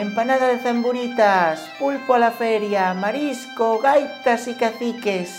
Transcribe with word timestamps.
empanada 0.00 0.48
de 0.48 0.58
zamburitas, 0.58 1.60
pulpo 1.78 2.14
a 2.14 2.18
la 2.18 2.30
feria, 2.30 2.94
marisco, 2.94 3.78
gaitas 3.78 4.46
e 4.48 4.54
caciques. 4.54 5.30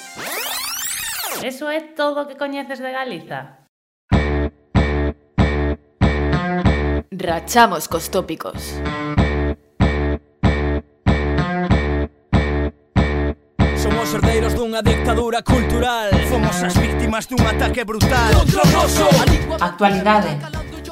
Eso 1.43 1.69
é 1.69 1.81
todo 1.81 2.21
o 2.21 2.27
que 2.27 2.35
coñeces 2.35 2.79
de 2.79 2.91
Galiza. 2.91 3.69
Rachamos 7.11 7.87
cos 7.87 8.09
tópicos. 8.09 8.81
Somos 13.77 14.13
herdeiros 14.13 14.53
dunha 14.53 14.81
dictadura 14.81 15.41
cultural 15.41 16.09
Fomos 16.29 16.61
as 16.63 16.75
víctimas 16.77 17.25
dun 17.27 17.41
ataque 17.45 17.85
brutal 17.85 18.33
Actualidade, 19.61 20.37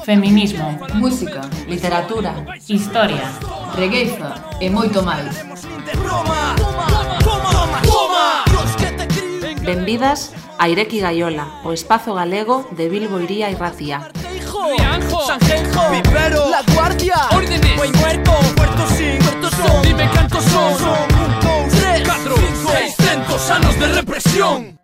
feminismo, 0.04 0.78
música, 0.94 1.42
literatura, 1.68 2.32
historia 2.68 3.55
regueiza 3.74 4.34
e 4.60 4.70
moito 4.70 5.02
máis. 5.02 5.44
Roma 5.96 6.54
Toma, 6.56 6.86
toma, 7.50 7.80
toma 7.82 8.44
Benvidas 9.62 10.32
a 10.58 10.68
Ireki 10.68 11.00
Gaiola, 11.00 11.60
o 11.64 11.72
espazo 11.72 12.14
galego 12.14 12.68
de 12.70 12.88
Bilbo 12.88 13.18
Iría 13.20 13.50
e 13.50 13.56
Racía. 13.56 14.10
Rianjo 14.66 15.26
Sanjenjo 15.26 15.90
Vivero 15.90 16.48
La 16.50 16.62
Guardia 16.74 17.16
Órdenes 17.32 17.76
Buen 17.76 17.92
muerto 17.92 18.32
Puerto 18.56 18.86
sin 18.88 19.18
Puerto 19.18 19.50
son 19.50 19.82
Dime 19.82 20.10
cantos 20.12 20.44
son 20.44 20.78
Son 20.78 21.02
un, 21.14 21.40
dos, 21.40 21.80
tres 21.80 22.02
Catro 22.02 22.36
Cinco 22.36 22.70
Seiscentos 22.70 23.50
anos 23.50 23.78
de 23.78 23.86
represión 23.88 24.78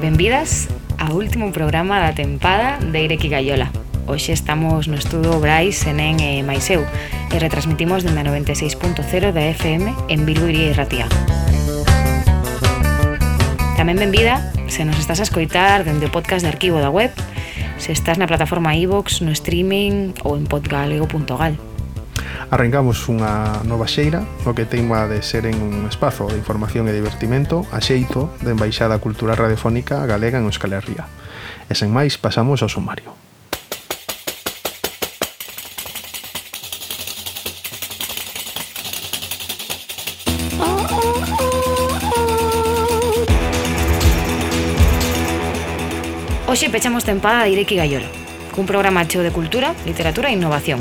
Benvidas 0.00 0.68
último 1.14 1.52
programa 1.52 2.00
da 2.00 2.12
tempada 2.12 2.78
de 2.82 2.98
Ireki 3.06 3.28
Gaiola. 3.30 3.70
Hoxe 4.06 4.34
estamos 4.34 4.88
no 4.90 4.98
estudo 4.98 5.38
Brais 5.40 5.86
Enen 5.86 6.18
e 6.20 6.42
Maiseu 6.42 6.82
e 7.30 7.36
retransmitimos 7.38 8.02
dende 8.02 8.20
a 8.20 8.28
96.0 8.28 9.30
da 9.30 9.42
FM 9.54 9.94
en 10.10 10.26
Bilbo 10.26 10.50
Iría 10.50 10.70
e 10.70 10.76
Ratia. 10.76 11.06
Tamén 13.78 13.96
benvida 13.96 14.42
se 14.66 14.82
nos 14.82 14.98
estás 14.98 15.22
a 15.22 15.26
escoitar 15.26 15.86
dende 15.86 16.10
o 16.10 16.14
podcast 16.14 16.42
de 16.42 16.50
arquivo 16.50 16.82
da 16.82 16.90
web, 16.90 17.14
se 17.78 17.94
estás 17.94 18.18
na 18.18 18.26
plataforma 18.26 18.74
iVox, 18.74 19.22
no 19.22 19.30
streaming 19.30 20.18
ou 20.26 20.34
en 20.34 20.50
podgalego.gal. 20.50 21.73
Arrancamos 22.50 23.08
unha 23.08 23.64
nova 23.64 23.88
xeira 23.88 24.20
o 24.44 24.52
que 24.52 24.68
teima 24.68 25.08
de 25.08 25.24
ser 25.24 25.48
en 25.48 25.56
un 25.64 25.88
espazo 25.88 26.28
de 26.28 26.36
información 26.36 26.84
e 26.86 26.92
divertimento 26.92 27.64
a 27.72 27.80
xeito 27.80 28.28
de 28.44 28.52
Embaixada 28.52 29.00
Cultural 29.00 29.40
Radiofónica 29.40 30.04
Galega 30.04 30.36
en 30.36 30.44
Euskal 30.44 30.76
Herria. 30.76 31.08
E 31.66 31.72
sen 31.72 31.88
máis, 31.88 32.20
pasamos 32.20 32.60
ao 32.60 32.68
sumario. 32.68 33.16
Hoxe 46.54 46.70
pechamos 46.70 47.02
tempada 47.02 47.42
de 47.42 47.50
Ireki 47.50 47.74
Galloro, 47.74 48.06
cun 48.54 48.62
programa 48.62 49.02
cheo 49.10 49.26
de 49.26 49.34
cultura, 49.34 49.74
literatura 49.82 50.30
e 50.30 50.38
innovación, 50.38 50.78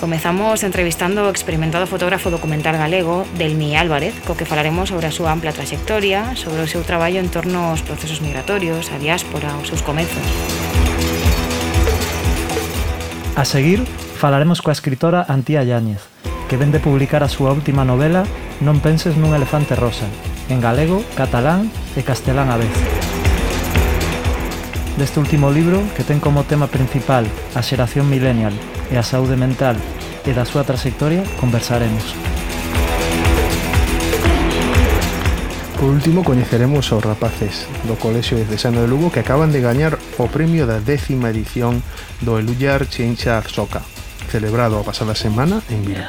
Comezamos 0.00 0.64
entrevistando 0.64 1.28
o 1.28 1.30
experimentado 1.30 1.84
fotógrafo 1.84 2.32
documental 2.32 2.72
galego, 2.80 3.28
Delmi 3.36 3.76
Álvarez, 3.76 4.16
co 4.24 4.32
que 4.32 4.48
falaremos 4.48 4.88
sobre 4.88 5.04
a 5.04 5.12
súa 5.12 5.28
ampla 5.28 5.52
trayectoria, 5.52 6.32
sobre 6.40 6.64
o 6.64 6.70
seu 6.72 6.80
traballo 6.88 7.20
en 7.20 7.28
torno 7.28 7.68
aos 7.68 7.84
procesos 7.84 8.24
migratorios, 8.24 8.88
a 8.88 8.96
diáspora, 8.96 9.52
os 9.60 9.68
seus 9.68 9.84
comezos. 9.84 10.24
A 13.36 13.44
seguir, 13.44 13.84
falaremos 14.16 14.64
coa 14.64 14.72
escritora 14.72 15.20
Antía 15.28 15.68
Yáñez, 15.68 16.00
que 16.48 16.56
vende 16.56 16.80
publicar 16.80 17.20
a 17.20 17.28
súa 17.28 17.52
última 17.52 17.84
novela 17.84 18.24
Non 18.60 18.80
penses 18.84 19.16
nun 19.16 19.32
elefante 19.32 19.72
rosa, 19.72 20.04
en 20.52 20.60
galego, 20.60 21.00
catalán 21.16 21.72
e 21.96 22.00
castelán 22.04 22.52
a 22.52 22.60
vez. 22.60 22.72
Deste 25.00 25.16
último 25.16 25.48
libro, 25.48 25.80
que 25.96 26.04
ten 26.04 26.20
como 26.20 26.44
tema 26.44 26.68
principal 26.68 27.24
a 27.56 27.60
xeración 27.64 28.08
millennial 28.08 28.52
e 28.92 29.00
a 29.00 29.04
saúde 29.06 29.40
mental 29.40 29.80
e 30.24 30.30
da 30.36 30.44
súa 30.44 30.64
trayectoria 30.64 31.24
conversaremos. 31.40 32.16
Por 35.80 35.88
último, 35.88 36.20
coñeceremos 36.20 36.92
aos 36.92 37.00
rapaces 37.00 37.64
do 37.88 37.96
Colexio 37.96 38.36
Diocesano 38.36 38.84
de 38.84 38.88
Lugo 38.92 39.08
que 39.08 39.24
acaban 39.24 39.48
de 39.48 39.64
gañar 39.64 39.96
o 40.20 40.28
premio 40.28 40.68
da 40.68 40.76
décima 40.76 41.32
edición 41.32 41.80
do 42.20 42.36
Eluyar 42.36 42.84
Chencha 42.84 43.40
Soca, 43.48 43.80
celebrado 44.28 44.76
a 44.76 44.84
pasada 44.84 45.16
semana 45.16 45.64
en 45.72 45.80
Vigo. 45.88 46.04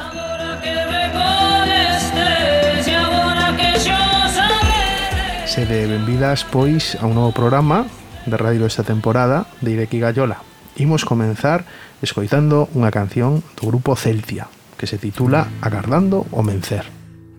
Sede 5.47 5.87
benvidas, 5.87 6.43
pois, 6.43 6.99
a 6.99 7.07
un 7.07 7.15
novo 7.15 7.31
programa 7.31 7.87
de 8.27 8.35
radio 8.35 8.67
esta 8.67 8.83
temporada 8.83 9.47
de 9.63 9.71
Ireki 9.71 9.99
Gallola. 10.03 10.50
Imos 10.77 11.03
comenzar 11.03 11.65
escoitando 11.99 12.71
unha 12.71 12.91
canción 12.91 13.43
do 13.59 13.67
grupo 13.67 13.95
Celtia 13.95 14.47
que 14.79 14.87
se 14.87 14.97
titula 14.97 15.47
Agardando 15.61 16.25
o 16.31 16.41
Mencer. 16.41 16.87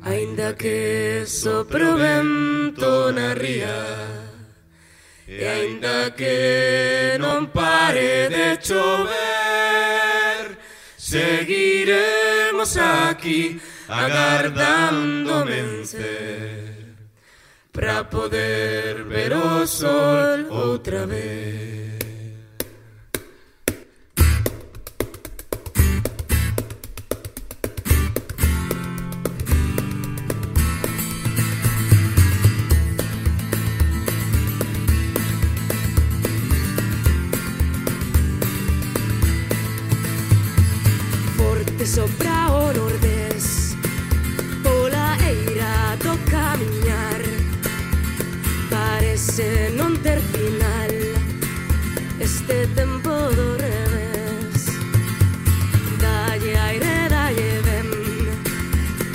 Ainda 0.03 0.55
que 0.59 1.23
sopro 1.27 1.95
vento 1.97 3.13
na 3.15 3.35
ría 3.39 3.79
E 5.31 5.47
ainda 5.47 6.11
que 6.13 7.17
non 7.23 7.49
pare 7.55 8.27
de 8.29 8.59
chover 8.59 9.13
Seguiremos 11.13 12.77
aquí 12.77 13.61
agardando 13.89 15.43
o 15.43 15.45
mencer 15.45 16.97
para 17.71 18.09
poder 18.09 19.05
ver 19.05 19.33
o 19.35 19.67
sol 19.67 20.47
outra 20.51 21.05
vez. 21.07 21.92
Sopra 41.95 42.51
o 42.51 42.73
nordés 42.73 43.77
Pola 44.63 45.19
eira 45.29 45.95
do 46.03 46.17
camiñar 46.31 47.21
Parece 48.71 49.71
non 49.77 49.93
ter 50.01 50.21
final 50.33 50.93
Este 52.19 52.67
tempo 52.79 53.13
do 53.37 53.49
revés. 53.61 54.61
Dalle 56.01 56.55
aire, 56.71 56.95
dalle 57.13 57.53
ben 57.67 57.89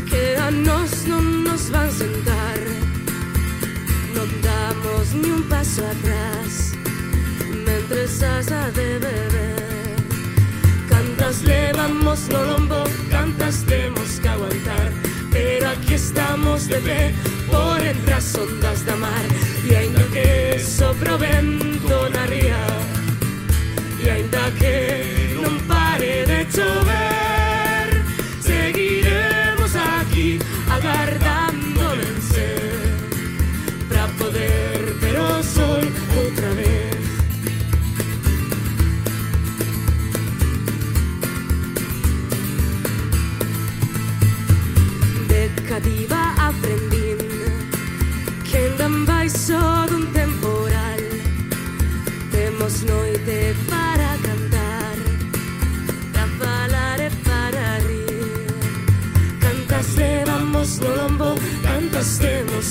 Que 0.06 0.38
a 0.38 0.52
nos 0.52 1.08
non 1.10 1.26
nos 1.48 1.64
van 1.74 1.90
sentar. 1.90 2.60
Non 4.14 4.30
damos 4.46 5.18
ni 5.18 5.30
un 5.34 5.44
paso 5.50 5.82
atrás 5.82 6.78
Mentres 7.66 8.22
asa 8.22 8.70
de 8.78 9.00
beber 9.02 9.57
Cantas 11.38 11.44
levamos 11.44 12.30
no 12.30 12.44
lombo, 12.44 12.84
cantas 13.12 13.64
temos 13.68 14.20
que 14.20 14.28
aguantar. 14.28 14.92
Pero 15.32 15.70
aquí 15.70 15.94
estamos 15.94 16.68
de 16.68 16.78
pé 16.78 17.14
por 17.48 17.80
entre 17.86 18.14
as 18.14 18.36
ondas 18.36 18.84
da 18.86 18.96
mar 18.96 19.26
E 19.70 19.76
ainda 19.76 20.04
que 20.06 20.58
sopra 20.60 21.18
vento 21.18 22.10
na 22.10 22.26
ría 22.26 22.58
ainda 24.10 24.50
que 24.58 25.36
non 25.36 25.60
pare 25.68 26.26
de 26.26 26.48
chover 26.50 27.07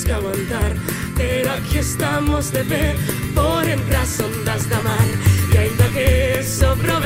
que 0.07 0.13
aguantar 0.13 0.73
Pero 1.15 1.51
aquí 1.51 1.77
estamos 1.79 2.51
de 2.51 2.63
pé 2.63 2.95
por 3.35 3.67
entre 3.67 3.95
as 3.95 4.19
ondas 4.19 4.67
da 4.69 4.81
mar 4.81 5.07
E 5.53 5.57
ainda 5.57 5.87
que 5.89 6.43
sopro 6.43 6.99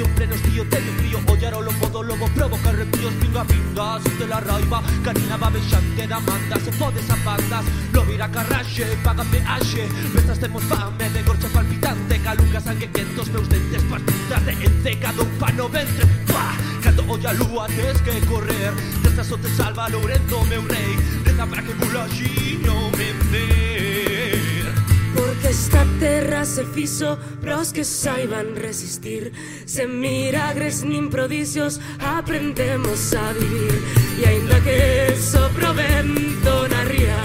Tío 0.00 0.14
pleno 0.14 0.34
estío, 0.34 0.64
teño 0.64 0.92
frío 0.96 1.20
Ollar 1.26 1.54
o 1.56 1.60
lombo 1.60 1.86
do 1.88 2.02
lobo 2.02 2.26
provoca 2.30 2.70
arrepios 2.70 3.12
Pinga, 3.20 3.44
pinga, 3.44 4.00
sente 4.00 4.26
la 4.26 4.40
raiva 4.40 4.82
Canina 5.04 5.36
babexante 5.36 6.06
da 6.06 6.18
manda 6.20 6.56
Se 6.58 6.72
podes 6.72 7.10
a 7.10 7.16
bandas, 7.16 7.66
lo 7.92 8.02
vira 8.06 8.26
carraxe 8.30 8.96
Paga 9.04 9.26
peaxe, 9.26 9.86
pensas 10.14 10.38
temos 10.38 10.64
fame 10.64 11.06
De 11.10 11.22
gorcha 11.22 11.48
palpitante, 11.48 12.18
caluca 12.20 12.60
sangue 12.62 12.88
quentos 12.88 13.28
Meus 13.28 13.46
dentes 13.50 13.82
partidas 13.82 14.46
de 14.46 14.52
encecado 14.52 15.22
Un 15.22 15.38
pano 15.38 15.68
ventre, 15.68 16.06
pa! 16.32 16.56
Cando 16.82 17.04
olla 17.06 17.32
lúa 17.34 17.66
tes 17.66 18.00
que 18.00 18.24
correr 18.24 18.72
Desta 19.02 19.22
so 19.22 19.36
te 19.36 19.50
salva 19.50 19.86
Lourento, 19.90 20.42
meu 20.46 20.66
rei 20.66 20.96
Reza 21.26 21.46
para 21.46 21.62
que 21.62 21.74
bulaxi 21.74 22.58
non 22.64 22.88
me 22.96 23.12
ver 23.28 24.72
Porque 25.14 25.48
esta 25.48 25.84
terra 25.98 26.46
se 26.46 26.64
fiso 26.64 27.18
pros 27.40 27.72
que 27.72 27.84
saiban 27.84 28.54
resistir. 28.54 29.32
Sen 29.66 29.98
milagres 29.98 30.84
nin 30.84 31.10
prodixios 31.10 31.80
aprendemos 31.98 33.12
a 33.16 33.32
vivir. 33.32 33.74
E 34.20 34.28
aínda 34.28 34.60
que 34.60 35.16
sopro 35.16 35.72
vento 35.74 36.68
na 36.68 36.84
ría 36.84 37.22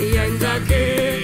E 0.00 0.18
aínda 0.18 0.58
que 0.66 1.19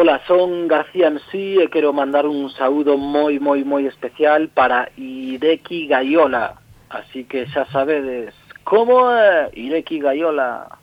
Ola, 0.00 0.22
son 0.28 0.68
García 0.68 1.08
MC 1.10 1.34
e 1.34 1.64
eh, 1.64 1.68
quero 1.72 1.92
mandar 1.92 2.22
un 2.30 2.54
saúdo 2.54 2.94
moi, 2.94 3.42
moi, 3.42 3.66
moi 3.66 3.82
especial 3.82 4.46
para 4.46 4.94
Ireki 4.94 5.90
Gaiola. 5.90 6.54
Así 6.86 7.26
que 7.26 7.50
xa 7.50 7.66
sabedes 7.74 8.30
como 8.62 9.10
é 9.10 9.50
eh, 9.50 9.58
Ireki 9.58 9.98
Gaiola. 9.98 10.78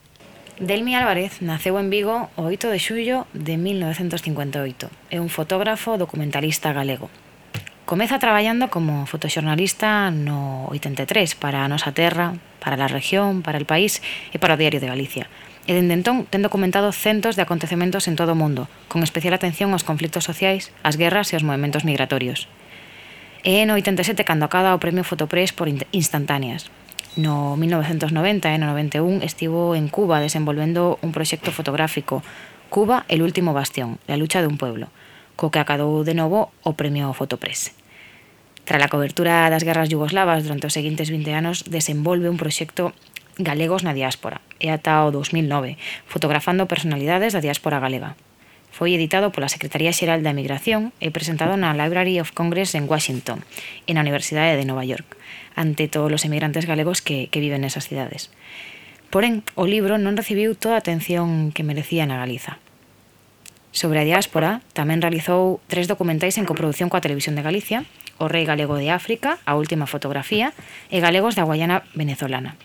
Delmi 0.59 0.99
Álvarez 0.99 1.39
naceu 1.39 1.79
en 1.79 1.87
Vigo 1.87 2.27
o 2.35 2.51
8 2.51 2.67
de 2.67 2.79
xullo 2.83 3.23
de 3.31 3.55
1958. 3.55 4.91
É 5.07 5.23
un 5.23 5.31
fotógrafo 5.31 5.95
documentalista 5.95 6.75
galego. 6.75 7.07
Comeza 7.87 8.19
traballando 8.19 8.67
como 8.67 9.07
fotoxornalista 9.07 10.11
no 10.11 10.67
83 10.75 11.39
para 11.39 11.63
a 11.63 11.71
nosa 11.71 11.95
terra, 11.95 12.35
para 12.59 12.75
a 12.75 12.91
región, 12.91 13.47
para 13.47 13.55
el 13.55 13.63
país 13.63 14.03
e 14.35 14.43
para 14.43 14.55
o 14.55 14.59
Diario 14.59 14.83
de 14.83 14.91
Galicia 14.91 15.31
e 15.65 15.73
dende 15.73 15.97
entón 15.97 16.29
ten 16.29 16.45
documentado 16.45 16.93
centos 16.93 17.33
de 17.33 17.41
acontecementos 17.41 18.05
en 18.05 18.13
todo 18.13 18.33
o 18.33 18.39
mundo, 18.39 18.69
con 18.85 19.01
especial 19.01 19.33
atención 19.33 19.73
aos 19.73 19.81
conflitos 19.85 20.25
sociais, 20.25 20.69
as 20.85 20.97
guerras 20.97 21.33
e 21.33 21.37
os 21.37 21.45
movimentos 21.45 21.81
migratorios. 21.81 22.45
E 23.41 23.65
no 23.65 23.77
87 23.77 24.25
cando 24.25 24.45
acada 24.45 24.77
o 24.77 24.81
premio 24.81 25.05
Fotopress 25.05 25.53
por 25.53 25.65
instantáneas. 25.69 26.69
No 27.17 27.57
1990 27.57 28.53
e 28.53 28.57
no 28.61 28.69
91 28.73 29.25
estivo 29.25 29.73
en 29.73 29.89
Cuba 29.89 30.21
desenvolvendo 30.21 31.01
un 31.01 31.13
proxecto 31.13 31.49
fotográfico 31.49 32.21
Cuba, 32.69 33.05
el 33.07 33.21
último 33.21 33.53
bastión, 33.53 33.99
la 34.07 34.17
lucha 34.17 34.41
de 34.41 34.47
un 34.47 34.57
pueblo, 34.57 34.89
co 35.37 35.49
que 35.49 35.61
acadou 35.61 36.03
de 36.03 36.17
novo 36.17 36.51
o 36.61 36.73
premio 36.73 37.13
Fotopress. 37.13 37.73
Tras 38.65 38.81
a 38.81 38.89
cobertura 38.89 39.45
das 39.53 39.61
guerras 39.61 39.93
yugoslavas 39.93 40.41
durante 40.41 40.65
os 40.65 40.73
seguintes 40.73 41.13
20 41.13 41.37
anos, 41.37 41.57
desenvolve 41.69 42.27
un 42.27 42.41
proxecto 42.41 42.97
Galegos 43.37 43.83
na 43.83 43.91
diáspora, 43.91 44.39
e 44.63 44.71
ata 44.71 45.03
o 45.03 45.11
2009, 45.11 45.75
fotografando 46.07 46.71
personalidades 46.71 47.35
da 47.35 47.43
diáspora 47.43 47.83
galega. 47.83 48.15
Foi 48.71 48.95
editado 48.95 49.31
pola 49.35 49.51
Secretaría 49.51 49.91
Xeral 49.91 50.23
da 50.23 50.31
Emigración 50.31 50.95
e 51.03 51.11
presentado 51.11 51.59
na 51.59 51.75
Library 51.75 52.19
of 52.23 52.31
Congress 52.31 52.75
en 52.79 52.87
Washington 52.87 53.43
e 53.87 53.91
na 53.91 54.03
Universidade 54.03 54.55
de 54.55 54.63
Nova 54.63 54.87
York, 54.87 55.19
ante 55.55 55.91
todos 55.91 56.11
os 56.11 56.23
emigrantes 56.23 56.63
galegos 56.63 57.03
que, 57.03 57.27
que 57.27 57.43
viven 57.43 57.63
nesas 57.63 57.87
cidades. 57.87 58.31
Porén, 59.11 59.43
o 59.55 59.67
libro 59.67 59.99
non 59.99 60.15
recibiu 60.15 60.55
toda 60.55 60.75
a 60.75 60.83
atención 60.83 61.55
que 61.55 61.67
merecía 61.67 62.07
na 62.07 62.19
Galiza. 62.19 62.59
Sobre 63.75 63.99
a 63.99 64.07
diáspora, 64.07 64.63
tamén 64.71 65.03
realizou 65.03 65.59
tres 65.67 65.91
documentais 65.91 66.39
en 66.39 66.47
coproducción 66.47 66.87
coa 66.87 67.03
Televisión 67.03 67.35
de 67.35 67.43
Galicia, 67.43 67.83
O 68.15 68.31
rei 68.31 68.47
galego 68.47 68.79
de 68.79 68.95
África, 68.95 69.43
A 69.43 69.59
última 69.59 69.91
fotografía 69.91 70.55
e 70.87 71.03
Galegos 71.03 71.35
da 71.35 71.43
Guayana 71.43 71.83
venezolana. 71.99 72.55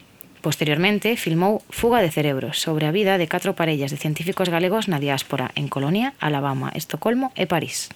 Posteriormente, 0.40 1.20
filmou 1.20 1.60
Fuga 1.68 2.00
de 2.00 2.08
cerebros 2.08 2.64
sobre 2.64 2.88
a 2.88 2.94
vida 2.96 3.20
de 3.20 3.28
catro 3.28 3.52
parellas 3.52 3.92
de 3.92 4.00
científicos 4.00 4.48
galegos 4.48 4.88
na 4.88 4.96
diáspora 4.96 5.52
en 5.52 5.68
Colonia, 5.68 6.16
Alabama, 6.16 6.72
Estocolmo 6.72 7.28
e 7.36 7.44
París. 7.44 7.92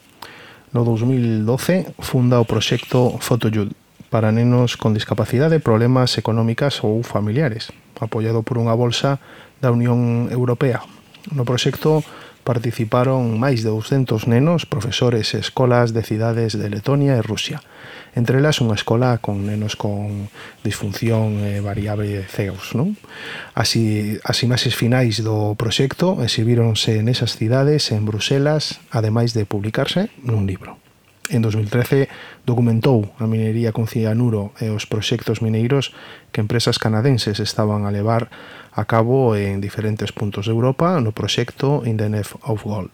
No 0.76 0.84
2012 0.84 1.96
funda 2.04 2.36
o 2.36 2.44
proxecto 2.44 3.16
Photojud 3.16 3.72
para 4.12 4.28
nenos 4.28 4.76
con 4.76 4.92
discapacidade, 4.92 5.56
problemas 5.58 6.20
económicas 6.20 6.84
ou 6.84 7.00
familiares, 7.00 7.72
apoiado 7.96 8.44
por 8.44 8.60
unha 8.60 8.76
bolsa 8.76 9.18
da 9.64 9.72
Unión 9.72 10.28
Europea. 10.28 10.84
No 11.32 11.48
proxecto 11.48 12.04
participaron 12.44 13.40
máis 13.40 13.64
de 13.64 13.72
200 13.72 14.28
nenos, 14.28 14.68
profesores 14.68 15.32
e 15.32 15.40
escolas 15.40 15.96
de 15.96 16.04
cidades 16.04 16.54
de 16.60 16.68
Letonia 16.68 17.16
e 17.16 17.24
Rusia. 17.24 17.64
Entre 18.14 18.38
elas 18.38 18.62
unha 18.62 18.78
escola 18.78 19.18
con 19.18 19.42
nenos 19.42 19.74
con 19.74 20.30
disfunción 20.62 21.42
eh, 21.42 21.58
variable 21.58 22.06
de 22.06 22.22
CEUS. 22.30 22.78
Non? 22.78 22.94
Así, 23.58 24.16
as 24.22 24.38
imaxes 24.46 24.78
finais 24.78 25.18
do 25.26 25.58
proxecto 25.58 26.22
exhibíronse 26.22 27.02
nesas 27.02 27.34
cidades, 27.34 27.90
en 27.90 28.06
Bruselas, 28.06 28.78
ademais 28.94 29.34
de 29.34 29.42
publicarse 29.50 30.14
nun 30.22 30.46
libro. 30.46 30.78
En 31.30 31.42
2013 31.42 32.06
documentou 32.46 33.10
a 33.16 33.26
minería 33.26 33.72
con 33.72 33.88
cianuro 33.88 34.52
e 34.60 34.68
os 34.68 34.84
proxectos 34.84 35.40
mineiros 35.40 35.96
que 36.30 36.44
empresas 36.44 36.78
canadenses 36.78 37.40
estaban 37.40 37.88
a 37.88 37.90
levar 37.90 38.28
a 38.70 38.84
cabo 38.84 39.32
en 39.34 39.58
diferentes 39.64 40.12
puntos 40.12 40.46
de 40.46 40.52
Europa 40.52 41.00
no 41.00 41.16
proxecto 41.16 41.82
In 41.82 41.96
the 41.96 42.12
Nef 42.12 42.36
of 42.44 42.62
Gold. 42.62 42.92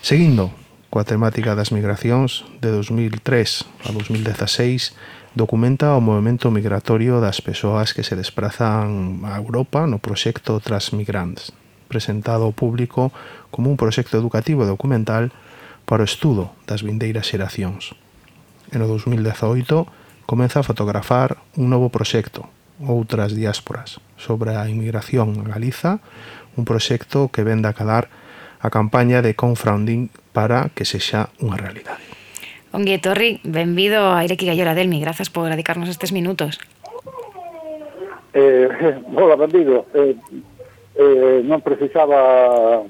Seguindo 0.00 0.61
coa 0.92 1.08
temática 1.08 1.56
das 1.56 1.72
migracións 1.72 2.44
de 2.60 2.68
2003 2.68 3.64
a 3.88 3.96
2016 3.96 4.92
documenta 5.32 5.96
o 5.96 6.04
movimento 6.04 6.52
migratorio 6.52 7.16
das 7.16 7.40
persoas 7.40 7.96
que 7.96 8.04
se 8.04 8.12
desplazan 8.12 9.24
a 9.24 9.40
Europa 9.40 9.88
no 9.88 10.04
proxecto 10.04 10.60
Transmigrants, 10.60 11.56
presentado 11.88 12.44
ao 12.44 12.52
público 12.52 13.08
como 13.48 13.72
un 13.72 13.80
proxecto 13.80 14.20
educativo 14.20 14.68
documental 14.68 15.32
para 15.88 16.04
o 16.04 16.08
estudo 16.08 16.52
das 16.68 16.84
vindeiras 16.84 17.24
xeracións. 17.24 17.96
En 18.68 18.84
o 18.84 18.86
2018 18.86 19.88
comeza 20.28 20.60
a 20.60 20.68
fotografar 20.68 21.40
un 21.56 21.72
novo 21.72 21.88
proxecto, 21.88 22.52
Outras 22.84 23.32
Diásporas, 23.32 23.96
sobre 24.20 24.60
a 24.60 24.68
inmigración 24.68 25.40
a 25.40 25.56
Galiza, 25.56 26.04
un 26.52 26.68
proxecto 26.68 27.32
que 27.32 27.48
vende 27.48 27.72
a 27.72 27.72
calar 27.72 28.12
a 28.60 28.68
campaña 28.68 29.24
de 29.24 29.32
Confounding 29.32 30.12
para 30.32 30.72
que 30.74 30.88
sexa 30.88 31.28
unha 31.38 31.60
realidade. 31.60 32.02
Ongi 32.72 32.96
etorri, 32.96 33.38
benvido 33.44 34.16
a 34.16 34.24
Ireki 34.24 34.48
Gallora 34.48 34.72
Delmi, 34.72 34.98
grazas 35.04 35.28
por 35.28 35.48
dedicarnos 35.52 35.92
estes 35.92 36.10
minutos. 36.10 36.56
Eh, 38.32 38.68
hola, 39.16 39.36
benvido. 39.36 39.86
Eh, 39.92 40.16
eh, 40.96 41.40
non 41.44 41.60
precisaba 41.60 42.80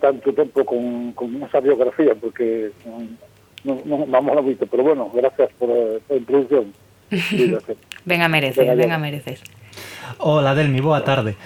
tanto 0.00 0.32
tempo 0.36 0.64
con, 0.68 1.12
con 1.16 1.32
esa 1.42 1.60
biografía, 1.60 2.12
porque 2.12 2.72
non, 2.84 3.16
non, 3.64 4.04
non 4.04 4.12
a 4.12 4.20
moito, 4.20 4.68
pero 4.68 4.84
bueno, 4.84 5.08
gracias 5.12 5.48
eh, 5.48 5.56
por 5.56 5.70
a 5.72 6.12
introducción. 6.12 6.72
Venga, 8.04 8.26
mereces, 8.28 8.66
venga, 8.76 8.98
mereces. 8.98 9.44
Ola, 10.18 10.54
Delmi, 10.54 10.80
boa 10.80 11.00
tarde. 11.04 11.36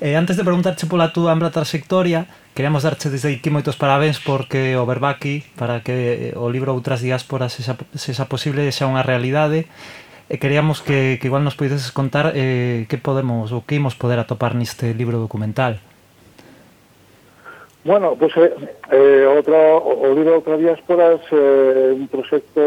Eh, 0.00 0.16
antes 0.16 0.36
de 0.36 0.44
preguntarche 0.44 0.86
pola 0.86 1.12
túa 1.12 1.32
ampla 1.32 1.50
trayectoria, 1.50 2.26
queríamos 2.54 2.84
darche 2.84 3.10
desde 3.10 3.32
aquí 3.32 3.50
moitos 3.50 3.76
parabéns 3.76 4.20
porque 4.20 4.76
o 4.76 4.86
Berbaki, 4.86 5.44
para 5.58 5.82
que 5.82 6.32
eh, 6.32 6.38
o 6.38 6.48
libro 6.48 6.72
Outras 6.72 7.02
diásporas 7.02 7.56
sexa, 7.56 7.74
sexa 7.96 8.28
posible, 8.30 8.68
xa 8.70 8.86
unha 8.86 9.02
realidade, 9.04 9.66
e 10.30 10.40
queríamos 10.40 10.80
que, 10.80 11.20
que 11.20 11.28
igual 11.28 11.44
nos 11.44 11.58
podeses 11.58 11.92
contar 11.92 12.32
eh, 12.32 12.88
que 12.88 12.96
podemos 12.96 13.52
ou 13.52 13.66
que 13.66 13.76
imos 13.76 13.98
poder 13.98 14.16
atopar 14.22 14.56
neste 14.56 14.96
libro 14.96 15.20
documental. 15.20 15.82
Bueno, 17.84 18.16
pues 18.16 18.32
eh, 18.40 18.54
eh, 18.92 19.26
otra, 19.28 19.76
o 19.76 20.08
libro 20.16 20.40
Outras 20.40 20.56
Diásporas 20.56 21.20
é 21.28 21.92
eh, 21.92 21.92
un 21.92 22.08
proxecto, 22.08 22.64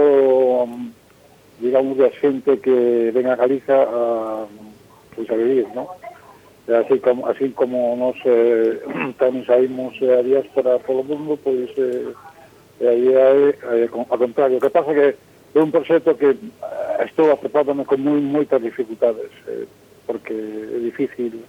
digamos, 1.57 1.97
de 1.97 2.13
xente 2.21 2.61
que 2.61 3.09
ven 3.09 3.25
a 3.25 3.33
Galiza 3.33 3.81
a 3.81 4.45
pois, 5.17 5.25
a 5.29 5.35
vivir, 5.35 5.65
non? 5.73 5.89
E 6.67 6.73
así 6.77 6.99
como, 6.99 7.25
así 7.25 7.49
como 7.57 7.97
nos 7.97 8.21
eh, 8.21 8.77
tamén 9.21 9.41
saímos 9.49 9.97
eh, 10.05 10.13
a 10.13 10.21
diáspora 10.21 10.77
polo 10.85 11.01
mundo, 11.01 11.33
pois 11.41 11.73
eh, 11.73 12.13
e 12.77 12.85
aí 12.85 13.07
é, 13.09 13.55
é, 13.57 13.89
ao 13.89 14.05
contrario. 14.05 14.57
O 14.57 14.61
que 14.61 14.69
pasa 14.69 14.93
que 14.93 15.17
é 15.57 15.59
un 15.59 15.73
proxecto 15.73 16.13
que 16.13 16.37
eh, 16.37 17.05
estou 17.09 17.33
acepándome 17.33 17.87
con 17.89 18.03
moi, 18.05 18.21
moitas 18.21 18.61
dificultades, 18.61 19.33
eh, 19.49 19.65
porque 20.05 20.35
é 20.35 20.79
difícil 20.85 21.41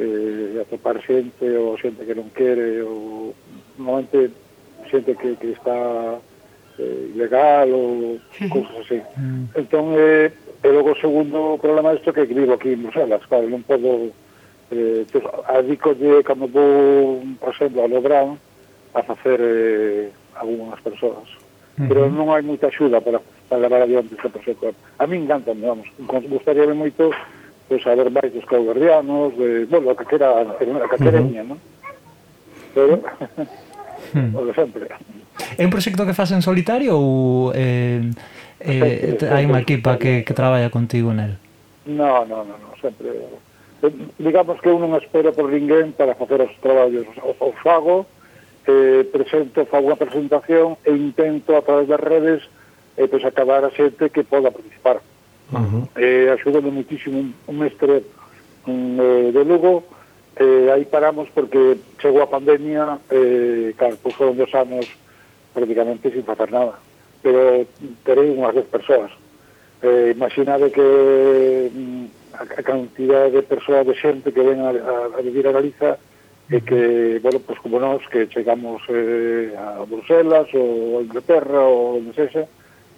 eh, 0.00 0.58
atopar 0.58 0.98
xente 1.04 1.44
ou 1.44 1.78
xente 1.78 2.02
que 2.02 2.18
non 2.18 2.34
quere, 2.34 2.82
ou 2.82 3.36
normalmente 3.78 4.34
xente 4.90 5.14
que, 5.14 5.36
que 5.38 5.52
está 5.52 6.18
eh, 6.80 7.12
ilegal 7.14 7.68
ou 7.68 8.16
cousas 8.48 8.76
así. 8.80 8.98
Mm. 9.16 9.44
Entón, 9.54 9.92
eh, 10.00 10.32
e 10.64 10.68
logo 10.72 10.92
o 10.92 11.00
segundo 11.00 11.60
problema 11.60 11.92
isto 11.92 12.12
que 12.12 12.24
vivo 12.24 12.56
aquí 12.56 12.72
en 12.72 12.88
Bruselas, 12.88 13.20
claro, 13.28 13.48
non 13.48 13.60
podo... 13.62 14.08
Eh, 14.72 15.04
entón, 15.04 15.20
pues, 15.20 15.24
adicolle 15.50 16.24
cando 16.24 16.48
vou, 16.48 17.20
por 17.36 17.52
exemplo, 17.52 17.84
a 17.84 17.90
Lobrán 17.90 18.38
a 18.94 19.02
facer 19.02 19.38
eh, 19.42 20.10
algunhas 20.40 20.80
persoas. 20.80 21.28
Uh 21.76 21.84
-huh. 21.84 21.88
Pero 21.88 22.00
non 22.08 22.32
hai 22.32 22.42
moita 22.42 22.72
axuda 22.72 23.02
para, 23.04 23.20
para 23.48 23.60
levar 23.60 23.82
adiante 23.82 24.14
este 24.16 24.30
proxecto. 24.30 24.72
A 24.98 25.04
mí 25.06 25.20
encanta, 25.20 25.52
vamos, 25.52 25.86
gustaría 26.30 26.64
moito 26.72 27.10
pues, 27.68 27.86
a 27.86 27.94
ver 27.94 28.10
dos 28.10 28.46
cauberdianos, 28.46 29.36
de, 29.38 29.64
bueno, 29.66 29.90
a 29.90 29.94
calquera, 29.94 30.42
a 30.42 30.88
calquereña, 30.90 31.42
uh 31.42 31.46
-huh. 31.46 31.50
non? 31.54 31.58
Pero, 32.74 33.02
hmm. 34.14 34.34
o 34.38 34.40
de 34.46 34.54
sempre. 34.54 34.86
É 35.58 35.62
un 35.64 35.72
proxecto 35.72 36.06
que 36.06 36.14
faz 36.14 36.32
en 36.32 36.42
solitario 36.42 36.96
ou 36.96 37.52
eh, 37.54 38.00
eh, 38.60 39.16
eh 39.16 39.28
hai 39.32 39.44
unha 39.48 39.60
equipa 39.60 39.96
que, 39.96 40.22
que 40.24 40.34
traballa 40.36 40.68
contigo 40.68 41.12
nel? 41.12 41.40
No, 41.86 42.24
no, 42.28 42.44
no, 42.44 42.54
no 42.56 42.70
sempre. 42.80 43.08
Digamos 44.20 44.60
que 44.60 44.68
eu 44.68 44.76
non 44.76 44.92
espero 45.00 45.32
por 45.32 45.48
ninguén 45.48 45.96
para 45.96 46.12
facer 46.12 46.44
os 46.44 46.52
traballos. 46.60 47.08
O, 47.24 47.32
o 47.32 47.50
fago 47.64 48.04
eh, 48.68 49.08
presento, 49.08 49.64
fago 49.64 49.88
unha 49.88 49.96
presentación 49.96 50.76
e 50.84 50.92
intento 50.92 51.56
a 51.56 51.64
través 51.64 51.88
das 51.88 52.00
redes 52.00 52.44
eh, 53.00 53.08
pois 53.08 53.24
acabar 53.24 53.64
a 53.64 53.72
xente 53.72 54.12
que 54.12 54.24
poda 54.24 54.52
participar. 54.52 55.00
Uh 55.50 55.58
-huh. 55.58 55.82
eh, 55.96 56.28
axúdame 56.30 56.70
muitísimo 56.70 57.18
un, 57.18 57.34
un 57.48 57.56
mestre 57.56 58.04
un, 58.68 59.00
eh, 59.00 59.32
de 59.32 59.42
Lugo. 59.44 59.84
Eh, 60.36 60.70
aí 60.72 60.84
paramos 60.84 61.28
porque 61.32 61.76
chegou 61.98 62.22
a 62.22 62.30
pandemia 62.30 63.00
eh, 63.10 63.74
claro, 63.76 63.96
pues, 64.00 64.14
foron 64.14 64.36
dos 64.36 64.52
anos 64.54 64.86
prácticamente 65.52 66.10
sin 66.10 66.24
facer 66.24 66.52
nada. 66.52 66.78
Pero 67.22 67.66
terei 68.04 68.30
unhas 68.32 68.54
10 68.54 68.66
persoas. 68.70 69.12
Eh, 69.82 70.12
imaginade 70.16 70.72
que 70.72 70.86
mm, 71.72 72.04
a, 72.36 72.42
a 72.42 72.62
cantidad 72.62 73.28
de 73.30 73.42
persoas 73.42 73.86
de 73.86 73.94
xente 73.94 74.32
que 74.32 74.42
ven 74.42 74.60
a, 74.60 74.70
a, 74.70 74.94
a 75.16 75.20
vivir 75.20 75.48
a 75.48 75.52
Galiza 75.52 75.96
e 76.50 76.58
que, 76.66 77.22
bueno, 77.22 77.38
pois 77.38 77.56
pues 77.56 77.58
como 77.62 77.78
nós, 77.78 78.02
que 78.10 78.26
chegamos 78.26 78.82
eh, 78.90 79.54
a 79.54 79.86
Bruselas 79.86 80.50
ou 80.52 80.98
a 80.98 81.02
Inglaterra 81.06 81.62
ou 81.62 82.02
onde 82.02 82.10
sexa, 82.10 82.50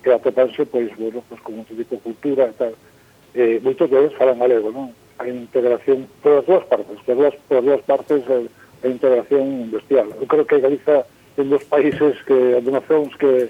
que 0.03 0.09
atopanse, 0.09 0.65
pois, 0.65 0.89
bueno, 0.97 1.23
pois 1.29 1.41
con 1.45 1.61
un 1.61 1.65
tipo 1.69 1.97
de 1.97 2.01
cultura 2.01 2.49
e 2.49 2.55
tal. 2.57 2.75
Eh, 3.37 3.61
moitos 3.61 3.93
deles 3.93 4.17
falan 4.17 4.41
galego, 4.41 4.73
non? 4.73 4.97
A 5.21 5.29
integración 5.29 6.09
por 6.25 6.41
as 6.41 6.49
dúas 6.49 6.65
partes, 6.65 6.97
por 7.05 7.13
as 7.13 7.19
dúas, 7.21 7.35
por 7.45 7.57
as 7.61 7.65
dúas 7.65 7.83
partes 7.85 8.21
eh, 8.25 8.49
a, 8.49 8.87
a 8.87 8.91
integración 8.91 9.69
bestial. 9.69 10.09
Eu 10.17 10.27
creo 10.27 10.49
que 10.49 10.57
Galiza 10.57 11.05
un 11.37 11.49
dos 11.49 11.65
países 11.65 12.17
que, 12.27 12.61
nacións 12.69 13.15
que, 13.17 13.49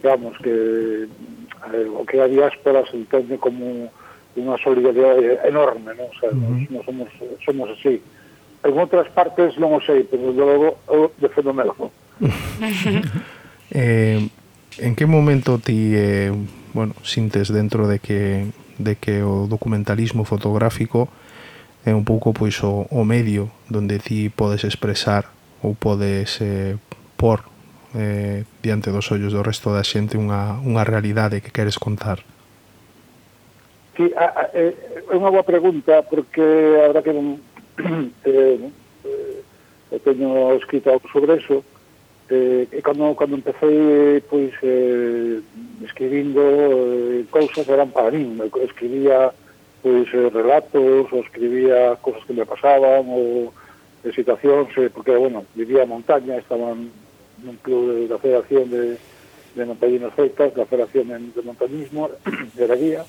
digamos, 0.00 0.36
que 0.38 1.08
eh, 1.72 1.88
o 1.90 2.04
que 2.06 2.20
a 2.20 2.28
diáspora 2.28 2.84
se 2.88 2.96
entende 2.96 3.36
como 3.36 3.90
unha 4.38 4.56
solidaridade 4.62 5.42
enorme, 5.44 5.92
non? 5.98 6.08
O 6.08 6.16
sea, 6.16 6.30
uh 6.30 6.38
-huh. 6.38 6.70
nos, 6.70 6.84
somos, 6.86 7.08
somos 7.42 7.66
así. 7.74 7.98
En 8.62 8.74
outras 8.78 9.10
partes 9.10 9.58
non 9.58 9.74
o 9.74 9.80
sei, 9.82 10.06
pero 10.06 10.30
de 10.30 10.42
logo 10.42 10.78
eu 10.86 11.10
defendemelo. 11.18 11.90
eh, 13.74 14.22
en 14.78 14.92
que 14.94 15.06
momento 15.06 15.58
ti 15.58 15.94
eh, 15.94 16.30
bueno, 16.74 16.94
sintes 17.02 17.50
dentro 17.50 17.88
de 17.88 17.98
que 17.98 18.46
de 18.78 18.94
que 18.94 19.26
o 19.26 19.50
documentalismo 19.50 20.22
fotográfico 20.22 21.10
é 21.82 21.90
un 21.90 22.06
pouco 22.06 22.30
pois 22.30 22.62
o, 22.62 22.86
o 22.90 23.02
medio 23.02 23.50
donde 23.66 23.98
ti 23.98 24.30
podes 24.30 24.62
expresar 24.62 25.30
ou 25.62 25.74
podes 25.74 26.38
eh, 26.38 26.78
por 27.18 27.42
eh, 27.98 28.44
diante 28.62 28.94
dos 28.94 29.10
ollos 29.10 29.34
do 29.34 29.42
resto 29.42 29.74
da 29.74 29.82
xente 29.82 30.14
unha, 30.14 30.62
unha 30.62 30.86
realidade 30.86 31.42
que 31.42 31.50
queres 31.50 31.76
contar? 31.76 32.22
Sí, 33.98 34.06
a, 34.14 34.30
a, 34.30 34.42
eh, 34.54 34.70
é 35.10 35.14
unha 35.18 35.34
boa 35.34 35.42
pregunta 35.42 36.06
porque 36.06 36.40
ahora 36.86 37.02
que 37.02 37.10
non, 37.10 37.42
eh, 38.24 38.70
eh, 39.02 39.42
eh, 39.90 40.00
teño 40.06 40.54
escrito 40.54 40.94
algo 40.94 41.10
sobre 41.10 41.42
eso 41.42 41.66
eh, 42.30 42.70
e 42.70 42.78
cando, 42.78 43.10
cando 43.18 43.34
empecé 43.34 44.22
pois 44.30 44.54
eh, 44.62 45.42
escribindo 45.82 46.38
eh, 46.38 47.26
cousas 47.34 47.66
eran 47.66 47.90
para 47.90 48.14
min 48.14 48.38
escribía 48.62 49.34
pois 49.82 50.06
eh, 50.14 50.30
relatos 50.30 51.10
ou 51.10 51.24
escribía 51.24 51.98
cousas 51.98 52.22
que 52.28 52.36
me 52.36 52.46
pasaban 52.46 53.02
ou 53.10 53.50
de 54.04 54.10
eh, 54.10 54.14
situacións 54.14 54.70
eh, 54.76 54.90
porque 54.92 55.16
bueno, 55.16 55.42
vivía 55.54 55.82
a 55.82 55.90
montaña 55.90 56.36
estaban 56.36 56.92
nun 57.44 57.58
club 57.62 58.08
da 58.08 58.18
Federación 58.18 58.70
de, 58.70 58.98
de 59.54 59.62
Montañinos 59.64 60.14
Celtas, 60.14 60.54
da 60.54 60.66
Federación 60.66 61.08
de, 61.08 61.18
de 61.34 61.42
Montañismo, 61.42 62.10
de 62.58 62.64
la 62.68 62.76
guía. 62.76 63.02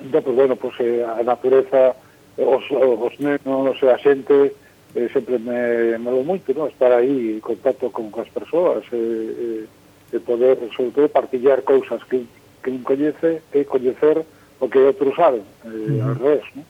Entón, 0.00 0.22
pues, 0.22 0.36
bueno, 0.36 0.56
pues, 0.56 0.74
eh, 0.80 1.04
a 1.04 1.22
natureza, 1.22 1.94
os, 2.36 2.64
os 2.72 3.14
nenos, 3.20 3.76
a 3.82 3.98
xente, 3.98 4.56
eh, 4.94 5.08
sempre 5.12 5.38
me, 5.38 5.98
me 5.98 6.10
lo 6.10 6.24
moito, 6.24 6.52
no? 6.54 6.66
estar 6.66 6.92
aí 6.92 7.36
en 7.36 7.40
contacto 7.40 7.90
con, 7.90 8.10
con 8.10 8.22
as 8.22 8.30
persoas, 8.30 8.84
eh, 8.92 9.66
eh, 10.12 10.20
poder, 10.20 10.58
sobre 10.76 10.90
todo, 10.90 11.08
partillar 11.08 11.62
cousas 11.62 12.04
que, 12.04 12.24
que 12.62 12.70
non 12.70 12.84
coñece 12.84 13.40
e 13.52 13.64
coñecer 13.64 14.24
o 14.60 14.68
que 14.68 14.78
outros 14.78 15.16
saben, 15.16 15.44
eh, 15.64 15.96
yeah. 15.96 16.08
al 16.08 16.16
revés. 16.16 16.44
No? 16.54 16.62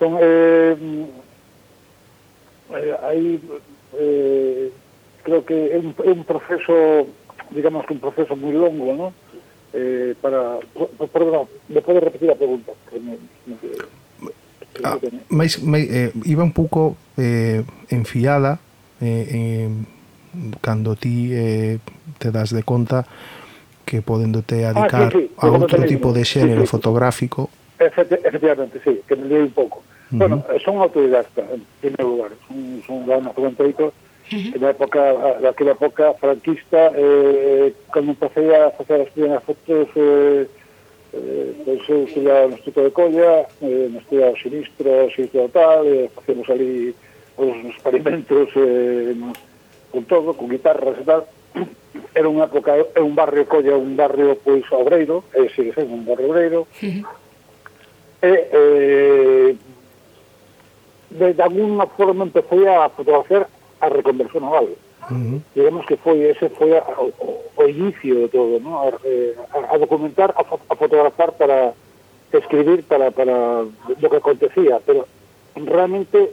Entón, 0.00 0.12
eh, 0.20 0.76
eh, 2.72 2.96
hai 3.04 3.40
eh, 3.94 4.72
creo 5.30 5.44
que 5.46 5.70
é 5.70 5.78
un, 5.78 5.94
é 6.02 6.10
un 6.10 6.24
proceso, 6.24 7.06
digamos 7.54 7.86
que 7.86 7.94
un 7.94 8.02
proceso 8.02 8.34
moi 8.34 8.50
longo, 8.50 8.90
¿no? 8.98 9.06
Eh, 9.70 10.18
para, 10.18 10.58
perdón, 11.14 11.46
me 11.70 11.78
pode 11.78 12.02
repetir 12.02 12.26
a 12.26 12.34
pregunta 12.34 12.74
que 12.90 12.98
me, 12.98 13.14
me, 13.46 13.54
ah, 14.82 14.98
me... 14.98 15.22
máis, 15.30 15.62
máis, 15.62 15.86
eh, 15.86 16.10
iba 16.26 16.42
un 16.42 16.50
pouco 16.50 16.98
eh, 17.14 17.62
enfiada 17.94 18.58
eh, 18.98 19.62
en, 19.62 19.86
cando 20.58 20.98
ti 20.98 21.30
eh, 21.30 21.78
te 22.18 22.34
das 22.34 22.50
de 22.50 22.66
conta 22.66 23.06
que 23.86 24.02
podéndote 24.02 24.66
ah, 24.66 24.74
adicar 24.74 25.06
ah, 25.06 25.14
sí, 25.14 25.30
sí, 25.30 25.38
a 25.38 25.46
outro 25.46 25.86
tipo 25.86 26.10
de 26.10 26.26
xénero 26.26 26.66
sí, 26.66 26.66
sí. 26.66 26.74
fotográfico 26.74 27.46
efectivamente, 27.78 28.82
sí, 28.82 29.06
que 29.06 29.14
me 29.14 29.30
liei 29.30 29.46
un 29.46 29.54
pouco 29.54 29.86
uh 29.86 30.14
-huh. 30.14 30.18
bueno, 30.18 30.42
son 30.66 30.82
autodidacta 30.82 31.46
en 31.54 31.62
primer 31.78 32.02
lugar 32.02 32.34
son, 32.50 32.82
son 32.82 33.06
da 33.06 33.22
98 33.22 34.09
en 34.30 34.64
a 34.64 34.70
época, 34.70 35.00
daquela 35.42 35.72
época 35.72 36.14
franquista, 36.14 36.92
eh, 36.94 37.72
cando 37.92 38.12
empecé 38.12 38.54
a 38.54 38.70
facer 38.70 39.00
as 39.02 39.10
primeiras 39.10 39.42
fotos, 39.42 39.88
eh, 39.96 40.46
eh, 41.12 41.52
pois 41.64 41.88
eu 41.88 42.04
estudia 42.04 42.46
no 42.46 42.54
Instituto 42.54 42.84
de 42.84 42.90
Colla, 42.90 43.46
eh, 43.62 43.88
no 43.90 43.98
estudia 43.98 44.30
o 44.30 44.36
Sinistro, 44.38 45.06
o 45.06 45.10
Sinistro 45.10 45.48
Tal, 45.48 45.86
eh, 45.86 46.10
facemos 46.14 46.48
ali 46.48 46.94
os 47.36 47.56
experimentos 47.74 48.48
eh, 48.54 49.14
nos, 49.16 49.38
con 49.90 50.04
todo, 50.04 50.34
con 50.34 50.48
guitarras 50.48 50.98
e 50.98 51.04
tal, 51.04 51.26
era 52.14 52.28
unha 52.30 52.46
época, 52.46 52.70
é 52.94 53.02
un 53.02 53.18
barrio 53.18 53.46
colla, 53.50 53.74
un 53.74 53.98
barrio 53.98 54.38
pois 54.38 54.62
obreiro, 54.70 55.24
é 55.34 55.50
sigue 55.50 55.74
sendo 55.74 55.90
un 55.90 56.06
barrio 56.06 56.30
obreiro, 56.30 56.68
e 58.22 58.30
eh, 58.30 59.56
de, 61.10 61.34
de 61.34 61.42
alguna 61.42 61.90
forma 61.98 62.24
empecé 62.30 62.68
a 62.68 62.88
fotografiar 62.94 63.50
a 63.80 63.88
reconversión 63.88 64.44
ao 64.44 64.54
algo. 64.54 64.76
Uh 65.10 65.16
-huh. 65.16 65.38
Digamos 65.56 65.86
que 65.88 65.96
foi 65.96 66.22
ese 66.28 66.48
foi 66.52 66.76
a, 66.76 66.84
o, 67.00 67.10
o 67.56 67.62
inicio 67.68 68.14
de 68.24 68.28
todo, 68.28 68.60
¿no? 68.60 68.80
a, 68.80 68.92
eh, 69.04 69.34
a, 69.56 69.74
a 69.74 69.78
documentar, 69.78 70.30
a, 70.36 70.42
a 70.44 70.74
fotografar 70.76 71.32
para 71.32 71.72
escribir 72.32 72.84
para, 72.84 73.10
para 73.10 73.64
lo 74.00 74.10
que 74.10 74.16
acontecía, 74.16 74.80
pero 74.84 75.08
realmente 75.56 76.30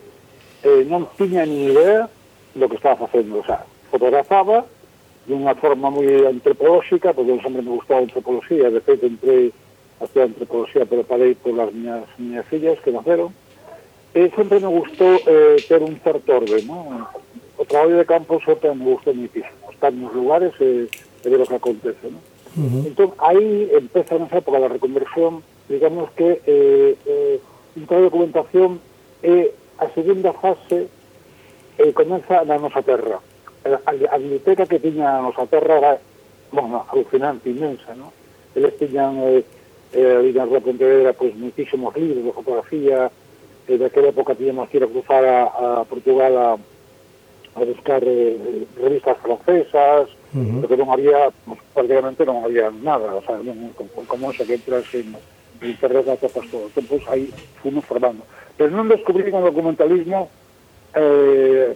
eh, 0.63 0.85
non 0.85 1.09
tiña 1.17 1.45
ni 1.45 1.73
idea 1.73 2.09
do 2.53 2.69
que 2.69 2.77
estaba 2.77 3.07
facendo, 3.07 3.39
o 3.41 3.45
sea, 3.45 3.65
fotografaba 3.89 4.65
de 5.27 5.33
unha 5.35 5.53
forma 5.59 5.91
moi 5.91 6.07
antropolóxica, 6.23 7.11
porque 7.11 7.33
non 7.33 7.43
sempre 7.43 7.61
me 7.61 7.75
gustaba 7.75 7.99
a 7.99 8.07
antropología, 8.07 8.71
de 8.71 8.79
feito 8.79 9.05
entrei 9.05 9.51
a 9.99 10.05
estudiar 10.05 10.31
antropología, 10.31 10.85
pero 10.85 11.03
parei 11.03 11.35
polas 11.35 11.73
miñas, 11.73 12.07
miñas 12.15 12.47
fillas 12.47 12.79
que 12.79 12.95
naceron, 12.95 13.33
e 14.15 14.31
sempre 14.33 14.63
me 14.63 14.71
gustou 14.71 15.19
eh, 15.27 15.59
ter 15.67 15.83
un 15.83 15.99
certo 15.99 16.41
orden, 16.41 16.63
¿no? 16.65 17.09
traballo 17.67 17.97
de 17.97 18.05
campo 18.05 18.39
só 18.43 18.57
me 18.73 18.85
gusta 18.85 19.13
muitísimo. 19.13 19.71
Estar 19.71 19.93
nos 19.93 20.13
lugares 20.13 20.53
e, 20.59 20.89
e 21.23 21.29
ver 21.29 21.41
o 21.41 21.45
que 21.45 21.55
acontece, 21.55 22.07
non? 22.09 22.21
Uh 22.57 22.65
-huh. 22.65 22.87
Entón, 22.89 23.13
aí 23.21 23.69
empeza 23.77 24.17
nesa 24.17 24.41
época 24.41 24.57
da 24.57 24.71
reconversión, 24.71 25.45
digamos 25.69 26.09
que 26.17 26.41
eh, 26.47 26.97
eh, 27.05 27.37
un 27.77 27.85
traballo 27.85 28.09
de 28.09 28.11
documentación 28.11 28.81
é 29.21 29.29
eh, 29.29 29.53
a 29.77 29.85
segunda 29.93 30.33
fase 30.33 30.89
eh, 31.77 31.93
comeza 31.93 32.41
na 32.49 32.57
nosa 32.57 32.81
terra. 32.81 33.21
Eh, 33.61 33.77
a, 33.77 33.77
a, 33.85 33.93
a 33.93 34.17
biblioteca 34.17 34.65
que 34.65 34.81
tiña 34.81 35.21
a 35.21 35.21
nosa 35.21 35.45
terra 35.45 35.77
era, 35.77 35.91
bueno, 36.49 36.81
alucinante, 36.89 37.53
inmensa, 37.53 37.93
non? 37.93 38.09
Eles 38.57 38.73
tiñan, 38.81 39.21
eh, 39.21 39.45
eh, 39.93 40.17
ali 40.17 40.33
na 40.33 40.49
Rua 40.49 40.65
Pontevedra, 40.65 41.13
pois, 41.13 41.37
muitísimos 41.37 41.93
libros 41.93 42.25
de 42.25 42.33
fotografía, 42.33 43.13
eh, 43.69 43.77
daquela 43.77 44.09
época 44.09 44.33
tiñamos 44.33 44.65
que 44.73 44.81
ir 44.81 44.83
a 44.83 44.89
cruzar 44.89 45.21
a, 45.21 45.39
a 45.45 45.85
Portugal 45.85 46.33
a, 46.33 46.47
a 47.57 47.65
buscar 47.65 48.01
eh, 48.05 48.65
revistas 48.77 49.17
francesas, 49.17 50.09
uh 50.33 50.37
-huh. 50.37 50.61
porque 50.61 50.77
non 50.77 50.93
había, 50.93 51.33
pues, 51.45 51.59
prácticamente 51.73 52.23
non 52.25 52.45
había 52.45 52.69
nada, 52.69 53.17
o 53.17 53.23
sea, 53.25 53.41
non, 53.41 53.73
como, 53.73 54.05
como 54.05 54.31
xa 54.31 54.45
que 54.45 54.61
entras 54.61 54.85
en, 54.93 55.17
en 55.61 55.67
internet 55.67 56.05
a 56.07 56.21
topas 56.21 56.45
todo, 56.53 56.69
entón, 56.69 56.85
pues, 56.85 57.03
aí 57.09 57.33
fomos 57.65 57.83
formando. 57.85 58.21
Pero 58.55 58.69
non 58.71 58.85
descubrí 58.87 59.25
o 59.33 59.41
documentalismo, 59.41 60.29
eh, 60.93 61.73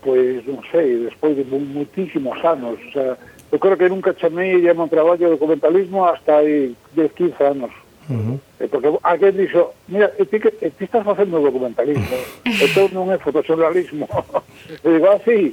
pois, 0.00 0.40
pues, 0.40 0.46
non 0.46 0.62
sei, 0.70 1.10
despois 1.10 1.34
de 1.34 1.44
muitísimos 1.44 2.38
anos, 2.46 2.78
o 2.78 2.90
sea, 2.94 3.18
eu 3.50 3.58
creo 3.58 3.76
que 3.76 3.88
nunca 3.88 4.14
chamei 4.14 4.68
a 4.68 4.72
un 4.72 4.88
traballo 4.88 5.26
de 5.26 5.34
documentalismo 5.36 6.04
hasta 6.04 6.38
aí 6.38 6.76
10, 6.94 7.12
15 7.12 7.44
anos. 7.44 7.72
Uh 8.08 8.14
-huh. 8.14 8.68
Porque 8.70 8.88
alguén 9.02 9.36
dixo, 9.36 9.72
mira, 9.86 10.08
ti, 10.08 10.40
que, 10.40 10.50
ti 10.50 10.84
estás 10.84 11.04
facendo 11.04 11.40
documentalismo, 11.40 12.16
isto 12.48 12.88
non 12.96 13.12
é 13.12 13.20
fotoxornalismo. 13.20 14.08
e 14.84 14.88
digo, 14.88 15.06
ah, 15.12 15.20
sí, 15.24 15.52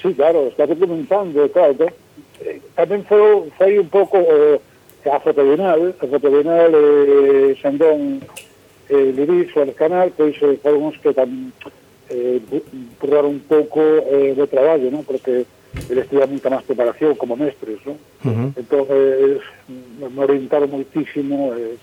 sí, 0.00 0.12
claro, 0.12 0.52
estás 0.52 0.68
documentando, 0.68 1.48
claro. 1.48 1.72
Entón, 1.72 1.92
eh, 2.44 2.60
tamén 2.76 3.08
foi, 3.08 3.48
foi 3.56 3.72
un 3.80 3.88
pouco 3.88 4.20
eh, 4.20 4.60
a 5.08 5.20
fotobienal, 5.20 5.96
a 5.96 6.06
fotobienal 6.06 6.70
eh, 6.76 7.56
Sandón 7.60 8.20
eh, 8.92 9.12
Liris, 9.16 9.56
o 9.56 9.64
canal, 9.72 10.12
pois 10.12 10.36
eh, 10.44 10.60
foron 10.60 10.92
os 10.92 10.96
que 11.00 11.12
tamén 11.16 11.52
eh, 12.12 12.40
burraron 13.00 13.40
un 13.40 13.44
pouco 13.48 13.80
eh, 13.80 14.36
de 14.36 14.46
traballo, 14.46 14.92
¿no? 14.92 15.02
Porque 15.02 15.48
eles 15.88 16.08
tiveron 16.08 16.36
moita 16.36 16.52
máis 16.52 16.68
preparación 16.68 17.16
como 17.16 17.36
mestres, 17.36 17.80
¿no? 17.84 17.96
Uh 18.24 18.30
-huh. 18.30 18.48
Entón, 18.60 18.84
eh, 18.90 19.40
me 19.98 20.20
orientaron 20.22 20.70
moitísimo, 20.70 21.52
eh, 21.56 21.76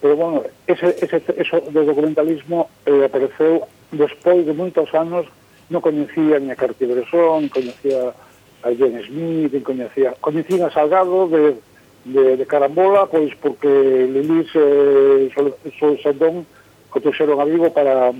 Pero, 0.00 0.16
bueno, 0.16 0.42
ese, 0.66 0.94
ese, 1.00 1.22
eso 1.36 1.60
do 1.74 1.84
documentalismo 1.84 2.70
eh, 2.86 3.04
apareceu 3.04 3.66
despois 3.90 4.46
de 4.46 4.54
moitos 4.54 4.92
anos, 4.94 5.26
non 5.68 5.82
coñecía 5.82 6.38
ni 6.38 6.50
a 6.50 6.56
Cartier-Bresson, 6.56 7.48
coñecía 7.50 8.14
a 8.62 8.68
Jane 8.70 9.02
Smith, 9.04 9.52
coñecía, 9.62 10.14
coñecía 10.20 10.66
a 10.66 10.70
Salgado 10.70 11.28
de, 11.28 11.58
de, 12.04 12.36
de 12.36 12.44
Carambola, 12.46 13.06
pois 13.06 13.34
porque 13.36 13.68
Lilís 13.68 14.48
eh, 14.54 15.30
Sol, 15.34 15.54
Sol 15.78 15.98
Sandón 16.02 16.46
o 16.88 17.00
trouxeron 17.00 17.40
a 17.40 17.44
Vigo 17.44 17.70
para 17.72 18.12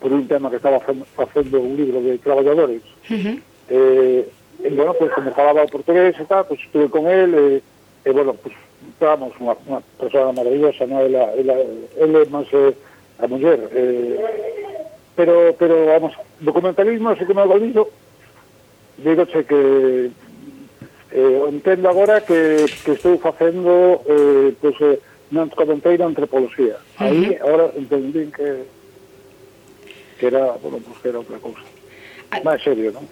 por 0.00 0.12
un 0.12 0.28
tema 0.28 0.50
que 0.50 0.56
estaba 0.56 0.80
facendo 1.16 1.60
un 1.60 1.76
libro 1.76 2.00
de 2.00 2.18
traballadores. 2.18 2.82
Uh 3.10 3.14
-huh. 3.14 3.36
eh, 3.68 4.28
e, 4.62 4.68
bueno, 4.70 4.94
pois, 4.94 5.12
como 5.12 5.32
falaba 5.32 5.64
o 5.64 5.68
portugués 5.68 6.16
e 6.18 6.24
tal, 6.24 6.44
pois 6.44 6.60
estuve 6.60 6.88
con 6.88 7.08
él, 7.08 7.34
e, 7.34 7.46
e 8.04 8.10
bueno, 8.12 8.36
pois, 8.36 8.54
vamos, 9.00 9.32
unha, 9.40 9.56
unha 9.66 9.80
persona 9.98 10.32
maravillosa, 10.32 10.86
non? 10.86 11.04
Ela, 11.04 11.32
ela, 11.36 11.54
ela 11.96 12.18
é 12.20 12.26
máis 12.28 12.48
eh, 12.52 12.72
a 13.20 13.26
muller, 13.28 13.60
eh, 13.72 14.16
pero, 15.16 15.54
pero, 15.58 15.86
vamos, 15.86 16.16
documentalismo, 16.40 17.10
así 17.10 17.24
que 17.24 17.34
me 17.34 17.44
valvido, 17.44 17.88
digo 18.98 19.26
che 19.26 19.44
que 19.44 20.10
eh, 21.12 21.42
entendo 21.48 21.88
agora 21.88 22.20
que, 22.20 22.64
que 22.84 22.92
estou 22.92 23.18
facendo 23.18 24.00
eh, 24.06 24.54
pues, 24.60 24.76
eh, 24.80 25.00
non 25.30 25.50
comenteira 25.52 26.06
antropología. 26.06 26.76
Uh 26.98 27.06
-huh. 27.06 27.38
ahora, 27.46 27.64
entendín 27.76 28.32
que 28.32 28.66
que 30.18 30.26
era, 30.26 30.52
bueno, 30.62 30.78
pues, 30.84 30.98
que 31.00 31.08
era 31.08 31.18
outra 31.18 31.38
cousa. 31.38 31.64
Ah. 32.30 32.40
Máis 32.44 32.62
serio, 32.62 32.92
non? 32.92 33.08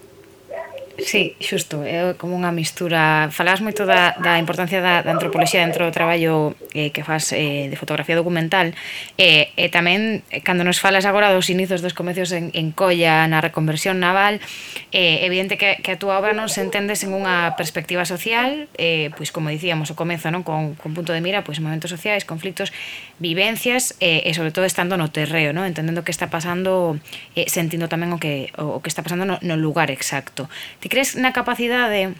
Sí, 0.98 1.36
xusto, 1.38 1.86
é 1.86 2.18
como 2.18 2.34
unha 2.34 2.50
mistura 2.50 3.30
Falabas 3.30 3.62
moito 3.62 3.86
da, 3.86 4.18
da 4.18 4.34
importancia 4.34 4.82
da, 4.82 4.98
da 5.06 5.14
antropoloxía 5.14 5.62
dentro 5.62 5.86
do 5.86 5.94
traballo 5.94 6.58
eh, 6.74 6.90
que 6.90 7.06
faz 7.06 7.30
eh, 7.30 7.70
de 7.70 7.76
fotografía 7.78 8.18
documental 8.18 8.74
e 9.14 9.54
eh, 9.54 9.66
eh, 9.66 9.70
tamén, 9.70 10.26
eh, 10.34 10.42
cando 10.42 10.66
nos 10.66 10.82
falas 10.82 11.06
agora 11.06 11.30
dos 11.30 11.54
inicios 11.54 11.86
dos 11.86 11.94
comecios 11.94 12.34
en, 12.34 12.50
en 12.50 12.74
Colla 12.74 13.30
na 13.30 13.38
reconversión 13.38 14.02
naval 14.02 14.42
eh, 14.90 15.22
é 15.22 15.22
eh, 15.22 15.30
evidente 15.30 15.54
que, 15.54 15.78
que 15.86 15.94
a 15.94 16.00
túa 16.02 16.18
obra 16.18 16.34
non 16.34 16.50
se 16.50 16.66
entende 16.66 16.98
sen 16.98 17.14
unha 17.14 17.54
perspectiva 17.54 18.02
social 18.02 18.66
eh, 18.74 19.14
pois 19.14 19.30
como 19.30 19.54
dicíamos 19.54 19.94
o 19.94 19.96
comezo, 19.96 20.34
non? 20.34 20.42
Con, 20.42 20.74
con 20.74 20.98
punto 20.98 21.14
de 21.14 21.22
mira, 21.22 21.46
pois 21.46 21.62
momentos 21.62 21.94
sociais, 21.94 22.26
conflictos 22.26 22.74
vivencias 23.18 23.98
eh, 24.00 24.22
e 24.24 24.30
sobre 24.34 24.54
todo 24.54 24.64
estando 24.64 24.96
no 24.96 25.10
terreo, 25.10 25.52
¿no? 25.52 25.66
entendendo 25.66 26.06
que 26.06 26.14
está 26.14 26.30
pasando, 26.30 26.98
eh, 27.34 27.50
sentindo 27.50 27.90
tamén 27.90 28.14
o 28.14 28.18
que, 28.22 28.54
o, 28.54 28.78
o 28.78 28.82
que 28.82 28.90
está 28.90 29.02
pasando 29.02 29.26
no, 29.26 29.36
no 29.42 29.58
lugar 29.58 29.90
exacto. 29.90 30.46
Ti 30.78 30.86
crees 30.86 31.18
na 31.18 31.34
capacidade 31.34 32.14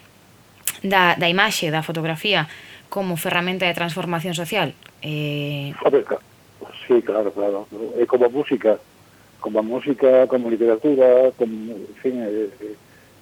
da, 0.83 1.15
da 1.15 1.29
imaxe, 1.31 1.71
da 1.71 1.87
fotografía, 1.87 2.51
como 2.89 3.17
ferramenta 3.17 3.67
de 3.67 3.75
transformación 3.75 4.35
social? 4.35 4.75
Eh... 5.03 5.73
A 5.85 5.91
ver, 5.91 6.05
sí, 6.87 7.03
claro, 7.03 7.31
claro. 7.33 7.69
É 7.97 8.07
como 8.07 8.27
a 8.27 8.29
música, 8.29 8.79
como 9.41 9.59
a 9.59 9.63
música, 9.63 10.27
como 10.27 10.49
a 10.49 10.51
literatura, 10.51 11.31
como, 11.37 11.79
en 11.79 11.97
fin, 12.03 12.15
eh, 12.23 12.51
eh, 12.61 12.77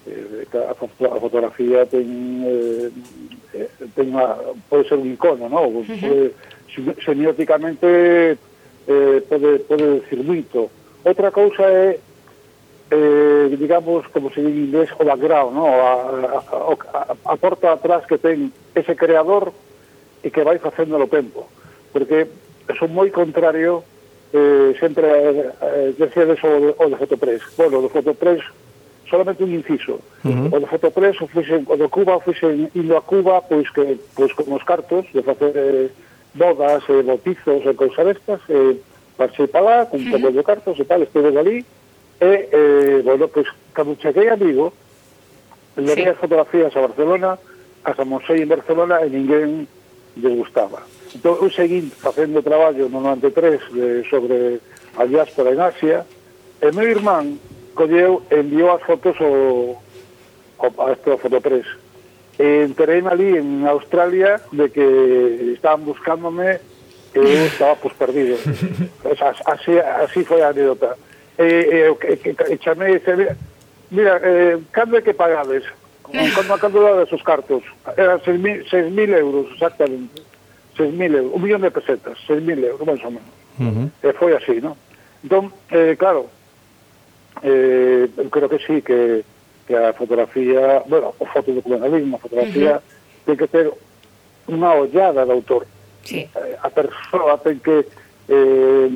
eh 0.06 0.58
a, 0.58 0.72
a 0.72 1.20
fotografía 1.20 1.84
ten, 1.86 2.08
eh, 2.46 2.90
eh 3.54 3.68
ten 3.94 4.14
una, 4.14 4.36
pode 4.70 4.88
ser 4.88 4.98
un 4.98 5.12
icono, 5.12 5.48
¿no? 5.48 5.68
Uh 5.68 5.84
-huh 5.84 6.32
semióticamente 7.04 8.38
eh, 8.86 9.22
pode, 9.28 9.58
pode 9.66 10.00
decir 10.00 10.22
moito. 10.22 10.70
Outra 11.04 11.30
cousa 11.30 11.62
é, 11.62 11.98
eh, 12.90 13.56
digamos, 13.58 14.06
como 14.08 14.30
se 14.30 14.40
diga 14.40 14.50
en 14.50 14.64
inglés, 14.66 14.90
o 14.98 15.04
background, 15.04 15.54
no? 15.54 15.66
a, 15.66 15.92
a, 16.26 16.38
a, 16.94 17.32
a 17.32 17.36
porta 17.36 17.72
atrás 17.72 18.06
que 18.06 18.18
ten 18.18 18.52
ese 18.74 18.94
creador 18.94 19.52
e 20.22 20.30
que 20.30 20.42
vai 20.42 20.58
facendo 20.58 20.98
o 20.98 21.08
tempo. 21.10 21.46
Porque 21.92 22.26
son 22.78 22.90
moi 22.94 23.10
contrario 23.10 23.82
eh, 24.34 24.74
sempre 24.78 25.06
eh, 25.06 25.50
eh 25.62 25.88
decíades 25.98 26.38
o, 26.42 26.74
o 26.78 26.84
de 26.90 26.96
Fotopress. 26.96 27.42
Bueno, 27.56 27.78
o 27.78 27.82
de 27.82 27.90
Fotopress 27.90 28.42
solamente 29.08 29.44
un 29.44 29.54
inciso. 29.54 30.00
Uh 30.24 30.30
-huh. 30.30 30.54
O 30.54 30.60
de 30.60 30.66
Fotopress, 30.66 31.20
o, 31.22 31.26
fuixen, 31.26 31.62
o 31.66 31.76
de 31.76 31.88
Cuba, 31.88 32.20
fuixen 32.20 32.70
indo 32.74 32.96
a 32.96 33.02
Cuba, 33.02 33.42
pois 33.42 33.70
que 33.70 33.98
pois 34.14 34.32
con 34.34 34.50
os 34.52 34.64
cartos, 34.64 35.06
de 35.12 35.22
facer 35.22 35.52
eh, 35.54 35.90
bodas, 36.36 36.84
eh, 36.88 37.02
bautizos 37.02 37.64
e 37.64 37.72
cousas 37.74 38.04
destas, 38.04 38.40
eh, 38.48 38.76
marchei 39.18 39.46
para 39.48 39.64
lá, 39.64 39.86
con 39.86 40.00
un 40.00 40.10
pouco 40.10 40.30
de 40.30 40.42
cartos 40.44 40.78
e 40.78 40.84
tal, 40.84 41.02
estive 41.02 41.32
ali, 41.32 41.64
e, 42.20 42.48
eh, 42.52 43.00
bueno, 43.04 43.28
pois, 43.28 43.48
pues, 43.48 43.56
cando 43.74 43.96
cheguei 43.96 44.28
a 44.28 44.36
Vigo, 44.36 44.72
levei 45.76 46.04
sí. 46.04 46.10
as 46.10 46.18
fotografías 46.18 46.76
a 46.76 46.80
Barcelona, 46.80 47.38
as 47.84 47.98
amosei 47.98 48.42
en 48.42 48.48
Barcelona 48.48 49.04
e 49.04 49.08
ninguén 49.10 49.68
lles 50.16 50.34
gustaba. 50.36 50.82
Entón, 51.14 51.38
eu 51.40 51.50
seguí 51.52 51.88
facendo 51.92 52.42
traballo 52.42 52.88
no 52.88 53.00
93 53.00 53.60
de, 53.72 54.00
eh, 54.00 54.04
sobre 54.08 54.60
a 54.96 55.04
diáspora 55.04 55.52
en 55.52 55.60
Asia, 55.60 56.04
e 56.60 56.68
meu 56.72 56.88
irmán 56.88 57.36
colleu, 57.76 58.24
enviou 58.32 58.72
as 58.72 58.82
fotos 58.82 59.16
ao, 59.20 59.76
ao, 60.58 60.70
a 60.88 60.92
este 60.92 61.16
fotopress 61.20 61.68
eh, 62.38 62.64
enterei 62.64 63.00
ali 63.06 63.38
en 63.38 63.66
Australia 63.66 64.40
de 64.52 64.70
que 64.70 65.52
estaban 65.54 65.84
buscándome 65.84 66.60
e 67.14 67.18
eu 67.18 67.46
estaba 67.48 67.76
pues, 67.76 67.94
perdido. 67.94 68.36
Pues, 69.02 69.18
así, 69.22 69.78
así 69.78 70.24
foi 70.24 70.42
a 70.42 70.48
anécdota. 70.48 70.96
E, 71.38 71.42
eh, 71.42 71.96
eh 72.02 72.18
e, 72.24 72.54
e 72.54 72.58
chamei 72.58 72.92
e 72.92 72.98
dixen, 72.98 73.36
mira, 73.90 74.20
eh, 74.22 74.58
cando 74.72 74.96
é 74.96 75.02
que 75.02 75.14
pagades? 75.14 75.64
Cando, 76.34 76.58
cando 76.58 76.82
dades 76.82 77.12
os 77.12 77.22
cartos? 77.22 77.64
Eran 77.96 78.20
6.000 78.20 79.14
euros, 79.16 79.52
exactamente. 79.52 80.22
6.000 80.76 81.16
euros, 81.16 81.32
un 81.34 81.42
millón 81.42 81.62
de 81.62 81.70
pesetas, 81.70 82.18
6.000 82.28 82.64
euros, 82.64 82.86
máis 82.86 83.02
ou 83.04 83.10
menos. 83.10 83.32
Uh 83.58 83.72
-huh. 83.72 83.88
E 84.04 84.12
foi 84.12 84.36
así, 84.36 84.60
non? 84.60 84.76
Entón, 85.24 85.48
eh, 85.72 85.96
claro, 85.96 86.28
eh, 87.42 88.08
creo 88.30 88.48
que 88.48 88.60
sí, 88.60 88.82
que 88.82 89.24
que 89.66 89.76
a 89.76 89.92
fotografía, 89.92 90.82
bueno, 90.86 91.14
o 91.18 91.26
fotodocumentalismo, 91.26 92.16
a 92.16 92.20
fotografía, 92.20 92.72
uh 92.72 92.78
-huh. 92.78 93.26
ten 93.26 93.36
que 93.36 93.48
ter 93.48 93.66
unha 94.46 94.70
ollada 94.78 95.26
de 95.26 95.32
autor. 95.32 95.66
Sí. 96.06 96.30
Eh, 96.30 96.56
a 96.62 96.70
persoa 96.70 97.38
ten 97.42 97.58
que, 97.58 97.82
eh, 98.30 98.88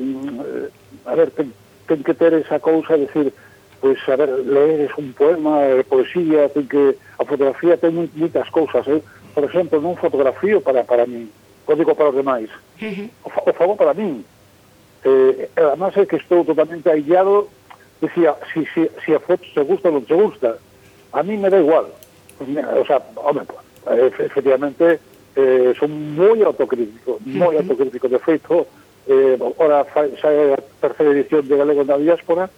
a 1.05 1.13
ver, 1.15 1.31
ten, 1.35 1.51
ten 1.87 1.99
que 2.03 2.13
ter 2.15 2.33
esa 2.33 2.59
cousa, 2.59 2.95
decir, 2.95 3.35
pois, 3.83 3.99
pues, 3.99 4.09
a 4.09 4.15
ver, 4.15 4.31
leer 4.47 4.91
un 4.95 5.11
poema, 5.13 5.59
poesía, 5.89 6.47
ten 6.49 6.67
que, 6.71 6.95
a 7.19 7.23
fotografía 7.27 7.75
ten 7.75 7.91
moitas 8.15 8.47
cousas, 8.49 8.87
eh? 8.87 9.03
Por 9.35 9.43
exemplo, 9.43 9.83
non 9.83 9.99
fotografío 9.99 10.63
para, 10.63 10.87
para 10.87 11.03
mí, 11.03 11.27
o 11.67 11.75
digo 11.75 11.95
para 11.95 12.11
os 12.11 12.15
demais, 12.15 12.49
uh 12.79 12.87
-huh. 12.87 13.07
o, 13.27 13.29
o 13.49 13.53
fago 13.53 13.75
para 13.75 13.93
mí. 13.93 14.23
Eh, 15.03 15.49
además 15.57 15.97
é 15.97 16.05
que 16.05 16.15
estou 16.15 16.45
totalmente 16.45 16.87
aillado 16.87 17.49
Dicía, 18.01 18.35
si, 18.51 18.65
si, 18.73 18.89
si 19.05 19.13
a 19.13 19.19
foto 19.19 19.45
se 19.53 19.61
gusta 19.61 19.89
ou 19.89 20.01
non 20.01 20.05
se 20.09 20.17
gusta, 20.17 20.57
a 21.13 21.21
mí 21.21 21.37
me 21.37 21.49
da 21.53 21.61
igual. 21.61 21.85
O 22.41 22.85
sea, 22.89 22.97
home, 23.15 23.45
efectivamente, 24.25 24.99
eh, 25.35 25.73
son 25.77 26.17
moi 26.17 26.41
autocrítico, 26.41 27.21
moi 27.23 27.53
uh 27.55 27.61
-huh. 27.61 27.61
autocrítico. 27.61 28.09
De 28.09 28.19
feito, 28.19 28.65
eh, 29.07 29.37
ora 29.57 29.85
sai 29.93 30.53
a 30.53 30.57
terceira 30.81 31.13
edición 31.13 31.47
de 31.47 31.57
Galego 31.57 31.85
na 31.85 32.01
Diáspora, 32.01 32.49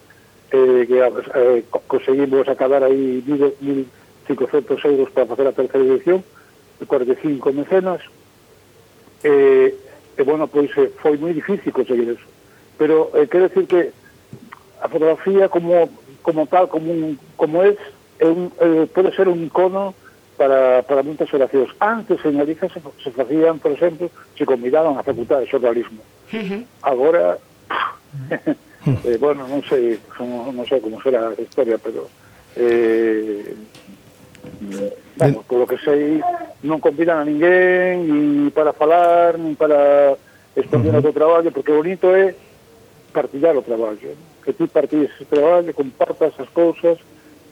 eh, 0.52 0.86
que 0.88 0.98
eh, 1.00 1.64
conseguimos 1.88 2.48
acabar 2.48 2.84
aí 2.84 3.24
1.500 3.28 4.86
euros 4.86 5.10
para 5.12 5.28
facer 5.28 5.48
a 5.48 5.52
terceira 5.52 5.86
edición, 5.86 6.24
45 6.88 7.54
mecenas, 7.54 8.02
e, 9.24 9.28
eh, 9.28 9.76
eh, 10.18 10.24
bueno, 10.24 10.48
pois 10.48 10.70
eh, 10.78 10.92
foi 11.00 11.18
moi 11.18 11.34
difícil 11.34 11.72
conseguir 11.72 12.10
eso. 12.10 12.28
Pero 12.78 13.12
eh, 13.16 13.28
quero 13.28 13.48
decir 13.48 13.68
que 13.68 13.92
a 14.84 14.88
fotografía 14.92 15.48
como 15.48 15.88
como 16.24 16.48
tal, 16.48 16.70
como 16.70 16.92
un, 16.92 17.20
como 17.36 17.62
es, 17.64 17.78
é 18.18 18.26
un, 18.26 18.52
eh, 18.60 18.88
pode 18.88 19.14
ser 19.14 19.28
un 19.28 19.44
icono 19.44 19.94
para, 20.40 20.82
para 20.82 21.04
moitas 21.04 21.30
xeracións. 21.30 21.70
Antes 21.78 22.18
en 22.26 22.40
Galicia 22.40 22.72
se, 22.72 22.80
se 23.04 23.12
facían, 23.12 23.60
por 23.60 23.76
exemplo, 23.76 24.10
se 24.34 24.48
convidaban 24.48 24.98
a 24.98 25.04
facultade 25.04 25.46
de 25.46 25.52
xornalismo. 25.52 26.02
Agora, 26.82 27.38
eh, 29.06 29.18
bueno, 29.20 29.46
non 29.46 29.62
sei, 29.68 30.00
non, 30.18 30.56
non 30.56 30.66
sei 30.66 30.80
como 30.82 30.98
será 31.04 31.30
a 31.30 31.38
historia, 31.38 31.78
pero... 31.78 32.10
Eh, 32.58 33.54
bueno, 35.16 35.44
por 35.48 35.60
lo 35.60 35.68
que 35.68 35.80
sei, 35.80 36.20
non 36.64 36.80
convidan 36.80 37.20
a 37.22 37.28
ninguén, 37.28 38.08
ni 38.08 38.52
para 38.52 38.74
falar, 38.74 39.40
ni 39.40 39.56
para 39.56 40.16
expandir 40.56 40.92
uh 40.92 41.00
-huh. 41.00 41.04
o 41.04 41.06
teu 41.06 41.16
traballo, 41.16 41.52
porque 41.52 41.72
bonito 41.72 42.12
é 42.16 42.36
partillar 43.12 43.56
o 43.56 43.64
traballo. 43.64 44.16
¿no? 44.16 44.33
que 44.44 44.54
ti 44.54 44.68
partilles 44.68 45.12
ese 45.16 45.26
traballo, 45.26 45.74
compartas 45.74 46.34
as 46.40 46.50
cousas 46.50 46.98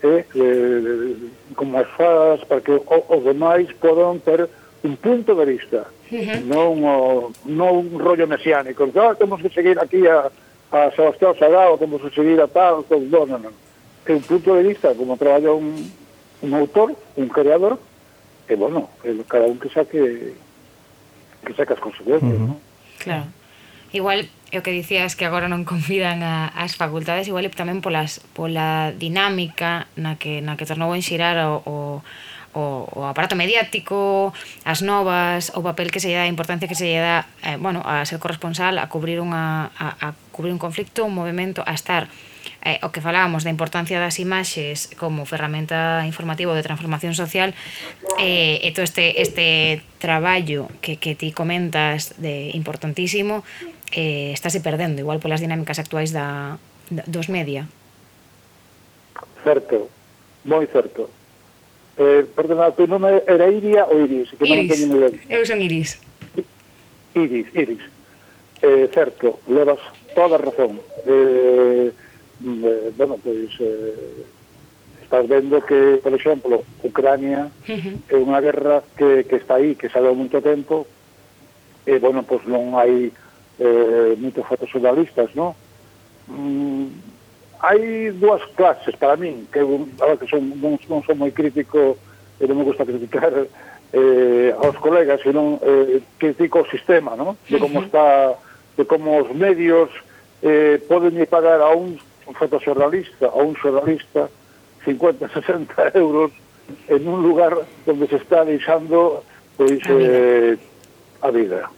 e 0.03 0.07
eh, 0.07 0.25
eh 0.35 1.15
como 1.55 1.77
as 1.77 1.87
fadas 1.95 2.43
para 2.43 2.61
que 2.61 2.71
o, 2.71 3.05
os 3.07 3.23
demais 3.23 3.71
podan 3.73 4.19
ter 4.19 4.49
un 4.83 4.95
punto 4.95 5.35
de 5.35 5.45
vista 5.45 5.85
uh 6.11 6.15
-huh. 6.15 6.45
non, 6.45 6.83
o, 6.83 7.31
non 7.45 7.85
un 7.85 7.99
rollo 7.99 8.27
mesiánico 8.27 8.91
que, 8.91 8.99
ah, 8.99 9.15
temos 9.15 9.41
que 9.41 9.49
seguir 9.49 9.77
aquí 9.79 10.07
a, 10.07 10.31
a 10.71 10.91
Sebastián 10.95 11.35
Sagao 11.37 11.77
temos 11.77 12.01
que 12.01 12.09
seguir 12.09 12.41
a 12.41 12.47
tal 12.47 12.83
tal, 12.83 13.01
non, 13.01 13.29
non, 13.29 13.41
non. 13.45 13.53
é 14.05 14.13
un 14.13 14.25
punto 14.25 14.55
de 14.55 14.63
vista 14.63 14.93
como 14.95 15.17
traballa 15.17 15.53
un, 15.53 15.75
un 16.41 16.51
autor 16.53 16.95
un 17.15 17.27
creador 17.29 17.77
e 18.49 18.55
bueno, 18.55 18.89
cada 19.29 19.45
un 19.45 19.59
que 19.59 19.69
saque 19.69 20.33
que 21.45 21.53
saque 21.53 21.73
as 21.73 21.79
consecuencias 21.79 22.33
uh 22.33 22.35
-huh. 22.35 22.47
non? 22.47 22.59
claro 22.97 23.27
Igual 23.91 24.23
E 24.51 24.59
o 24.59 24.63
que 24.67 24.75
dicía 24.75 25.07
es 25.07 25.15
que 25.15 25.23
agora 25.23 25.47
non 25.47 25.63
convidan 25.71 26.19
a, 26.27 26.51
as 26.51 26.75
facultades 26.75 27.31
igual 27.31 27.47
e 27.47 27.51
tamén 27.51 27.79
polas, 27.79 28.19
pola 28.35 28.91
dinámica 28.91 29.87
na 29.95 30.19
que, 30.19 30.43
na 30.43 30.59
que 30.59 30.67
tornou 30.67 30.91
en 30.91 30.99
xirar 30.99 31.39
o, 31.47 31.63
o, 31.63 31.75
o, 32.51 32.63
o 32.91 32.99
aparato 33.07 33.39
mediático, 33.39 34.35
as 34.67 34.83
novas, 34.83 35.55
o 35.55 35.63
papel 35.63 35.87
que 35.87 36.03
se 36.03 36.11
lle 36.11 36.19
dá, 36.19 36.27
a 36.27 36.31
importancia 36.31 36.67
que 36.67 36.75
se 36.75 36.91
lle 36.91 36.99
dá 36.99 37.31
eh, 37.47 37.55
bueno, 37.55 37.79
a 37.87 38.03
ser 38.03 38.19
corresponsal, 38.19 38.75
a 38.75 38.91
cubrir, 38.91 39.23
unha, 39.23 39.71
a, 39.71 39.87
a 40.03 40.07
cubrir 40.35 40.51
un 40.51 40.59
conflicto, 40.59 41.07
un 41.07 41.15
movimento, 41.15 41.63
a 41.63 41.71
estar 41.71 42.11
eh, 42.63 42.79
o 42.83 42.91
que 42.91 43.01
falábamos 43.01 43.47
da 43.47 43.51
importancia 43.53 44.03
das 44.03 44.19
imaxes 44.19 44.91
como 44.99 45.23
ferramenta 45.23 46.03
informativa 46.03 46.53
de 46.53 46.63
transformación 46.65 47.15
social 47.15 47.55
eh, 48.19 48.59
e 48.61 48.69
todo 48.75 48.85
este, 48.85 49.21
este 49.21 49.81
traballo 49.97 50.69
que, 50.83 50.99
que 50.99 51.15
ti 51.15 51.31
comentas 51.31 52.19
de 52.19 52.51
importantísimo 52.53 53.47
eh, 53.91 54.31
estáse 54.33 54.59
perdendo, 54.59 54.99
igual 54.99 55.19
polas 55.19 55.43
dinámicas 55.43 55.79
actuais 55.79 56.11
da, 56.11 56.57
da, 56.89 57.03
dos 57.07 57.29
media. 57.29 57.67
Certo, 59.43 59.89
moi 60.43 60.67
certo. 60.67 61.09
Eh, 61.99 62.25
perdona, 62.35 62.71
tu 62.71 62.87
nome 62.87 63.21
era 63.27 63.51
Iria 63.51 63.85
ou 63.85 64.03
Iris? 64.03 64.31
Que 64.35 64.47
Iris, 64.47 64.87
non 64.87 65.11
eu 65.27 65.43
son 65.45 65.59
Iris. 65.59 65.99
Iris, 67.13 67.47
Iris. 67.51 67.83
Eh, 68.61 68.87
certo, 68.93 69.41
levas 69.49 69.81
toda 70.15 70.37
a 70.37 70.43
razón. 70.43 70.79
Eh, 71.05 71.91
mm, 72.39 72.63
eh, 72.63 72.89
bueno, 72.95 73.19
pois... 73.19 73.51
Eh, 73.59 74.39
estás 75.11 75.27
vendo 75.27 75.59
que, 75.65 75.99
por 76.01 76.13
exemplo, 76.13 76.63
Ucrania 76.83 77.51
uh 77.67 77.75
-huh. 77.75 77.95
é 78.07 78.15
unha 78.15 78.39
guerra 78.39 78.79
que, 78.95 79.27
que 79.27 79.43
está 79.43 79.59
aí, 79.59 79.75
que 79.75 79.91
sabe 79.91 80.07
há 80.07 80.15
moito 80.15 80.39
tempo, 80.39 80.87
e, 81.83 81.99
bueno, 81.99 82.23
pois 82.23 82.47
non 82.47 82.79
hai 82.79 83.11
eh, 83.61 84.17
moitos 84.17 84.45
fotosurrealistas, 84.49 85.29
non? 85.37 85.53
Mm, 86.25 86.89
hai 87.61 88.09
dúas 88.17 88.41
clases 88.57 88.97
para 88.97 89.13
min, 89.13 89.45
que 89.53 89.61
eu 89.61 89.85
que 90.17 90.25
son, 90.25 90.41
non, 90.57 90.81
non 90.89 91.05
son 91.05 91.17
moi 91.21 91.29
crítico 91.29 91.93
e 92.41 92.43
non 92.49 92.57
me 92.57 92.65
gusta 92.65 92.89
criticar 92.89 93.29
eh, 93.93 94.49
aos 94.57 94.77
colegas, 94.81 95.21
senón 95.21 95.61
eh, 95.61 96.01
critico 96.17 96.65
o 96.65 96.71
sistema, 96.73 97.13
non? 97.13 97.37
De 97.45 97.61
como 97.61 97.85
está, 97.85 98.33
de 98.77 98.83
como 98.89 99.21
os 99.21 99.29
medios 99.37 99.93
eh, 100.41 100.81
poden 100.89 101.21
pagar 101.29 101.61
a 101.61 101.69
un 101.69 102.01
fotoxornalista, 102.33 103.29
a 103.29 103.37
un 103.37 103.53
xornalista, 103.53 104.25
50, 104.85 105.29
60 105.29 105.91
euros 106.01 106.33
en 106.89 107.07
un 107.07 107.21
lugar 107.21 107.53
onde 107.85 108.07
se 108.07 108.17
está 108.17 108.41
deixando 108.41 109.21
pois, 109.53 109.81
eh, 109.85 110.57
a 111.21 111.29
vida. 111.29 111.69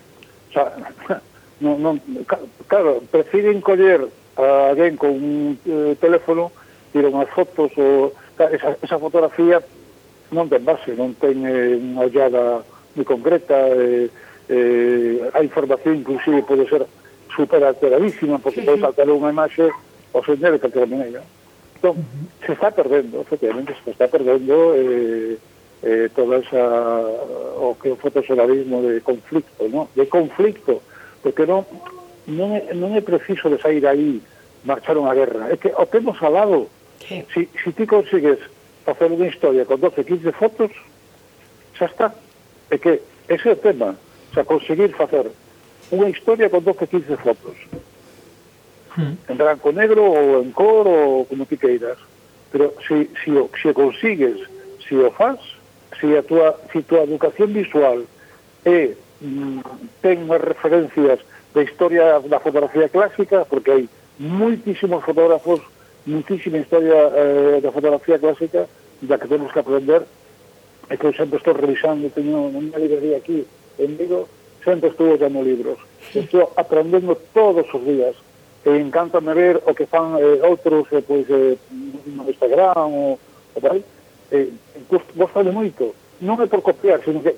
O 0.48 0.54
sea, 0.54 0.72
non, 1.64 1.80
non, 1.80 1.96
claro, 2.68 3.00
prefiren 3.08 3.64
coller 3.64 4.04
a 4.36 4.76
alguén 4.76 5.00
con 5.00 5.16
un 5.16 5.56
eh, 5.64 5.96
teléfono 5.96 6.52
tira 6.92 7.08
unhas 7.08 7.32
fotos 7.32 7.72
o, 7.80 8.12
esa, 8.38 8.76
esa 8.84 9.00
fotografía 9.00 9.64
non 10.36 10.52
ten 10.52 10.68
base, 10.68 10.92
non 11.00 11.16
ten 11.16 11.48
eh, 11.48 11.80
unha 11.80 12.04
ollada 12.04 12.68
moi 12.94 13.06
concreta 13.08 13.56
eh, 13.72 14.12
eh, 14.52 15.24
a 15.32 15.40
información 15.40 16.04
inclusive 16.04 16.44
pode 16.44 16.68
ser 16.68 16.84
super 17.32 17.64
alteradísima, 17.64 18.38
porque 18.38 18.62
sí, 18.62 18.68
pode 18.68 18.84
saltar 18.84 19.08
unha 19.08 19.32
imaxe 19.32 19.72
o 20.12 20.20
señor 20.22 20.58
de 20.58 20.62
calquera 20.62 20.90
maneira 20.90 21.24
entón, 21.80 21.96
uh 21.96 22.04
-huh. 22.04 22.46
se 22.46 22.52
está 22.54 22.70
perdendo 22.76 23.24
efectivamente 23.24 23.72
se 23.86 23.96
está 23.96 24.12
perdendo 24.12 24.76
eh, 24.76 25.40
eh, 25.84 26.10
toda 26.16 26.40
esa 26.40 26.64
o 27.60 27.76
que 27.78 27.92
o 27.92 27.96
fotosolarismo 27.96 28.82
de 28.82 29.02
conflicto, 29.02 29.68
¿no? 29.70 29.90
de 29.96 30.08
conflicto 30.08 30.82
porque 31.24 31.48
non, 31.48 31.66
non, 32.28 32.54
é, 32.54 32.76
non 32.76 32.94
é 32.94 33.02
preciso 33.02 33.50
de 33.50 33.58
sair 33.58 33.88
aí 33.88 34.22
marchar 34.68 35.00
unha 35.00 35.16
guerra, 35.16 35.50
é 35.50 35.58
que 35.58 35.72
o 35.72 35.86
temos 35.88 36.20
hemos 36.20 36.32
lado. 36.32 36.60
Sí. 37.04 37.26
si, 37.34 37.50
si 37.60 37.72
ti 37.74 37.84
consigues 37.88 38.40
facer 38.86 39.12
unha 39.12 39.28
historia 39.28 39.66
con 39.66 39.80
12, 39.80 40.04
15 40.04 40.32
fotos 40.36 40.72
xa 41.76 41.88
está. 41.88 42.08
É 42.72 42.78
que 42.78 43.02
ese 43.28 43.50
é 43.50 43.54
o 43.56 43.60
tema 43.60 43.96
xa 44.36 44.44
conseguir 44.44 44.92
facer 44.96 45.28
unha 45.92 46.08
historia 46.12 46.52
con 46.52 46.64
12, 46.64 46.88
15 46.88 47.18
fotos. 47.18 47.58
Hmm. 48.94 49.18
en 49.28 49.38
branco 49.42 49.72
negro 49.74 50.06
ou 50.06 50.46
en 50.46 50.54
cor 50.54 50.86
ou 50.86 51.26
como 51.26 51.50
ti 51.50 51.58
queiras. 51.58 51.98
Pero 52.54 52.78
si, 52.86 53.10
si, 53.24 53.34
o, 53.34 53.50
si 53.58 53.68
o 53.70 53.74
consigues 53.74 54.38
si 54.86 54.96
o 54.96 55.10
faz 55.12 55.40
si 56.00 56.16
a 56.16 56.22
tua, 56.22 56.60
si 56.72 56.84
tua 56.84 57.04
educación 57.04 57.54
visual 57.54 58.06
é 58.66 58.94
ten 60.02 60.28
unhas 60.28 60.44
referencias 60.44 61.20
da 61.56 61.64
historia 61.64 62.20
da 62.28 62.40
fotografía 62.40 62.90
clásica, 62.90 63.46
porque 63.46 63.72
hai 63.72 63.84
muitísimos 64.20 65.04
fotógrafos, 65.04 65.62
muitísima 66.06 66.60
historia 66.60 67.10
eh, 67.16 67.60
da 67.64 67.72
fotografía 67.72 68.20
clásica 68.20 68.68
da 69.02 69.18
que 69.18 69.28
temos 69.28 69.52
que 69.52 69.60
aprender 69.60 70.04
e 70.90 70.98
que 70.98 71.08
eu 71.08 71.14
sempre 71.16 71.38
estou 71.40 71.56
revisando, 71.56 72.12
teño 72.12 72.52
unha 72.52 72.76
librería 72.76 73.18
aquí 73.18 73.48
en 73.80 73.96
Vigo, 73.96 74.28
sempre 74.64 74.92
estou 74.92 75.16
dando 75.18 75.42
libros. 75.44 75.80
Estou 76.14 76.52
aprendendo 76.60 77.16
todos 77.34 77.68
os 77.72 77.84
días 77.84 78.16
e 78.66 78.72
encantame 78.80 79.34
ver 79.34 79.64
o 79.64 79.72
que 79.76 79.88
fan 79.88 80.20
eh, 80.20 80.44
outros 80.44 80.88
eh, 80.92 81.04
pois, 81.04 81.28
eh, 81.30 81.56
eh 81.56 82.12
no 82.12 82.28
Instagram 82.28 82.88
ou, 82.92 83.20
ou 83.56 83.60
tal, 83.60 83.80
eh, 84.32 84.48
gostame 85.16 85.52
moito. 85.52 85.96
Non 86.24 86.40
é 86.40 86.48
por 86.48 86.64
copiar, 86.64 87.04
sino 87.04 87.20
que 87.20 87.36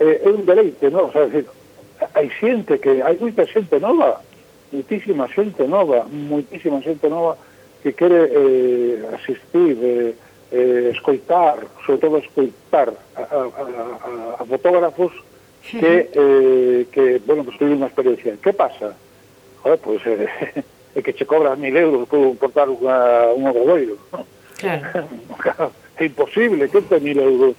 eh, 0.00 0.22
é 0.24 0.28
un 0.28 0.44
deleite, 0.44 0.90
non? 0.90 1.08
O 1.08 1.12
sea, 1.12 1.26
decir, 1.26 1.46
hai 2.14 2.28
xente 2.28 2.78
que, 2.78 3.02
hai 3.02 3.16
moita 3.16 3.46
xente 3.46 3.80
nova, 3.80 4.20
muitísima 4.72 5.28
xente 5.28 5.64
nova, 5.64 6.04
muitísima 6.10 6.80
xente 6.82 7.08
nova 7.08 7.36
que 7.82 7.92
quere 7.92 8.30
eh, 8.32 9.14
asistir, 9.14 9.78
eh, 9.80 10.14
eh, 10.52 10.90
escoitar, 10.92 11.66
sobre 11.84 12.00
todo 12.00 12.18
escoitar 12.18 12.92
a, 13.14 13.20
a, 13.20 13.40
a, 13.46 14.42
a 14.42 14.44
fotógrafos 14.44 15.12
que, 15.62 16.10
eh, 16.12 16.86
que 16.92 17.20
bueno, 17.26 17.44
pues 17.44 17.58
tuve 17.58 17.74
unha 17.74 17.90
experiencia. 17.90 18.38
Que 18.38 18.52
pasa? 18.54 18.94
Joder, 19.62 19.78
pois, 19.82 20.02
pues, 20.02 20.20
eh, 20.20 20.62
é 20.96 21.02
que 21.02 21.12
che 21.12 21.26
cobra 21.26 21.56
mil 21.56 21.74
euros 21.76 22.08
por 22.08 22.36
portar 22.38 22.70
unha, 22.70 23.32
un 23.34 23.44
obradoiro. 23.50 23.98
Claro. 24.56 25.06
é 26.00 26.04
imposible, 26.06 26.70
que 26.70 26.82
te 26.82 27.00
mil 27.00 27.18
euros 27.18 27.56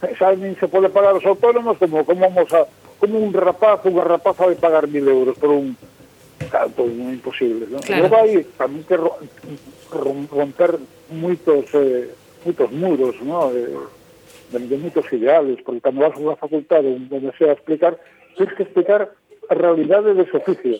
xa 0.00 0.36
nin 0.36 0.52
se 0.60 0.68
pode 0.68 0.92
pagar 0.92 1.16
os 1.16 1.24
autónomos 1.24 1.78
como 1.78 2.04
como 2.04 2.20
vamos 2.28 2.52
a, 2.52 2.68
como 3.00 3.16
un 3.16 3.32
rapaz 3.32 3.80
unha 3.88 4.04
rapaza 4.04 4.44
vai 4.44 4.58
pagar 4.60 4.84
mil 4.84 5.08
euros 5.08 5.36
por 5.40 5.56
un 5.56 5.72
canto 6.52 6.84
imposible 6.84 7.64
non? 7.72 7.80
Claro. 7.80 8.12
vai 8.12 8.44
tamén 8.60 8.84
que 8.84 8.96
romper 10.28 10.76
moitos 11.08 11.64
eh, 11.72 12.12
moitos 12.44 12.68
muros 12.76 13.16
no? 13.24 13.48
Eh, 13.56 13.72
de, 14.52 14.58
de 14.68 14.76
moitos 14.76 15.08
ideales 15.16 15.64
porque 15.64 15.80
cando 15.80 16.04
vas 16.04 16.12
a 16.12 16.20
unha 16.20 16.36
facultade 16.36 16.92
onde 16.92 17.32
sea 17.40 17.56
explicar 17.56 17.96
tens 18.36 18.52
que 18.52 18.68
explicar 18.68 19.08
a 19.48 19.54
realidade 19.56 20.12
de 20.12 20.28
ese 20.28 20.36
oficio 20.36 20.76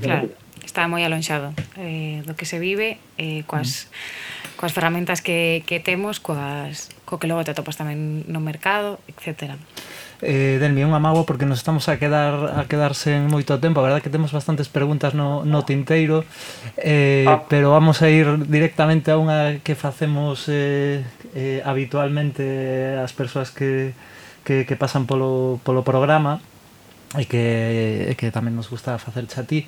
Claro, 0.00 0.32
Mentira. 0.32 0.40
está 0.64 0.88
moi 0.88 1.04
alonxado 1.04 1.52
eh, 1.76 2.24
do 2.24 2.32
que 2.32 2.48
se 2.48 2.56
vive 2.56 2.96
eh, 3.20 3.44
coas, 3.44 3.88
mm. 3.88 4.56
coas 4.56 4.72
ferramentas 4.72 5.20
que, 5.20 5.60
que 5.68 5.84
temos, 5.84 6.16
coas, 6.16 6.88
co 7.04 7.20
que 7.20 7.28
logo 7.28 7.44
te 7.44 7.52
atopas 7.52 7.76
tamén 7.76 8.24
no 8.24 8.40
mercado, 8.40 9.00
etcétera 9.08 9.60
eh, 10.22 10.58
Delmi, 10.60 10.84
un 10.84 10.92
amago 10.92 11.24
porque 11.24 11.46
nos 11.46 11.58
estamos 11.58 11.88
a 11.88 11.98
quedar 11.98 12.52
a 12.56 12.68
quedar 12.68 12.92
sen 12.92 13.28
moito 13.32 13.56
tempo, 13.56 13.80
a 13.80 13.86
verdade 13.88 14.04
que 14.04 14.12
temos 14.12 14.32
bastantes 14.36 14.68
preguntas 14.68 15.16
no, 15.16 15.44
no 15.48 15.64
ah. 15.64 15.66
tinteiro 15.66 16.28
eh, 16.76 17.24
ah. 17.24 17.48
pero 17.48 17.72
vamos 17.72 18.04
a 18.04 18.12
ir 18.12 18.28
directamente 18.48 19.10
a 19.10 19.16
unha 19.16 19.64
que 19.64 19.72
facemos 19.72 20.44
eh, 20.52 21.00
eh, 21.32 21.64
habitualmente 21.64 23.00
as 23.00 23.16
persoas 23.16 23.48
que 23.48 23.96
que, 24.44 24.66
que 24.66 24.76
pasan 24.76 25.06
polo, 25.06 25.60
polo 25.64 25.82
programa 25.82 26.40
e 27.18 27.26
que, 27.26 28.10
e 28.10 28.14
que 28.14 28.30
tamén 28.30 28.54
nos 28.54 28.70
gusta 28.70 28.96
facer 28.96 29.26
a 29.26 29.42
ti. 29.44 29.66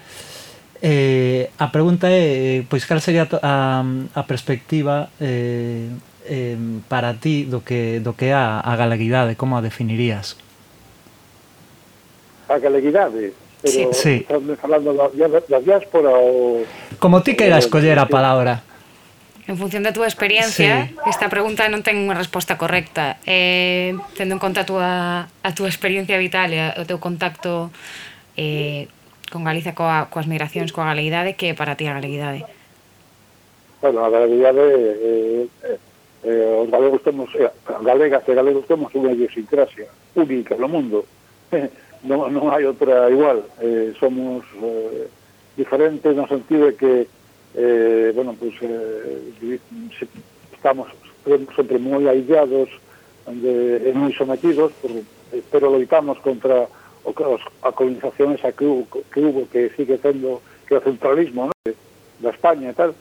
Eh, 0.83 1.51
a 1.63 1.71
pregunta 1.71 2.11
é, 2.11 2.67
pois, 2.67 2.83
cal 2.87 2.99
sería 2.99 3.31
a, 3.39 3.87
a 4.15 4.23
perspectiva 4.27 5.15
eh, 5.23 5.87
eh, 6.27 6.59
para 6.91 7.15
ti 7.15 7.47
do 7.47 7.63
que, 7.63 8.03
do 8.03 8.19
que 8.19 8.31
é 8.31 8.35
a, 8.35 8.59
a 8.59 8.75
galeguidade, 8.75 9.39
como 9.39 9.55
a 9.55 9.63
definirías? 9.63 10.35
A 12.51 12.59
galeguidade? 12.59 13.31
Pero 13.63 13.95
sí. 13.95 14.27
sí. 14.27 14.57
falando 14.59 14.91
da, 14.91 15.07
da 15.07 15.59
diáspora 15.63 16.11
ou... 16.11 16.67
Como 16.99 17.23
ti 17.23 17.39
queira 17.39 17.63
escoller 17.63 17.99
a 17.99 18.11
palabra 18.11 18.67
en 19.49 19.57
función 19.59 19.83
da 19.83 19.91
túa 19.91 20.07
experiencia, 20.07 20.87
sí. 20.87 20.95
esta 21.11 21.27
pregunta 21.27 21.67
non 21.67 21.83
ten 21.83 21.99
unha 21.99 22.15
resposta 22.15 22.55
correcta. 22.55 23.19
Eh, 23.27 23.99
tendo 24.15 24.39
en 24.39 24.41
conta 24.43 24.63
a 24.63 24.69
túa, 24.69 24.91
a 25.27 25.51
túa 25.51 25.67
experiencia 25.67 26.15
vital 26.15 26.55
e 26.55 26.63
o 26.79 26.87
teu 26.87 27.03
contacto 27.03 27.75
eh, 28.39 28.87
con 29.35 29.43
Galiza 29.43 29.75
coa, 29.75 30.07
coas 30.15 30.31
migracións, 30.31 30.71
coa 30.71 30.87
galeidade, 30.87 31.35
que 31.35 31.51
é 31.51 31.55
para 31.59 31.75
ti 31.75 31.91
a 31.91 31.99
galeidade? 31.99 32.47
Bueno, 33.83 34.07
a 34.07 34.11
galeidade 34.15 34.63
eh, 34.63 35.47
eh, 35.67 35.79
eh 36.23 36.63
os 36.63 36.71
galegos 36.71 37.03
temos 37.03 37.27
eh, 37.35 37.51
galegas 37.83 38.23
e 38.23 38.39
galegos 38.39 38.63
temos 38.71 38.95
unha 38.95 39.11
idiosincrasia 39.11 39.91
única 40.15 40.55
no 40.55 40.71
mundo. 40.71 41.03
non, 42.07 42.31
non 42.31 42.47
hai 42.55 42.63
outra 42.63 43.11
igual. 43.11 43.43
Eh, 43.59 43.91
somos 43.99 44.47
eh, 44.63 45.11
diferentes 45.59 46.15
no 46.15 46.31
sentido 46.31 46.71
de 46.71 46.75
que 46.79 46.93
eh, 47.55 48.13
bueno, 48.15 48.35
pues 48.39 48.55
eh, 48.63 49.59
se 49.99 50.09
estamos 50.55 50.89
sempre 51.57 51.79
moi 51.79 52.09
aillados 52.09 52.69
onde, 53.27 53.83
e 53.83 53.91
eh, 53.91 53.95
moi 53.95 54.13
sometidos 54.13 54.73
por, 54.81 54.91
pero 55.51 55.71
loitamos 55.71 56.19
contra 56.19 56.67
o, 57.05 57.11
os, 57.11 57.43
a 57.63 57.73
colonización 57.73 58.35
esa 58.35 58.53
que 58.53 58.65
hubo, 58.65 58.87
que 58.87 59.21
hubo 59.21 59.49
que 59.51 59.71
sigue 59.77 59.99
sendo 59.99 60.43
que 60.67 60.75
o 60.75 60.81
centralismo 60.81 61.51
¿no? 61.51 61.53
da 62.23 62.31
España 62.31 62.71
e 62.71 62.75
tal 62.75 62.95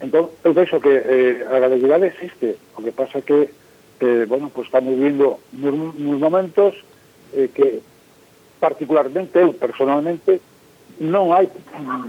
entón, 0.00 0.32
eu 0.44 0.52
penso 0.56 0.80
que 0.80 0.92
eh, 0.92 1.44
a 1.44 1.60
galeguidade 1.60 2.08
existe 2.08 2.56
o 2.76 2.80
que 2.80 2.92
pasa 2.92 3.20
que 3.20 3.52
eh, 4.00 4.24
bueno, 4.28 4.48
pues 4.48 4.66
estamos 4.66 4.96
vivindo 4.96 5.40
nos, 5.52 5.94
nos 5.96 6.18
momentos 6.20 6.72
eh, 7.36 7.52
que 7.52 7.84
particularmente 8.60 9.40
eu 9.40 9.52
personalmente 9.52 10.40
non 11.00 11.32
hai 11.32 11.48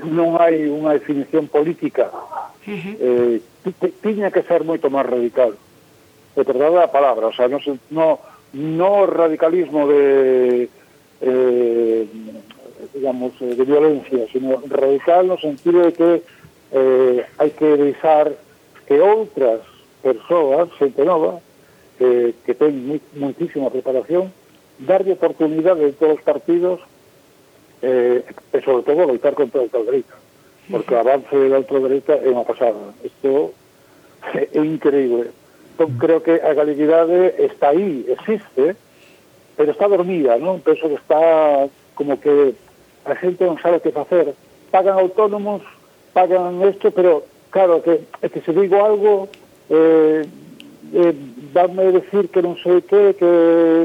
non 0.04 0.36
hai 0.36 0.68
unha 0.68 1.00
definición 1.00 1.48
política 1.48 2.12
uh 2.12 2.68
-huh. 2.68 2.96
eh, 3.00 3.36
tiña 4.04 4.36
que 4.36 4.44
ser 4.44 4.68
moito 4.68 4.92
máis 4.92 5.08
radical 5.08 5.56
e 6.36 6.42
perdade 6.44 6.76
a 6.84 6.92
palabra 6.92 7.32
o 7.32 7.34
sea, 7.34 7.48
non, 7.48 7.64
no, 7.88 8.20
no 8.52 9.08
radicalismo 9.08 9.88
de 9.88 10.68
eh, 11.24 12.04
digamos 12.92 13.32
eh, 13.40 13.56
de 13.56 13.64
violencia 13.64 14.28
sino 14.28 14.60
radical 14.68 15.24
no 15.28 15.40
sentido 15.40 15.88
de 15.88 15.94
que 15.96 16.12
eh, 16.76 17.24
hai 17.40 17.52
que 17.56 17.80
deixar 17.80 18.28
que 18.84 19.00
outras 19.00 19.64
persoas 20.04 20.68
xente 20.76 21.00
nova 21.08 21.40
eh, 21.96 22.36
que 22.44 22.52
ten 22.60 22.76
muitísima 23.16 23.72
preparación 23.72 24.36
darlle 24.84 25.16
oportunidade 25.16 25.88
de 25.88 25.96
todos 25.96 26.20
os 26.20 26.24
partidos 26.28 26.84
eh, 27.82 28.24
e 28.26 28.58
sobre 28.62 28.84
todo 28.84 29.06
loitar 29.06 29.34
contra 29.34 29.62
a 29.62 29.64
ultradereita 29.64 30.16
porque 30.70 30.94
o 30.94 31.00
avance 31.00 31.36
da 31.36 31.60
ultradereita 31.60 32.14
é 32.22 32.30
unha 32.30 32.48
pasada. 32.48 32.96
Isto 33.04 33.52
é, 34.34 34.48
é 34.54 34.62
increíble 34.62 35.34
entón, 35.82 35.98
creo 35.98 36.22
que 36.22 36.38
a 36.38 36.54
galeguidade 36.54 37.34
está 37.42 37.70
aí, 37.70 38.06
existe 38.08 38.76
pero 39.58 39.72
está 39.72 39.88
dormida, 39.88 40.38
non? 40.38 40.62
penso 40.62 40.88
que 40.88 40.98
está 40.98 41.20
como 41.94 42.18
que 42.18 42.56
a 43.06 43.14
xente 43.18 43.46
non 43.46 43.58
sabe 43.58 43.82
que 43.82 43.94
facer. 43.94 44.34
Pagan 44.72 44.98
autónomos, 44.98 45.62
pagan 46.14 46.62
isto 46.66 46.94
pero 46.94 47.26
claro, 47.50 47.82
que, 47.82 48.06
é 48.22 48.28
que 48.30 48.42
se 48.42 48.54
digo 48.54 48.78
algo 48.80 49.28
eh, 49.70 50.24
eh, 50.94 51.14
dame 51.54 51.92
decir 51.92 52.30
que 52.30 52.42
non 52.42 52.56
sei 52.62 52.82
que 52.82 53.18
que 53.18 53.30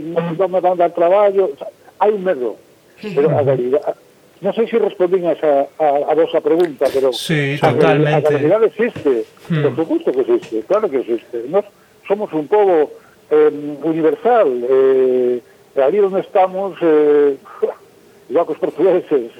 non 0.04 0.36
me 0.36 0.60
van 0.60 0.78
dar 0.78 0.92
traballo 0.92 1.50
o 1.52 1.56
sea, 1.58 1.68
hai 1.98 2.12
un 2.12 2.22
medo 2.22 2.56
pero 3.02 3.30
a 3.30 3.42
realidade 3.42 4.06
Non 4.44 4.52
sei 4.52 4.68
se 4.68 4.76
respondín 4.76 5.24
a, 5.24 5.32
esa, 5.32 5.64
a, 5.80 6.12
a 6.12 6.12
vosa 6.12 6.44
pregunta, 6.44 6.84
pero 6.92 7.08
sí, 7.08 7.56
a, 7.56 7.72
totalmente. 7.72 8.28
a 8.28 8.36
realidade 8.36 8.68
existe, 8.68 9.24
hmm. 9.48 9.64
por 9.64 9.72
supuesto 9.80 10.12
que 10.12 10.20
existe, 10.28 10.60
claro 10.68 10.92
que 10.92 11.00
existe. 11.00 11.48
Nos 11.48 11.64
somos 12.04 12.28
un 12.36 12.44
pobo 12.44 12.92
eh, 13.30 13.80
universal, 13.82 14.48
eh, 14.68 15.40
ali 15.80 15.98
onde 16.04 16.20
estamos, 16.20 16.76
eh, 16.84 17.40
igual 18.28 18.44
que 18.44 18.52
os 18.52 18.60
portugueses, 18.60 19.32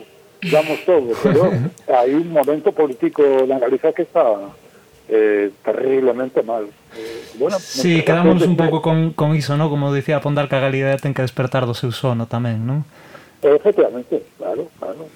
damos 0.50 0.80
todo, 0.88 1.12
pero 1.22 1.52
hai 1.96 2.16
un 2.16 2.32
momento 2.32 2.72
político 2.72 3.20
na 3.44 3.60
Galiza 3.60 3.92
que 3.92 4.08
está 4.08 4.32
eh, 5.12 5.52
terriblemente 5.60 6.40
mal. 6.42 6.72
Eh, 6.96 7.36
bueno, 7.36 7.60
sí, 7.60 8.00
quedamos 8.00 8.40
un 8.48 8.56
pouco 8.56 8.80
con, 8.80 9.12
con 9.12 9.36
iso, 9.36 9.56
¿no? 9.60 9.68
como 9.68 9.92
dicía 9.92 10.24
Pondar, 10.24 10.48
que 10.48 10.56
a 10.56 10.64
Galiza 10.64 10.96
ten 10.96 11.12
que 11.12 11.20
despertar 11.20 11.68
do 11.68 11.76
seu 11.76 11.92
sono 11.92 12.24
tamén, 12.24 12.64
non? 12.64 12.88
Eh, 13.42 13.54
efectivamente, 13.54 14.22
claro, 14.38 14.68
claro. 14.78 15.08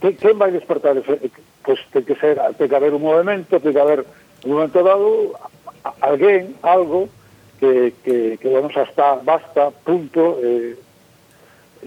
Quen, 0.00 0.16
quen 0.16 0.38
vai 0.38 0.52
despertar 0.52 0.96
ese... 0.96 1.12
Eh, 1.22 1.30
pois 1.64 1.80
pues, 1.80 1.92
ten 1.92 2.04
que 2.04 2.14
ser, 2.20 2.36
ten 2.58 2.68
que 2.68 2.76
haber 2.76 2.92
un 2.92 3.02
movimento, 3.02 3.60
ten 3.60 3.72
que 3.72 3.80
haber 3.80 4.04
un 4.44 4.50
momento 4.52 4.84
dado 4.84 5.32
alguén, 6.00 6.56
algo, 6.60 7.08
que, 7.58 7.94
que, 8.04 8.36
que 8.36 8.48
vamos 8.48 8.76
hasta 8.76 9.16
basta, 9.24 9.70
punto, 9.70 10.38
eh, 10.44 10.76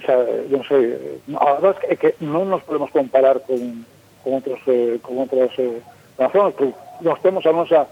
xa, 0.02 0.18
non 0.50 0.66
sei, 0.66 1.22
a 1.38 1.62
verdade 1.62 1.86
é 1.90 1.96
que 1.98 2.18
non 2.22 2.50
nos 2.50 2.66
podemos 2.66 2.90
comparar 2.90 3.42
con, 3.46 3.86
con 4.26 4.42
outros, 4.42 4.62
eh, 4.66 4.98
con 5.02 5.22
outras 5.22 5.54
eh, 5.62 5.82
nacións, 6.18 6.54
porque 6.58 6.74
nós 7.06 7.22
temos 7.22 7.46
a 7.46 7.54
nosa, 7.54 7.86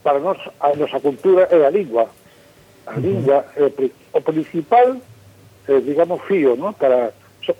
para 0.00 0.20
nós, 0.20 0.40
a 0.60 0.72
nosa 0.76 1.00
cultura 1.00 1.48
é 1.52 1.60
a 1.60 1.72
lingua. 1.72 2.08
A 2.88 2.96
lingua 3.00 3.44
é 3.56 3.68
o 4.12 4.20
principal 4.20 5.00
eh, 5.68 5.80
digamos, 5.84 6.22
fío, 6.22 6.56
¿no? 6.56 6.72
Para, 6.72 7.12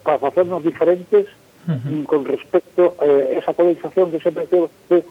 para 0.03 0.19
facernos 0.19 0.63
diferentes 0.63 1.27
mm, 1.67 2.03
con 2.05 2.25
respecto 2.25 2.97
a 3.01 3.05
eh, 3.05 3.39
esa 3.39 3.55
colonización 3.55 4.11
que 4.11 4.21
sempre 4.21 4.47
que, 4.47 5.05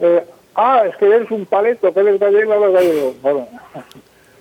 eh, 0.00 0.24
ah, 0.54 0.84
es 0.88 0.96
que 0.96 1.06
eres 1.06 1.30
un 1.30 1.46
paleto, 1.46 1.92
que 1.92 2.00
eres 2.00 2.18
gallego, 2.18 2.54
eres 2.54 2.72
gallego. 2.72 3.14
Bueno, 3.22 3.48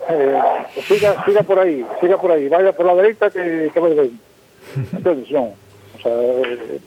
siga, 0.87 1.23
siga 1.25 1.43
por 1.43 1.59
aí, 1.59 1.85
siga 1.99 2.17
por 2.17 2.31
aí, 2.31 2.47
vaya 2.47 2.71
por 2.73 2.85
la 2.85 2.95
derecha 2.95 3.29
que, 3.29 3.71
que 3.73 3.79
vai 3.79 3.93
ben. 3.93 4.19
Entonces, 4.75 5.31
non, 5.31 5.53
o 5.95 5.99
sea, 6.01 6.11
eh, 6.11 6.79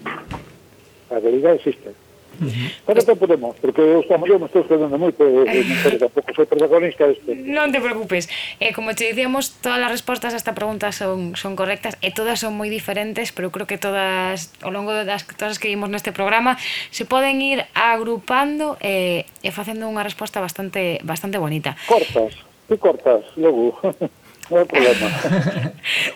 a 1.11 1.19
realidad 1.21 1.55
existe. 1.55 1.95
Pero 2.38 3.03
tampouco 3.03 3.27
podemos, 3.27 3.57
porque 3.59 3.83
eu 3.83 4.03
xa 4.07 4.14
mellor 4.14 4.38
me 4.38 4.46
estou 4.46 4.62
escondendo 4.62 4.94
moito 4.94 5.27
e 5.27 5.42
eh, 5.42 5.66
non 5.66 5.90
eh, 5.90 5.98
tampouco 6.07 6.31
soy 6.35 6.46
protagonista 6.46 7.11
deste. 7.11 7.35
Non 7.35 7.74
te 7.74 7.83
preocupes. 7.83 8.31
Eh, 8.62 8.70
como 8.70 8.94
te 8.94 9.11
dicíamos, 9.11 9.59
todas 9.59 9.83
as 9.83 9.90
respostas 9.90 10.33
a 10.35 10.38
esta 10.38 10.55
pregunta 10.55 10.94
son, 10.94 11.35
son 11.35 11.59
correctas 11.59 11.98
e 11.98 12.14
todas 12.14 12.38
son 12.38 12.55
moi 12.55 12.70
diferentes, 12.70 13.35
pero 13.35 13.51
creo 13.51 13.66
que 13.66 13.77
todas, 13.77 14.55
ao 14.62 14.70
longo 14.70 14.94
das 14.94 15.27
todas 15.27 15.59
as 15.59 15.61
que 15.61 15.66
vimos 15.66 15.90
neste 15.90 16.14
programa, 16.14 16.55
se 16.94 17.03
poden 17.03 17.42
ir 17.42 17.66
agrupando 17.74 18.79
eh, 18.79 19.27
e 19.42 19.51
facendo 19.51 19.90
unha 19.90 20.07
resposta 20.07 20.38
bastante 20.38 21.03
bastante 21.03 21.42
bonita. 21.42 21.74
Cortas, 21.90 22.38
tú 22.70 22.79
cortas, 22.79 23.27
logo. 23.35 23.74
hai 24.57 24.65
problema. 24.65 25.09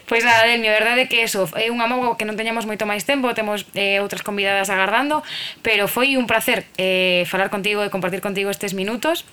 Pois 0.08 0.24
nada, 0.28 0.48
Delmi, 0.48 0.68
a 0.68 0.76
verdade 0.78 1.08
que 1.08 1.20
eso 1.20 1.44
é 1.58 1.68
un 1.68 1.84
amogo 1.84 2.16
que 2.16 2.24
non 2.24 2.38
teñamos 2.38 2.64
moito 2.64 2.88
máis 2.88 3.04
tempo, 3.04 3.28
temos 3.36 3.68
eh, 3.76 4.00
outras 4.00 4.24
convidadas 4.24 4.72
agardando, 4.72 5.20
pero 5.60 5.90
foi 5.90 6.16
un 6.16 6.24
placer 6.24 6.64
eh, 6.80 7.28
falar 7.28 7.52
contigo 7.52 7.84
e 7.84 7.92
compartir 7.92 8.24
contigo 8.24 8.48
estes 8.48 8.72
minutos. 8.72 9.28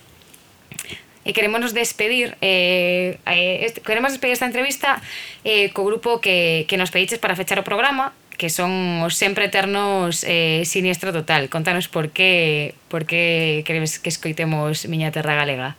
E 1.20 1.36
queremos 1.36 1.76
despedir 1.76 2.36
eh, 2.40 3.20
eh, 3.28 3.72
queremos 3.84 4.12
despedir 4.12 4.36
esta 4.36 4.48
entrevista 4.48 5.00
eh, 5.44 5.68
co 5.72 5.84
grupo 5.84 6.20
que, 6.20 6.64
que 6.64 6.80
nos 6.80 6.88
pediches 6.88 7.20
para 7.20 7.36
fechar 7.36 7.60
o 7.60 7.64
programa 7.64 8.16
que 8.40 8.48
son 8.48 9.04
os 9.04 9.20
sempre 9.20 9.52
eternos 9.52 10.24
eh, 10.24 10.64
Siniestro 10.64 11.12
Total. 11.12 11.52
Contanos 11.52 11.92
por 11.92 12.08
que, 12.08 12.72
por 12.88 13.04
que 13.04 13.60
queres 13.68 14.00
que 14.00 14.08
escoitemos 14.08 14.88
Miña 14.88 15.12
Terra 15.12 15.36
Galega. 15.36 15.76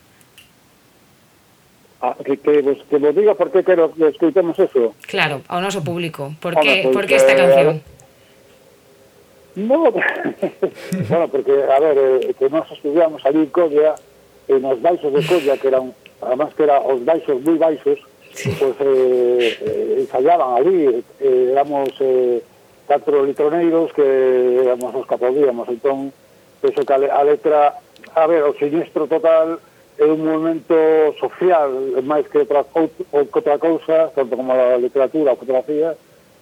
Ah, 2.02 2.16
que, 2.24 2.36
que, 2.36 2.62
vos, 2.62 2.78
que 2.90 2.98
vos 2.98 3.14
diga 3.14 3.34
por 3.34 3.52
que 3.52 3.62
quero 3.62 3.94
que 3.94 4.08
escoitemos 4.08 4.58
eso. 4.58 4.92
Claro, 5.06 5.46
ao 5.46 5.62
noso 5.62 5.86
público. 5.86 6.34
Por 6.42 6.58
ah, 6.58 6.60
que, 6.60 6.82
bueno, 6.82 6.82
pues, 6.82 6.94
por 6.98 7.04
que 7.06 7.14
esta 7.14 7.30
eh, 7.30 7.38
canción? 7.38 7.78
No, 9.54 9.92
bueno, 11.08 11.28
porque, 11.30 11.54
a 11.62 11.78
ver, 11.78 11.96
eh, 12.26 12.34
que 12.34 12.50
nós 12.50 12.66
estudiamos 12.74 13.22
ali 13.22 13.46
en 13.46 13.54
Colla, 13.54 13.94
en 14.50 14.66
nos 14.66 14.82
baixos 14.82 15.14
de 15.14 15.22
Colla, 15.22 15.54
que 15.62 15.68
eran, 15.70 15.94
además 16.18 16.50
que 16.58 16.66
eran 16.66 16.82
os 16.82 16.98
baixos 17.06 17.38
moi 17.38 17.54
baixos, 17.54 18.02
pues 18.34 18.76
eh, 18.82 19.54
eh, 19.62 20.02
ensayaban 20.02 20.58
ali, 20.58 20.90
eh, 21.22 21.54
éramos 21.54 21.94
eh, 22.02 22.42
catro 22.90 23.22
litroneiros 23.22 23.94
que 23.94 24.02
éramos 24.66 24.90
os 24.90 25.06
que 25.06 25.14
aplaudíamos, 25.14 25.70
entón, 25.70 26.10
eso 26.66 26.82
que 26.82 26.92
a, 26.92 26.98
le, 26.98 27.06
a 27.06 27.22
letra, 27.22 27.78
a 28.18 28.26
ver, 28.26 28.42
o 28.42 28.58
sinistro 28.58 29.06
total, 29.06 29.62
é 30.02 30.06
un 30.10 30.20
movimento 30.26 30.74
social 31.18 31.70
máis 32.02 32.26
que 32.26 32.38
outra, 32.38 32.66
ou 32.74 32.88
que 33.26 33.38
outra 33.38 33.58
cousa, 33.58 34.10
tanto 34.14 34.36
como 34.36 34.52
a 34.52 34.76
literatura, 34.76 35.32
a 35.32 35.36
fotografía, 35.36 35.94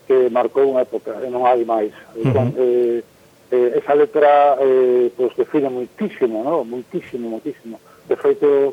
que 0.09 0.29
marcou 0.33 0.64
unha 0.73 0.83
época, 0.83 1.20
e 1.20 1.29
non 1.29 1.44
hai 1.44 1.62
máis. 1.68 1.92
Entón, 2.16 2.51
uh 2.51 2.57
-huh. 2.57 2.64
eh, 2.64 2.99
eh, 3.53 3.79
esa 3.79 3.94
letra 3.94 4.57
eh, 4.59 5.12
pues, 5.16 5.37
define 5.37 5.68
moitísimo, 5.68 6.42
¿no? 6.42 6.64
moitísimo, 6.64 7.29
moitísimo. 7.29 7.79
De 8.09 8.16
feito, 8.16 8.73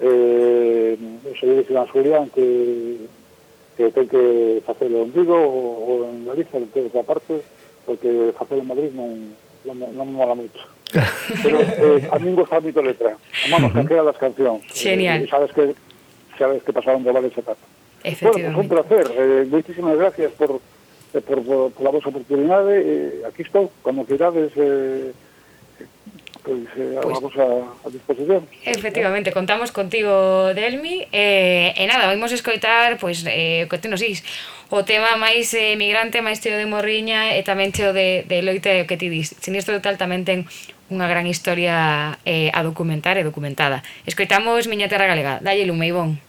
eh, 0.00 0.96
se 1.38 1.46
dice 1.46 1.76
a 1.76 1.86
Julián 1.90 2.30
que, 2.30 3.04
que 3.76 3.90
ten 3.90 4.06
que 4.08 4.62
facelo 4.64 5.02
en 5.02 5.12
Vigo 5.12 5.36
ou 5.36 6.06
en 6.08 6.24
Galicia, 6.24 6.62
en 6.62 6.70
toda 6.70 7.02
parte, 7.02 7.42
porque 7.84 8.32
facelo 8.38 8.62
en 8.62 8.70
Madrid 8.70 8.90
non, 8.94 9.34
non, 9.66 9.76
non 9.92 10.06
mola 10.08 10.38
moito. 10.38 10.77
Pero 11.42 11.58
eh, 11.60 12.08
a 12.08 12.16
min 12.18 12.34
gusta 12.34 12.60
moito 12.60 12.80
letra. 12.80 13.16
Vamos, 13.52 13.70
uh 13.70 13.76
-huh. 13.76 13.84
calquera 13.84 14.02
das 14.08 14.16
cancións. 14.16 14.64
Genial. 14.72 15.24
Eh, 15.24 15.28
sabes 15.28 15.52
que 15.52 15.74
sabes 16.38 16.62
que 16.62 16.72
pasaron 16.72 17.04
por 17.04 17.12
varias 17.12 17.36
etapas. 17.36 17.58
Efectivamente. 18.04 18.54
Bueno, 18.54 18.56
pues 18.56 18.64
un 18.64 18.68
placer. 18.70 19.06
Eh, 19.12 19.44
moitísimas 19.50 19.96
gracias 19.98 20.30
por, 20.38 20.60
eh, 21.12 21.20
por, 21.20 21.38
por, 21.44 21.72
por 21.72 21.84
a 21.86 21.90
vosa 21.90 22.08
oportunidade. 22.08 22.72
Eh, 22.80 23.28
aquí 23.28 23.42
estou, 23.42 23.68
cando 23.84 24.06
queirades... 24.06 24.52
Eh, 24.56 25.12
pois, 26.48 26.64
eh, 26.78 26.96
pues, 27.02 27.16
a 27.16 27.20
vosa 27.20 27.44
a 27.84 27.88
disposición. 27.90 28.48
Efectivamente, 28.64 29.32
contamos 29.32 29.72
contigo, 29.72 30.54
Delmi. 30.54 31.04
Eh, 31.12 31.74
e 31.76 31.84
nada, 31.84 32.08
vamos 32.08 32.32
escoitar, 32.32 32.96
pois, 32.96 33.26
eh, 33.28 33.66
que 33.68 33.76
te 33.76 33.88
nos 33.92 34.00
dís, 34.00 34.24
o 34.72 34.84
tema 34.84 35.16
máis 35.20 35.52
eh, 35.52 35.76
migrante, 35.76 36.24
máis 36.24 36.40
teo 36.40 36.56
de 36.56 36.64
Morriña 36.64 37.36
e 37.36 37.44
tamén 37.44 37.74
teo 37.74 37.92
de, 37.92 38.24
de 38.24 38.40
Loita 38.40 38.72
e 38.72 38.84
o 38.84 38.88
que 38.88 38.96
ti 38.96 39.12
dis. 39.12 39.36
Sinistro 39.44 39.76
Total 39.76 40.00
tamén 40.00 40.24
ten 40.24 40.48
unha 40.88 41.08
gran 41.08 41.28
historia 41.28 42.16
eh, 42.24 42.52
a 42.52 42.60
documentar 42.64 43.16
e 43.20 43.24
documentada. 43.24 43.84
Escoitamos 44.08 44.68
Miña 44.68 44.88
Terra 44.88 45.08
Galega. 45.08 45.40
Dalle 45.40 45.68
lume, 45.68 45.88
Ivón. 45.88 46.27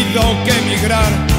decidido 0.00 0.22
que 0.44 0.50
emigrar. 0.50 1.29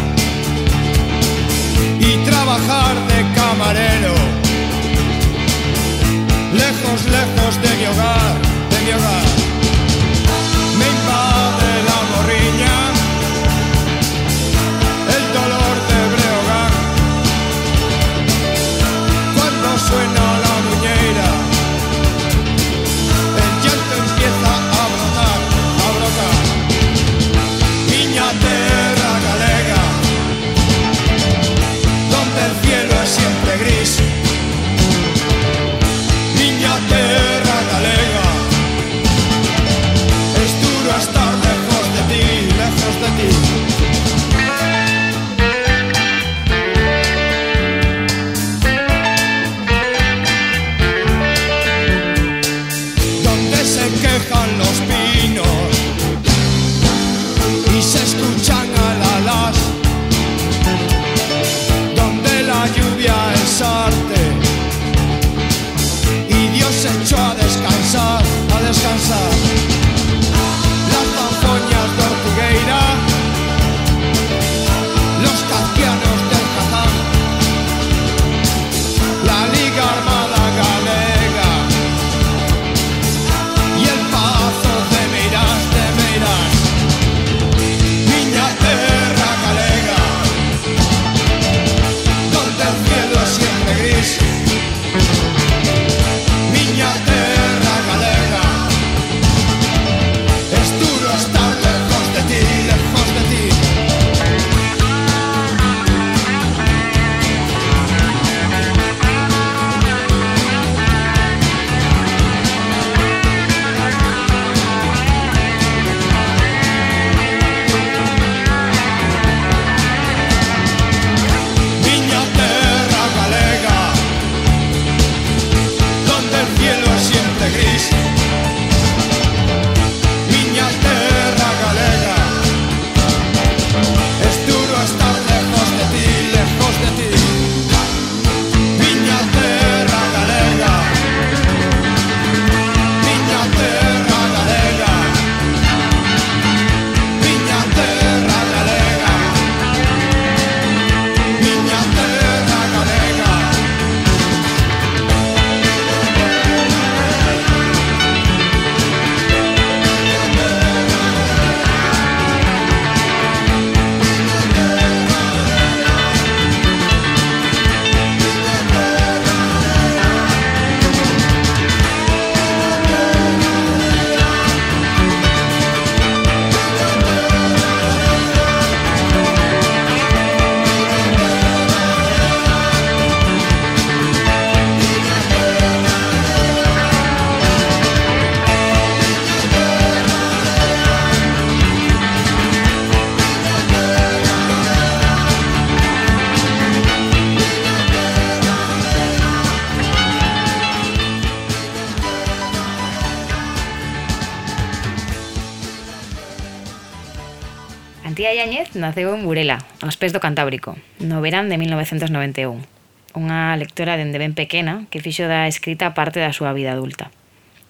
naceu 208.82 209.14
en 209.14 209.22
Burela, 209.22 209.62
aos 209.86 209.96
pés 209.96 210.12
do 210.12 210.20
Cantábrico, 210.20 210.74
no 210.98 211.22
verán 211.22 211.48
de 211.48 211.62
1991. 211.62 212.66
Unha 213.14 213.54
lectora 213.56 213.96
dende 213.96 214.18
ben 214.18 214.34
pequena 214.34 214.90
que 214.90 215.04
fixo 215.06 215.30
da 215.30 215.46
escrita 215.46 215.94
parte 215.94 216.18
da 216.18 216.34
súa 216.34 216.52
vida 216.58 216.74
adulta. 216.74 217.14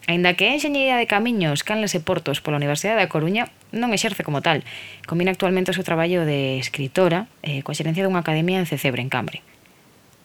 Ainda 0.07 0.33
que 0.33 0.49
é 0.49 0.55
enxeñería 0.57 0.97
de 0.97 1.05
camiños, 1.05 1.61
canles 1.61 1.93
e 1.93 2.01
portos 2.01 2.41
pola 2.41 2.57
Universidade 2.57 2.97
da 2.97 3.11
Coruña, 3.11 3.51
non 3.69 3.93
exerce 3.93 4.25
como 4.25 4.41
tal. 4.41 4.65
Combina 5.05 5.29
actualmente 5.35 5.69
o 5.69 5.77
seu 5.77 5.85
traballo 5.85 6.25
de 6.25 6.57
escritora 6.57 7.29
eh, 7.45 7.61
coa 7.61 7.77
xerencia 7.77 8.01
dunha 8.01 8.23
academia 8.23 8.57
en 8.57 8.65
Cecebre, 8.65 9.03
en 9.03 9.13
Cambre. 9.13 9.45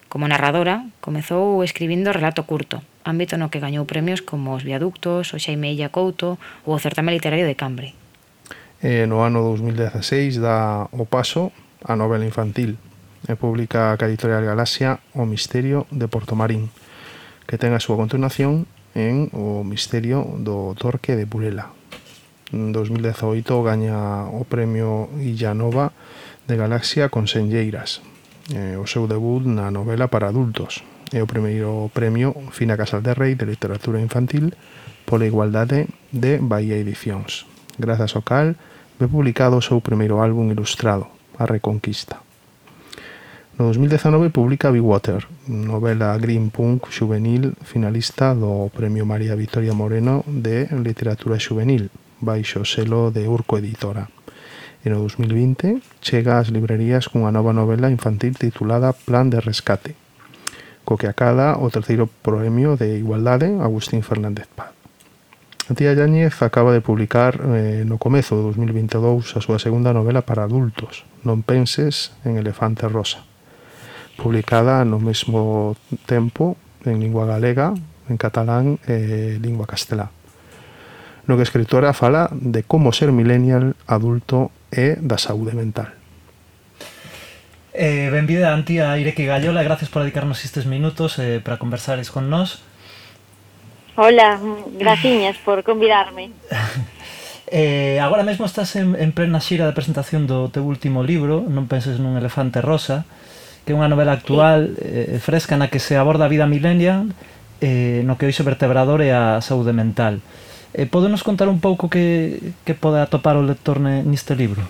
Como 0.09 0.25
narradora, 0.25 0.87
comezou 1.03 1.61
escribindo 1.67 2.15
relato 2.15 2.47
curto, 2.47 2.81
ámbito 3.03 3.35
no 3.35 3.51
que 3.51 3.61
gañou 3.61 3.85
premios 3.85 4.23
como 4.23 4.55
Os 4.55 4.63
Viaductos, 4.63 5.35
O 5.35 5.37
Xaime 5.37 5.75
Illa 5.75 5.91
Couto 5.91 6.39
ou 6.63 6.73
o 6.73 6.81
Certame 6.81 7.13
Literario 7.13 7.45
de 7.45 7.59
Cambre, 7.59 7.93
eh, 8.81 9.05
no 9.09 9.25
ano 9.25 9.41
2016 9.41 10.37
dá 10.37 10.85
o 10.93 11.05
paso 11.09 11.51
a 11.85 11.95
novela 11.95 12.25
infantil. 12.25 12.77
E 13.27 13.33
publica 13.35 13.91
a 13.91 13.99
Editorial 14.07 14.45
Galaxia 14.45 15.01
O 15.17 15.25
Misterio 15.25 15.89
de 15.91 16.07
Portomarín 16.07 16.69
que 17.47 17.57
ten 17.57 17.73
a 17.73 17.81
súa 17.81 17.97
continuación 17.97 18.67
en 18.93 19.33
O 19.33 19.63
Misterio 19.63 20.23
do 20.43 20.75
Torque 20.77 21.15
de 21.15 21.25
Burela. 21.25 21.73
En 22.53 22.71
2018 22.71 23.43
gaña 23.63 24.29
o 24.29 24.45
premio 24.47 25.11
Illanova 25.19 25.91
de 26.47 26.55
Galaxia 26.55 27.09
con 27.09 27.27
Senlleiras 27.27 27.99
eh, 28.53 28.79
o 28.79 28.87
seu 28.87 29.07
debut 29.07 29.43
na 29.43 29.71
novela 29.71 30.07
para 30.07 30.29
adultos. 30.31 30.83
E 31.11 31.23
o 31.23 31.27
primeiro 31.27 31.87
premio 31.95 32.35
Fina 32.51 32.75
Casal 32.75 32.99
de 32.99 33.15
Rei 33.15 33.35
de 33.35 33.47
Literatura 33.47 33.99
Infantil 33.99 34.55
pola 35.07 35.27
igualdade 35.27 35.87
de 36.11 36.39
Bahía 36.43 36.75
Edicións 36.75 37.47
grazas 37.77 38.15
ao 38.15 38.21
cal 38.21 38.55
ve 38.99 39.07
publicado 39.07 39.57
o 39.57 39.61
seu 39.61 39.79
primeiro 39.81 40.19
álbum 40.19 40.49
ilustrado, 40.51 41.07
A 41.37 41.45
Reconquista. 41.45 42.17
No 43.57 43.65
2019 43.73 44.29
publica 44.29 44.69
Big 44.69 44.85
Water, 44.85 45.25
novela 45.47 46.13
green 46.17 46.49
punk 46.49 46.93
juvenil 46.93 47.57
finalista 47.65 48.37
do 48.37 48.69
Premio 48.69 49.01
María 49.01 49.33
Victoria 49.33 49.73
Moreno 49.73 50.21
de 50.29 50.69
Literatura 50.77 51.41
Juvenil, 51.41 51.89
baixo 52.21 52.61
selo 52.65 53.09
de 53.09 53.25
Urco 53.25 53.57
Editora. 53.57 54.13
E 54.85 54.93
no 54.93 55.01
2020 55.01 55.81
chega 56.05 56.37
ás 56.37 56.53
librerías 56.53 57.09
cunha 57.09 57.33
nova 57.33 57.49
novela 57.49 57.89
infantil 57.89 58.37
titulada 58.37 58.93
Plan 58.93 59.25
de 59.33 59.41
Rescate, 59.41 59.97
co 60.85 61.01
que 61.01 61.09
acada 61.09 61.57
o 61.57 61.73
terceiro 61.73 62.05
premio 62.05 62.77
de 62.77 63.01
Igualdade 63.01 63.49
Agustín 63.57 64.05
Fernández 64.05 64.45
Paz. 64.53 64.76
Tía 65.75 65.93
Yáñez 65.93 66.41
acaba 66.41 66.71
de 66.71 66.79
publicar 66.79 67.41
eh, 67.43 67.83
no 67.83 67.97
comezo 67.97 68.37
de 68.39 68.43
2022 68.55 69.35
a 69.35 69.41
súa 69.43 69.59
segunda 69.59 69.91
novela 69.91 70.23
para 70.23 70.47
adultos, 70.47 71.03
Non 71.27 71.43
penses 71.43 72.15
en 72.23 72.39
Elefante 72.39 72.87
Rosa, 72.87 73.27
publicada 74.15 74.87
no 74.87 75.03
mesmo 75.03 75.75
tempo 76.07 76.55
en 76.87 77.03
lingua 77.03 77.27
galega, 77.27 77.75
en 78.07 78.15
catalán 78.15 78.79
e 78.87 78.95
eh, 78.95 79.43
lingua 79.43 79.67
castelá. 79.67 80.15
No 81.27 81.35
que 81.35 81.43
a 81.43 81.49
escritora 81.51 81.91
fala 81.91 82.31
de 82.31 82.63
como 82.63 82.95
ser 82.95 83.11
millennial 83.11 83.75
adulto 83.91 84.55
e 84.71 84.95
da 85.03 85.19
saúde 85.19 85.51
mental. 85.51 85.91
Eh, 87.75 88.07
benvida, 88.07 88.55
Antía 88.55 88.95
Ireki 88.95 89.27
Gallola, 89.27 89.61
gracias 89.61 89.91
por 89.91 90.01
dedicarnos 90.01 90.47
estes 90.47 90.65
minutos 90.65 91.19
eh, 91.19 91.43
para 91.43 91.59
conversares 91.59 92.09
con 92.09 92.31
nós. 92.31 92.63
Hola, 93.99 94.39
graciñas 94.77 95.37
por 95.43 95.63
convidarme. 95.63 96.31
Eh, 97.49 97.97
agora 98.01 98.23
mesmo 98.23 98.45
estás 98.45 98.75
en, 98.75 98.93
en 98.99 99.13
plena 99.13 99.39
xira 99.39 99.63
de 99.63 99.71
presentación 99.71 100.27
do 100.27 100.51
teu 100.51 100.67
último 100.67 100.99
libro 100.99 101.47
Non 101.47 101.71
penses 101.71 101.95
nun 101.95 102.19
elefante 102.19 102.59
rosa 102.59 103.07
que 103.63 103.71
é 103.71 103.77
unha 103.79 103.87
novela 103.87 104.19
actual 104.19 104.75
sí. 104.75 105.15
eh, 105.15 105.23
fresca 105.23 105.55
na 105.55 105.71
que 105.71 105.79
se 105.79 105.95
aborda 105.95 106.27
a 106.27 106.33
vida 106.35 106.43
millennial 106.43 107.07
eh, 107.63 108.03
no 108.03 108.19
que 108.19 108.27
hoxe 108.27 108.43
vertebrador 108.43 108.99
é 108.99 109.15
a 109.15 109.39
saúde 109.39 109.71
mental 109.71 110.19
eh, 110.75 110.91
Podenos 110.91 111.23
contar 111.23 111.47
un 111.47 111.63
pouco 111.63 111.87
que, 111.87 112.51
que 112.67 112.75
pode 112.75 112.99
atopar 112.99 113.39
o 113.39 113.47
lector 113.47 113.79
ne, 113.79 114.03
neste 114.03 114.35
libro? 114.35 114.67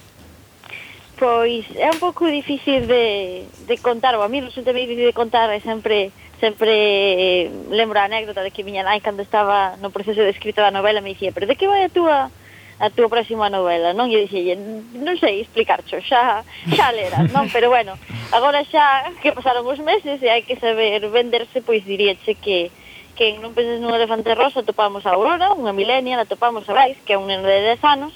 Pois 1.17 1.65
é 1.73 1.89
un 1.89 1.97
pouco 1.97 2.29
difícil 2.29 2.85
de, 2.85 3.49
de 3.65 3.75
contar, 3.81 4.13
ou 4.13 4.21
a 4.21 4.29
mí 4.29 4.37
resulta 4.37 4.69
moi 4.69 4.85
difícil 4.85 5.09
de 5.09 5.17
contar, 5.17 5.49
e 5.49 5.57
sempre 5.65 6.13
sempre 6.37 6.69
eh, 6.69 7.49
lembro 7.73 7.97
a 7.97 8.05
anécdota 8.05 8.45
de 8.45 8.53
que 8.53 8.61
miña 8.61 8.85
nai 8.85 9.01
cando 9.01 9.25
estaba 9.25 9.73
no 9.81 9.89
proceso 9.89 10.21
de 10.21 10.29
escrita 10.29 10.61
da 10.61 10.69
novela 10.69 11.01
me 11.01 11.17
dicía, 11.17 11.33
pero 11.33 11.49
de 11.49 11.57
que 11.57 11.65
vai 11.65 11.81
a 11.81 11.89
túa 11.89 12.29
a 12.77 12.93
túa 12.93 13.09
próxima 13.09 13.49
novela, 13.49 13.97
non? 13.97 14.13
E 14.13 14.21
eu 14.21 14.29
dixelle, 14.29 14.53
non 14.93 15.17
sei 15.17 15.41
explicarcho, 15.41 15.97
xa, 16.05 16.45
xa 16.69 16.93
leras, 16.93 17.33
non? 17.33 17.49
Pero 17.49 17.73
bueno, 17.73 17.97
agora 18.29 18.61
xa 18.69 19.09
que 19.17 19.33
pasaron 19.33 19.65
os 19.65 19.81
meses 19.81 20.21
e 20.21 20.29
hai 20.29 20.45
que 20.45 20.61
saber 20.61 21.01
venderse, 21.09 21.65
pois 21.65 21.81
diríache 21.81 22.37
que 22.37 22.69
que 23.17 23.33
non 23.41 23.57
penses 23.57 23.81
nun 23.81 23.97
elefante 23.97 24.37
rosa 24.37 24.61
topamos 24.61 25.01
a 25.09 25.17
Aurora, 25.17 25.49
unha 25.57 25.73
milenia, 25.73 26.21
a 26.21 26.29
topamos 26.29 26.69
a 26.69 26.77
Bryce, 26.77 27.01
que 27.01 27.17
é 27.17 27.19
un 27.19 27.25
neno 27.25 27.49
de 27.49 27.73
10 27.73 27.81
anos, 27.81 28.13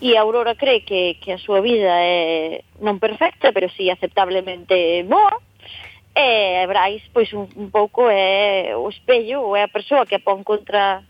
e 0.00 0.16
Aurora 0.16 0.54
cree 0.54 0.82
que, 0.82 1.18
que 1.20 1.32
a 1.32 1.38
súa 1.38 1.60
vida 1.60 1.90
é 2.02 2.62
non 2.80 2.98
perfecta, 2.98 3.52
pero 3.52 3.68
si 3.70 3.86
sí 3.86 3.90
aceptablemente 3.90 5.04
boa, 5.06 5.38
e 6.14 6.62
Brais, 6.66 7.02
pois, 7.12 7.32
un, 7.34 7.50
un 7.58 7.68
pouco 7.70 8.06
é 8.10 8.74
o 8.74 8.88
espello, 8.88 9.42
ou 9.42 9.56
é 9.58 9.66
a 9.66 9.72
persoa 9.72 10.06
que 10.06 10.22
pon 10.22 10.46
contra 10.46 11.02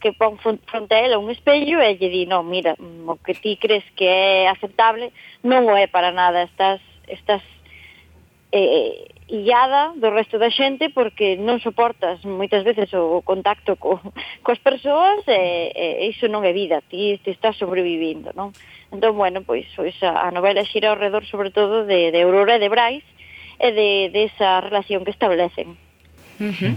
que 0.00 0.12
pon 0.12 0.38
fronte 0.38 0.94
a 0.94 1.02
ela 1.02 1.18
un 1.18 1.30
espello 1.30 1.82
e 1.82 1.98
lle 1.98 2.08
di, 2.08 2.22
non, 2.26 2.46
mira, 2.46 2.78
mm, 2.78 3.10
o 3.10 3.18
que 3.18 3.34
ti 3.34 3.58
crees 3.58 3.82
que 3.98 4.06
é 4.06 4.46
aceptable 4.46 5.10
non 5.42 5.66
o 5.66 5.74
é 5.74 5.90
para 5.90 6.14
nada, 6.14 6.46
estás, 6.46 6.78
estás 7.10 7.42
eh, 8.52 9.10
illada 9.28 9.92
do 9.94 10.10
resto 10.10 10.40
da 10.40 10.48
xente 10.48 10.88
porque 10.88 11.36
non 11.36 11.60
soportas 11.60 12.24
moitas 12.24 12.64
veces 12.64 12.88
o 12.96 13.20
contacto 13.20 13.76
co, 13.76 14.00
coas 14.44 14.60
persoas 14.64 15.20
e, 15.28 15.70
e 15.76 16.08
iso 16.08 16.32
non 16.32 16.48
é 16.48 16.52
vida, 16.56 16.80
ti, 16.88 17.20
ti 17.20 17.30
estás 17.36 17.60
sobrevivindo, 17.60 18.32
non? 18.32 18.56
Entón, 18.88 19.20
bueno, 19.20 19.44
pois, 19.44 19.68
pois 19.76 19.94
a, 20.00 20.24
a 20.24 20.32
novela 20.32 20.64
xira 20.64 20.88
ao 20.88 21.00
redor 21.00 21.28
sobre 21.28 21.52
todo 21.52 21.84
de, 21.84 22.08
de 22.08 22.20
Aurora 22.24 22.56
e 22.56 22.62
de 22.62 22.72
Brais 22.72 23.04
e 23.60 23.68
de, 23.68 24.08
de 24.08 24.32
esa 24.32 24.64
relación 24.64 25.04
que 25.04 25.12
establecen. 25.12 25.76
Uh 26.40 26.54
-huh. 26.54 26.76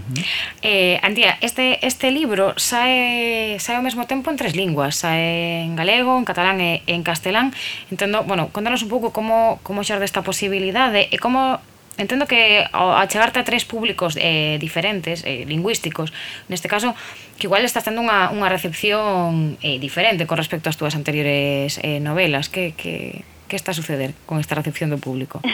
Eh, 0.62 0.98
Antía, 1.02 1.38
este, 1.40 1.78
este 1.86 2.10
libro 2.10 2.58
sae, 2.58 3.56
sae 3.62 3.78
ao 3.78 3.86
mesmo 3.86 4.10
tempo 4.10 4.26
en 4.30 4.36
tres 4.36 4.58
linguas 4.58 4.98
Sae 4.98 5.62
en 5.62 5.78
galego, 5.78 6.18
en 6.18 6.26
catalán 6.26 6.58
e 6.58 6.82
en 6.90 7.06
castelán 7.06 7.54
Entendo, 7.86 8.26
bueno, 8.26 8.50
contanos 8.50 8.82
un 8.82 8.90
pouco 8.90 9.14
como, 9.14 9.62
como 9.62 9.86
xorde 9.86 10.02
esta 10.02 10.26
posibilidade 10.26 11.06
E 11.14 11.18
como 11.22 11.62
entendo 11.98 12.26
que 12.26 12.64
ao 12.72 12.96
achegarte 12.96 13.40
a 13.40 13.44
tres 13.44 13.64
públicos 13.64 14.16
eh, 14.16 14.56
diferentes, 14.60 15.24
eh, 15.24 15.44
lingüísticos, 15.44 16.12
neste 16.48 16.68
caso, 16.68 16.96
que 17.36 17.46
igual 17.46 17.64
estás 17.64 17.84
tendo 17.84 18.00
unha, 18.00 18.32
unha 18.32 18.48
recepción 18.48 19.60
eh, 19.60 19.76
diferente 19.76 20.24
con 20.24 20.40
respecto 20.40 20.72
ás 20.72 20.78
túas 20.80 20.96
anteriores 20.96 21.76
eh, 21.84 22.00
novelas. 22.00 22.48
Que, 22.48 22.72
que, 22.72 23.24
que 23.48 23.56
está 23.56 23.72
a 23.72 23.78
suceder 23.78 24.16
con 24.24 24.40
esta 24.40 24.56
recepción 24.56 24.88
do 24.88 24.96
público? 24.96 25.44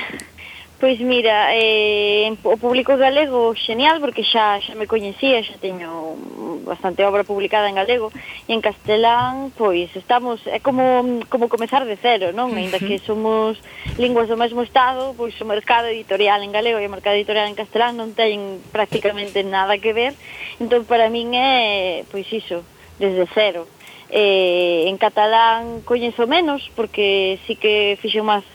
Pois 0.79 1.01
mira, 1.01 1.51
eh, 1.59 2.31
o 2.45 2.57
público 2.57 2.97
galego 2.97 3.51
xenial, 3.59 3.99
porque 3.99 4.23
xa, 4.23 4.63
xa 4.63 4.79
me 4.79 4.87
coñecía, 4.87 5.43
xa 5.43 5.59
teño 5.59 6.15
bastante 6.63 7.03
obra 7.03 7.27
publicada 7.27 7.67
en 7.67 7.75
galego, 7.75 8.15
e 8.47 8.55
en 8.55 8.63
castelán, 8.63 9.51
pois 9.59 9.91
estamos, 9.99 10.39
é 10.47 10.63
como, 10.63 11.19
como 11.27 11.51
comezar 11.51 11.83
de 11.83 11.99
cero, 11.99 12.31
non? 12.31 12.55
Ainda 12.55 12.79
que 12.79 13.03
somos 13.03 13.59
linguas 13.99 14.31
do 14.31 14.39
mesmo 14.39 14.63
estado, 14.63 15.19
pois 15.19 15.35
o 15.43 15.51
mercado 15.51 15.91
editorial 15.91 16.47
en 16.47 16.55
galego 16.55 16.79
e 16.79 16.87
o 16.87 16.95
mercado 16.95 17.19
editorial 17.19 17.51
en 17.51 17.59
castelán 17.59 17.99
non 17.99 18.15
teñen 18.15 18.63
prácticamente 18.71 19.43
nada 19.43 19.83
que 19.83 19.91
ver, 19.91 20.15
entón 20.63 20.87
para 20.87 21.11
min 21.11 21.35
é, 21.35 22.07
pois 22.07 22.31
iso, 22.31 22.63
desde 23.03 23.27
cero. 23.35 23.67
Eh, 24.15 24.87
en 24.87 24.95
catalán 24.95 25.83
coñezo 25.83 26.31
menos, 26.31 26.71
porque 26.79 27.43
sí 27.51 27.59
que 27.59 27.99
fixo 27.99 28.23
máis 28.23 28.47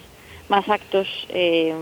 máis 0.54 0.70
actos 0.70 1.10
eh, 1.34 1.74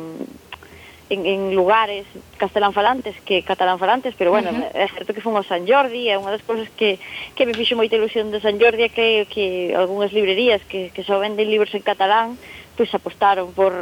en, 1.12 1.26
en 1.28 1.42
lugares 1.52 2.08
castelán 2.40 2.72
falantes 2.72 3.20
que 3.28 3.44
catalán 3.44 3.80
falantes, 3.84 4.16
pero 4.18 4.32
bueno, 4.32 4.50
uh 4.52 4.56
-huh. 4.56 4.84
é 4.84 4.88
certo 4.88 5.12
que 5.14 5.20
fun 5.20 5.36
ao 5.36 5.44
San 5.44 5.68
Jordi, 5.68 6.08
é 6.08 6.16
unha 6.16 6.32
das 6.32 6.44
cousas 6.48 6.72
que, 6.80 6.96
que 7.36 7.44
me 7.44 7.52
fixo 7.52 7.76
moita 7.76 8.00
ilusión 8.00 8.32
de 8.32 8.40
San 8.40 8.56
Jordi 8.56 8.88
que, 8.88 9.28
que 9.28 9.76
algunhas 9.76 10.16
librerías 10.16 10.64
que, 10.72 10.88
que 10.96 11.04
só 11.04 11.20
venden 11.20 11.52
libros 11.52 11.76
en 11.76 11.84
catalán, 11.84 12.40
pois 12.80 12.88
pues, 12.88 12.96
apostaron 12.96 13.52
por 13.52 13.74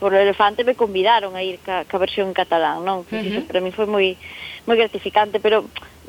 por 0.00 0.16
o 0.16 0.16
elefante 0.16 0.64
me 0.64 0.74
convidaron 0.74 1.36
a 1.36 1.44
ir 1.44 1.60
ca, 1.60 1.84
ca 1.84 1.96
versión 2.00 2.32
en 2.32 2.36
catalán, 2.36 2.84
non? 2.84 3.04
Pois 3.08 3.20
uh 3.20 3.24
-huh. 3.24 3.40
Iso 3.40 3.48
para 3.48 3.60
mí 3.64 3.72
foi 3.72 3.88
moi 3.88 4.06
moi 4.68 4.76
gratificante, 4.76 5.40
pero 5.40 5.64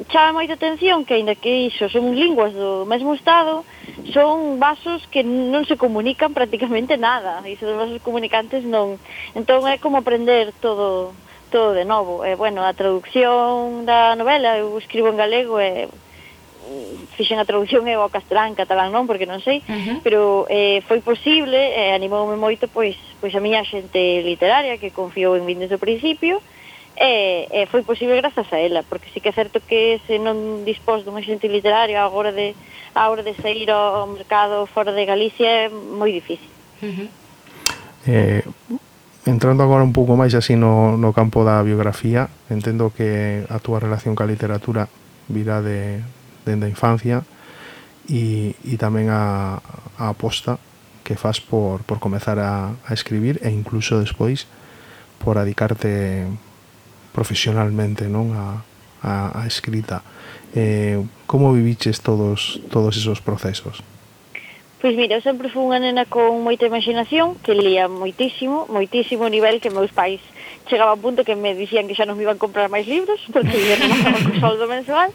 chama 0.10 0.42
moita 0.42 0.54
atención 0.56 1.06
que, 1.06 1.14
aínda 1.14 1.36
que 1.36 1.68
iso 1.70 1.90
son 1.90 2.16
linguas 2.16 2.54
do 2.54 2.86
mesmo 2.88 3.14
estado, 3.14 3.66
son 4.14 4.58
vasos 4.58 5.06
que 5.12 5.22
non 5.22 5.68
se 5.68 5.78
comunican 5.78 6.34
prácticamente 6.34 6.98
nada. 6.98 7.44
Iso 7.46 7.68
son 7.70 7.78
vasos 7.78 8.02
comunicantes 8.02 8.66
non. 8.66 8.98
Entón 9.38 9.68
é 9.70 9.78
como 9.78 10.02
aprender 10.02 10.56
todo 10.58 11.14
todo 11.52 11.74
de 11.76 11.86
novo. 11.86 12.24
E, 12.24 12.34
bueno, 12.40 12.64
a 12.64 12.74
traducción 12.74 13.86
da 13.86 14.16
novela, 14.16 14.58
eu 14.58 14.74
escribo 14.80 15.12
en 15.12 15.20
galego 15.20 15.60
e 15.60 15.86
mm, 15.86 17.20
fixen 17.20 17.38
a 17.38 17.46
traducción 17.46 17.86
eu 17.86 18.00
ao 18.02 18.10
castelán, 18.10 18.56
catalán 18.56 18.90
non, 18.90 19.06
porque 19.06 19.28
non 19.28 19.44
sei, 19.44 19.60
uh 19.60 19.68
-huh. 19.68 19.98
pero 20.02 20.48
eh, 20.48 20.80
foi 20.88 21.04
posible, 21.04 21.60
e 21.60 21.92
eh, 21.92 21.94
animoume 21.94 22.40
moito 22.40 22.72
pois, 22.72 22.96
pois 23.20 23.36
a 23.36 23.44
miña 23.44 23.68
xente 23.68 24.24
literaria 24.24 24.80
que 24.80 24.96
confiou 24.96 25.36
en 25.36 25.44
min 25.44 25.60
desde 25.60 25.76
o 25.76 25.84
principio, 25.84 26.40
e, 27.02 27.48
e 27.50 27.66
foi 27.66 27.82
posible 27.82 28.16
grazas 28.22 28.46
a 28.54 28.60
ela, 28.62 28.84
porque 28.84 29.10
sí 29.10 29.20
que 29.20 29.30
é 29.30 29.34
certo 29.34 29.60
que 29.60 30.00
se 30.06 30.22
non 30.22 30.62
dispós 30.62 31.02
dun 31.02 31.18
xente 31.26 31.50
literario 31.50 31.98
a 31.98 32.06
hora 32.06 32.30
de, 32.30 32.54
a 32.94 33.10
hora 33.10 33.26
de 33.26 33.34
sair 33.42 33.74
ao 33.74 34.06
mercado 34.06 34.70
fora 34.70 34.94
de 34.94 35.02
Galicia 35.10 35.66
é 35.66 35.70
moi 35.74 36.14
difícil. 36.14 36.46
Uh 36.86 36.94
-huh. 36.94 37.10
eh, 38.06 38.46
entrando 39.26 39.66
agora 39.66 39.82
un 39.82 39.98
pouco 39.98 40.14
máis 40.14 40.38
así 40.38 40.54
no, 40.54 40.94
no 40.94 41.10
campo 41.10 41.42
da 41.42 41.66
biografía, 41.66 42.30
entendo 42.54 42.94
que 42.94 43.50
a 43.50 43.58
túa 43.58 43.82
relación 43.82 44.14
ca 44.14 44.30
literatura 44.30 44.86
virá 45.26 45.66
de, 45.66 46.06
dende 46.46 46.70
a 46.70 46.74
infancia 46.74 47.26
e, 48.06 48.54
e 48.62 48.78
tamén 48.78 49.10
a, 49.10 49.58
a 49.98 50.14
aposta 50.14 50.62
que 51.02 51.18
faz 51.18 51.42
por, 51.42 51.82
por 51.82 51.98
comezar 51.98 52.38
a, 52.38 52.78
a 52.86 52.92
escribir 52.94 53.42
e 53.42 53.50
incluso 53.50 53.98
despois 53.98 54.46
por 55.18 55.42
adicarte 55.42 56.30
profesionalmente 57.12 58.08
non 58.08 58.34
a, 58.34 58.64
a, 59.04 59.44
a 59.44 59.48
escrita. 59.48 60.04
Eh, 60.56 61.00
como 61.28 61.54
viviches 61.54 62.02
todos 62.04 62.60
todos 62.72 62.98
esos 62.98 63.22
procesos? 63.24 63.84
Pois 64.82 64.98
mira, 64.98 65.16
eu 65.16 65.22
sempre 65.22 65.48
fui 65.54 65.62
unha 65.62 65.78
nena 65.78 66.10
con 66.10 66.42
moita 66.42 66.66
imaginación, 66.66 67.38
que 67.46 67.54
lía 67.54 67.86
moitísimo, 67.86 68.66
moitísimo 68.66 69.30
nivel 69.30 69.62
que 69.62 69.70
meus 69.70 69.94
pais 69.94 70.20
chegaba 70.68 70.94
un 70.94 71.02
punto 71.02 71.24
que 71.24 71.36
me 71.36 71.56
dicían 71.56 71.88
que 71.88 71.96
xa 71.96 72.06
non 72.06 72.18
me 72.18 72.24
iban 72.24 72.42
comprar 72.42 72.70
máis 72.70 72.86
libros 72.86 73.20
porque 73.34 73.56
eu 73.56 73.78
non 73.80 73.92
estaba 73.92 74.20
co 74.22 74.34
soldo 74.40 74.66
mensual. 74.68 75.10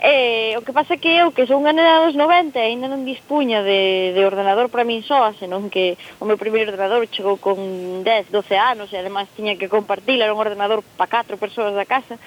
Eh, 0.00 0.54
o 0.56 0.62
que 0.62 0.72
pasa 0.72 0.96
que 0.96 1.20
eu 1.20 1.32
que 1.32 1.46
son 1.46 1.64
unha 1.64 1.72
nena 1.72 2.04
dos 2.04 2.16
90 2.16 2.56
aínda 2.58 2.86
non 2.88 3.06
dispuña 3.06 3.64
de, 3.64 4.12
de 4.12 4.22
ordenador 4.24 4.68
para 4.68 4.86
min 4.86 5.04
soa 5.04 5.32
senón 5.36 5.72
que 5.72 5.96
o 6.20 6.28
meu 6.28 6.36
primeiro 6.36 6.72
ordenador 6.72 7.06
chegou 7.08 7.40
con 7.40 7.56
10, 8.04 8.32
12 8.32 8.54
anos 8.56 8.88
e 8.92 9.00
además 9.00 9.30
tiña 9.32 9.56
que 9.56 9.72
compartir 9.72 10.20
era 10.20 10.34
un 10.34 10.40
ordenador 10.40 10.84
para 10.96 11.10
catro 11.10 11.40
persoas 11.40 11.72
da 11.72 11.88
casa. 11.88 12.20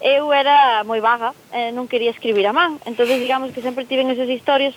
Eu 0.00 0.28
era 0.32 0.84
moi 0.84 1.00
vaga 1.00 1.32
eh, 1.52 1.72
non 1.72 1.88
quería 1.88 2.12
escribir 2.12 2.46
a 2.46 2.52
man. 2.52 2.76
Entonces 2.84 3.16
digamos 3.18 3.50
que 3.50 3.64
sempre 3.64 3.88
tiven 3.88 4.12
esas 4.12 4.28
historias 4.28 4.76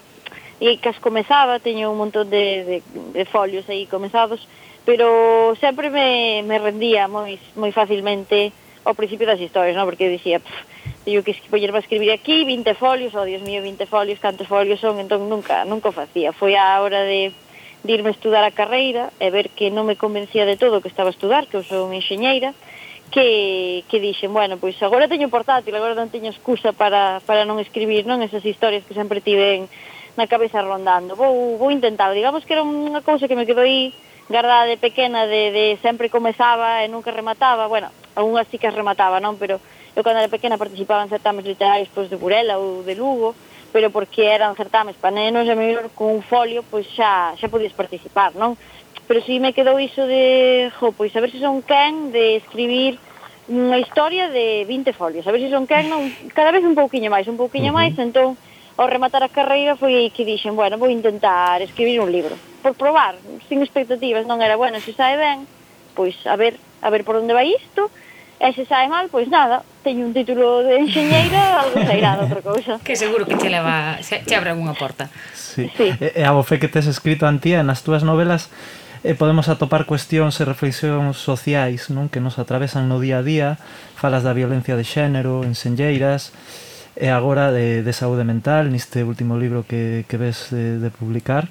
e 0.59 0.75
que 0.77 0.91
as 0.91 0.99
comezaba, 0.99 1.63
teño 1.63 1.91
un 1.91 1.97
montón 1.97 2.27
de, 2.27 2.63
de, 2.67 2.77
de 3.15 3.23
folios 3.25 3.63
aí 3.71 3.87
comezados 3.87 4.43
pero 4.89 5.55
sempre 5.61 5.91
me, 5.91 6.41
me 6.41 6.57
rendía 6.57 7.05
moi, 7.05 7.37
moi 7.53 7.69
facilmente 7.69 8.49
ao 8.81 8.97
principio 8.97 9.29
das 9.29 9.37
historias, 9.37 9.77
non? 9.77 9.85
Porque 9.85 10.09
eu 10.09 10.15
dicía, 10.17 10.41
pff, 10.41 10.65
teño 11.05 11.21
que 11.21 11.37
poñerme 11.45 11.77
a 11.77 11.85
escribir 11.85 12.09
aquí 12.09 12.41
20 12.41 12.73
folios, 12.73 13.13
oh, 13.13 13.21
Dios 13.21 13.45
mío, 13.45 13.61
20 13.61 13.85
folios, 13.85 14.17
cantos 14.17 14.49
folios 14.49 14.81
son, 14.81 14.97
entón 14.97 15.29
nunca, 15.29 15.61
nunca 15.61 15.93
o 15.93 15.97
facía. 16.01 16.33
Foi 16.33 16.57
a 16.57 16.81
hora 16.81 17.05
de, 17.05 17.29
de 17.85 17.91
irme 17.93 18.09
a 18.09 18.17
estudar 18.17 18.41
a 18.41 18.49
carreira 18.49 19.13
e 19.21 19.29
ver 19.29 19.53
que 19.53 19.69
non 19.69 19.85
me 19.85 19.93
convencía 19.93 20.49
de 20.49 20.57
todo 20.57 20.81
o 20.81 20.81
que 20.81 20.89
estaba 20.89 21.13
a 21.13 21.13
estudar, 21.13 21.45
que 21.45 21.61
eu 21.61 21.63
son 21.69 21.93
enxeñeira, 21.93 22.57
que, 23.13 23.85
que 23.93 24.01
dixen, 24.01 24.33
bueno, 24.33 24.57
pois 24.57 24.73
agora 24.81 25.05
teño 25.05 25.29
portátil, 25.29 25.77
agora 25.77 25.93
non 25.93 26.09
teño 26.09 26.33
excusa 26.33 26.73
para, 26.73 27.21
para 27.29 27.45
non 27.45 27.61
escribir, 27.61 28.09
non? 28.09 28.25
Esas 28.25 28.41
historias 28.41 28.81
que 28.89 28.97
sempre 28.97 29.21
tiven 29.21 29.69
na 30.17 30.25
cabeza 30.25 30.65
rondando. 30.65 31.13
Vou, 31.13 31.61
vou 31.61 31.69
intentar, 31.69 32.09
digamos 32.17 32.41
que 32.41 32.57
era 32.57 32.65
unha 32.65 33.05
cousa 33.05 33.29
que 33.29 33.37
me 33.37 33.45
quedou 33.45 33.61
aí 33.61 33.93
garda 34.29 34.65
de 34.65 34.77
pequena 34.77 35.25
de, 35.25 35.51
de 35.51 35.77
sempre 35.81 36.09
comezaba 36.09 36.85
e 36.85 36.87
nunca 36.87 37.09
remataba, 37.11 37.65
bueno, 37.65 37.89
algunhas 38.15 38.47
sí 38.53 38.61
que 38.61 38.69
remataba, 38.69 39.17
non, 39.17 39.41
pero 39.41 39.57
eu 39.97 40.05
cando 40.05 40.21
era 40.21 40.29
pequena 40.29 40.61
participaba 40.61 41.01
en 41.01 41.09
certames 41.09 41.43
literarios 41.43 41.89
pois, 41.89 42.07
de 42.13 42.15
Burela 42.15 42.61
ou 42.61 42.85
de 42.85 42.93
Lugo, 42.93 43.33
pero 43.73 43.89
porque 43.89 44.29
eran 44.29 44.53
certames 44.53 44.95
para 45.01 45.17
nenos 45.17 45.49
e 45.49 45.55
mellor 45.57 45.89
con 45.97 46.13
un 46.13 46.21
folio 46.21 46.61
pois 46.61 46.85
xa, 46.93 47.33
xa 47.41 47.49
podías 47.49 47.73
participar, 47.73 48.37
non? 48.37 48.53
Pero 49.09 49.25
si 49.25 49.41
me 49.41 49.57
quedou 49.57 49.81
iso 49.81 50.05
de, 50.05 50.69
jo, 50.77 50.93
pois 50.93 51.09
a 51.17 51.21
ver 51.25 51.33
se 51.33 51.41
son 51.41 51.65
quen 51.65 52.13
de 52.13 52.37
escribir 52.37 53.01
unha 53.49 53.81
historia 53.81 54.29
de 54.29 54.61
20 54.69 54.93
folios, 54.93 55.25
a 55.25 55.33
ver 55.33 55.41
se 55.41 55.49
son 55.49 55.65
quen, 55.65 55.89
non, 55.89 56.05
cada 56.37 56.53
vez 56.53 56.61
un 56.61 56.77
pouquiño 56.77 57.09
máis, 57.09 57.25
un 57.25 57.37
pouquiño 57.41 57.73
máis, 57.73 57.97
entón 57.97 58.37
ao 58.79 58.87
rematar 58.87 59.27
a 59.27 59.29
carreira 59.29 59.75
foi 59.75 59.91
aí 59.91 60.07
que 60.07 60.23
dixen, 60.23 60.55
bueno, 60.55 60.79
vou 60.79 60.87
intentar 60.87 61.59
escribir 61.59 61.99
un 61.99 62.07
libro. 62.07 62.39
Por 62.63 62.79
probar, 62.79 63.19
sin 63.51 63.59
expectativas, 63.59 64.23
non 64.23 64.39
era, 64.39 64.55
bueno, 64.55 64.79
se 64.79 64.95
sae 64.95 65.19
ben, 65.19 65.43
pois 65.99 66.15
a 66.23 66.39
ver, 66.39 66.55
a 66.79 66.87
ver 66.87 67.03
por 67.03 67.19
onde 67.19 67.35
vai 67.35 67.51
isto, 67.51 67.91
E 68.39 68.55
se 68.55 68.63
sae 68.63 68.87
mal, 68.87 69.11
pois 69.11 69.27
nada, 69.27 69.67
teño 69.83 70.07
un 70.07 70.15
título 70.15 70.63
de 70.63 70.79
enxeñeira, 70.79 71.59
algo 71.59 71.75
sairá 71.83 72.15
de 72.15 72.23
outra 72.23 72.39
cousa. 72.39 72.79
Que 72.79 72.95
seguro 72.95 73.27
que 73.27 73.35
che 73.35 73.51
leva, 73.51 73.99
che 73.99 74.31
abre 74.31 74.55
unha 74.55 74.71
porta. 74.71 75.11
Sí. 75.35 75.67
sí. 75.75 75.91
E, 75.99 76.15
e 76.15 76.23
a 76.23 76.31
bofe 76.31 76.55
que 76.55 76.71
tes 76.71 76.87
escrito 76.87 77.27
antía 77.27 77.67
nas 77.67 77.83
túas 77.83 78.07
novelas, 78.07 78.47
e 79.03 79.11
podemos 79.11 79.51
atopar 79.51 79.83
cuestións 79.83 80.39
e 80.39 80.47
reflexións 80.47 81.19
sociais 81.19 81.91
non 81.91 82.07
que 82.07 82.23
nos 82.23 82.39
atravesan 82.39 82.87
no 82.87 83.03
día 83.03 83.19
a 83.19 83.27
día 83.27 83.49
falas 83.99 84.23
da 84.23 84.31
violencia 84.31 84.79
de 84.79 84.87
xénero, 84.87 85.43
enxenlleiras 85.43 86.31
e 86.99 87.07
agora 87.07 87.55
de, 87.55 87.81
de 87.81 87.93
saúde 87.95 88.27
mental 88.27 88.67
niste 88.67 89.07
último 89.07 89.39
libro 89.39 89.63
que, 89.63 90.03
que 90.11 90.19
ves 90.19 90.51
de, 90.51 90.83
de 90.83 90.89
publicar 90.91 91.47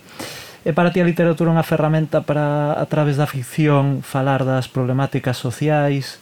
E 0.69 0.77
para 0.77 0.93
ti 0.93 1.01
a 1.01 1.09
literatura 1.09 1.49
unha 1.49 1.65
ferramenta 1.65 2.21
para 2.21 2.77
a 2.77 2.85
través 2.91 3.17
da 3.17 3.25
ficción 3.25 4.05
falar 4.05 4.45
das 4.45 4.69
problemáticas 4.69 5.41
sociais 5.41 6.21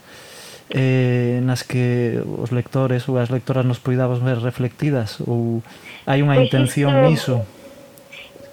eh, 0.70 1.42
nas 1.42 1.66
que 1.66 2.22
os 2.22 2.54
lectores 2.54 3.10
ou 3.10 3.18
as 3.18 3.26
lectoras 3.26 3.66
nos 3.66 3.82
poidamos 3.82 4.22
ver 4.22 4.38
reflectidas 4.38 5.18
ou 5.26 5.66
hai 6.06 6.22
unha 6.22 6.38
pues 6.38 6.46
intención 6.46 6.94
isto, 6.94 7.08
niso? 7.10 7.36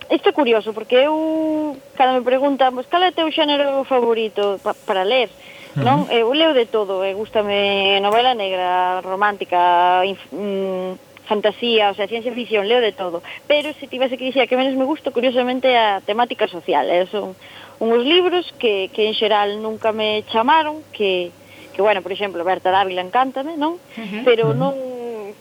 Isto 0.10 0.30
é 0.30 0.34
curioso 0.34 0.74
porque 0.74 1.04
eu 1.04 1.78
cando 1.94 2.18
me 2.18 2.26
preguntan, 2.26 2.74
"Cal 2.90 3.04
é 3.06 3.14
teu 3.14 3.30
xénero 3.30 3.86
favorito 3.86 4.58
pa, 4.66 4.74
para 4.74 5.06
ler?" 5.06 5.30
Uh 5.74 5.82
-huh. 5.82 5.86
Non, 5.86 6.00
eh, 6.14 6.22
eu 6.22 6.34
leo 6.34 6.54
de 6.54 6.66
todo, 6.70 7.02
eh, 7.04 7.12
e 7.12 7.18
gustame 7.18 7.98
novela 8.00 8.38
negra, 8.38 9.02
romántica, 9.02 10.06
inf, 10.06 10.22
mm, 10.30 10.94
fantasía, 11.26 11.90
o 11.90 11.96
sea, 11.96 12.08
ciencia 12.08 12.34
ficción, 12.34 12.68
leo 12.68 12.82
de 12.82 12.92
todo. 12.92 13.24
Pero 13.48 13.74
se 13.80 13.88
tivese 13.88 14.18
que 14.18 14.26
dicir 14.26 14.48
que 14.48 14.58
menos 14.58 14.76
me 14.76 14.86
gusta, 14.86 15.12
curiosamente 15.12 15.76
a 15.78 16.02
temática 16.06 16.48
social, 16.48 16.86
eh? 16.90 17.08
son 17.10 17.36
uns 17.80 18.04
libros 18.06 18.54
que 18.60 18.90
que 18.94 19.08
en 19.08 19.14
xeral 19.18 19.62
nunca 19.62 19.92
me 19.92 20.24
chamaron, 20.32 20.84
que 20.94 21.32
que 21.74 21.82
bueno, 21.82 22.02
por 22.02 22.12
exemplo, 22.12 22.44
Berta 22.44 22.70
Dávila 22.70 23.02
encántame, 23.02 23.58
non? 23.58 23.82
Uh 23.98 24.06
-huh. 24.06 24.22
Pero 24.24 24.54
non 24.54 24.78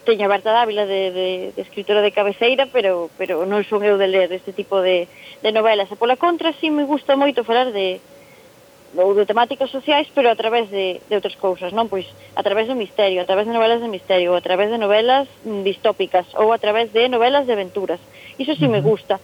teño 0.03 0.27
Berta 0.27 0.51
Dávila 0.51 0.85
de, 0.85 1.11
de, 1.11 1.29
de 1.55 1.61
escritora 1.61 2.01
de 2.01 2.11
cabeceira, 2.11 2.67
pero 2.73 3.09
pero 3.17 3.45
non 3.45 3.61
son 3.69 3.85
eu 3.85 4.01
de 4.01 4.09
ler 4.09 4.33
este 4.33 4.51
tipo 4.51 4.81
de, 4.81 5.07
de 5.45 5.51
novelas. 5.53 5.91
E 5.91 5.95
pola 5.95 6.17
contra, 6.17 6.51
si 6.57 6.67
sí 6.67 6.73
me 6.73 6.89
gusta 6.89 7.15
moito 7.15 7.45
falar 7.45 7.71
de, 7.71 8.01
ou 8.95 9.15
de 9.17 9.25
temáticas 9.25 9.71
sociais, 9.71 10.07
pero 10.13 10.29
a 10.29 10.35
través 10.35 10.69
de, 10.69 11.01
de 11.09 11.15
outras 11.17 11.33
cousas, 11.35 11.73
non? 11.73 11.89
Pois 11.89 12.05
a 12.37 12.41
través 12.45 12.69
do 12.69 12.77
misterio, 12.77 13.21
a 13.21 13.27
través 13.27 13.49
de 13.49 13.53
novelas 13.53 13.81
de 13.81 13.89
misterio, 13.89 14.37
a 14.37 14.41
través 14.41 14.69
de 14.69 14.77
novelas 14.77 15.25
mm, 15.41 15.65
distópicas 15.65 16.29
ou 16.37 16.53
a 16.53 16.61
través 16.61 16.93
de 16.93 17.09
novelas 17.09 17.49
de 17.49 17.53
aventuras. 17.57 17.99
Iso 18.37 18.53
sí 18.53 18.69
me 18.69 18.81
gusta, 18.81 19.17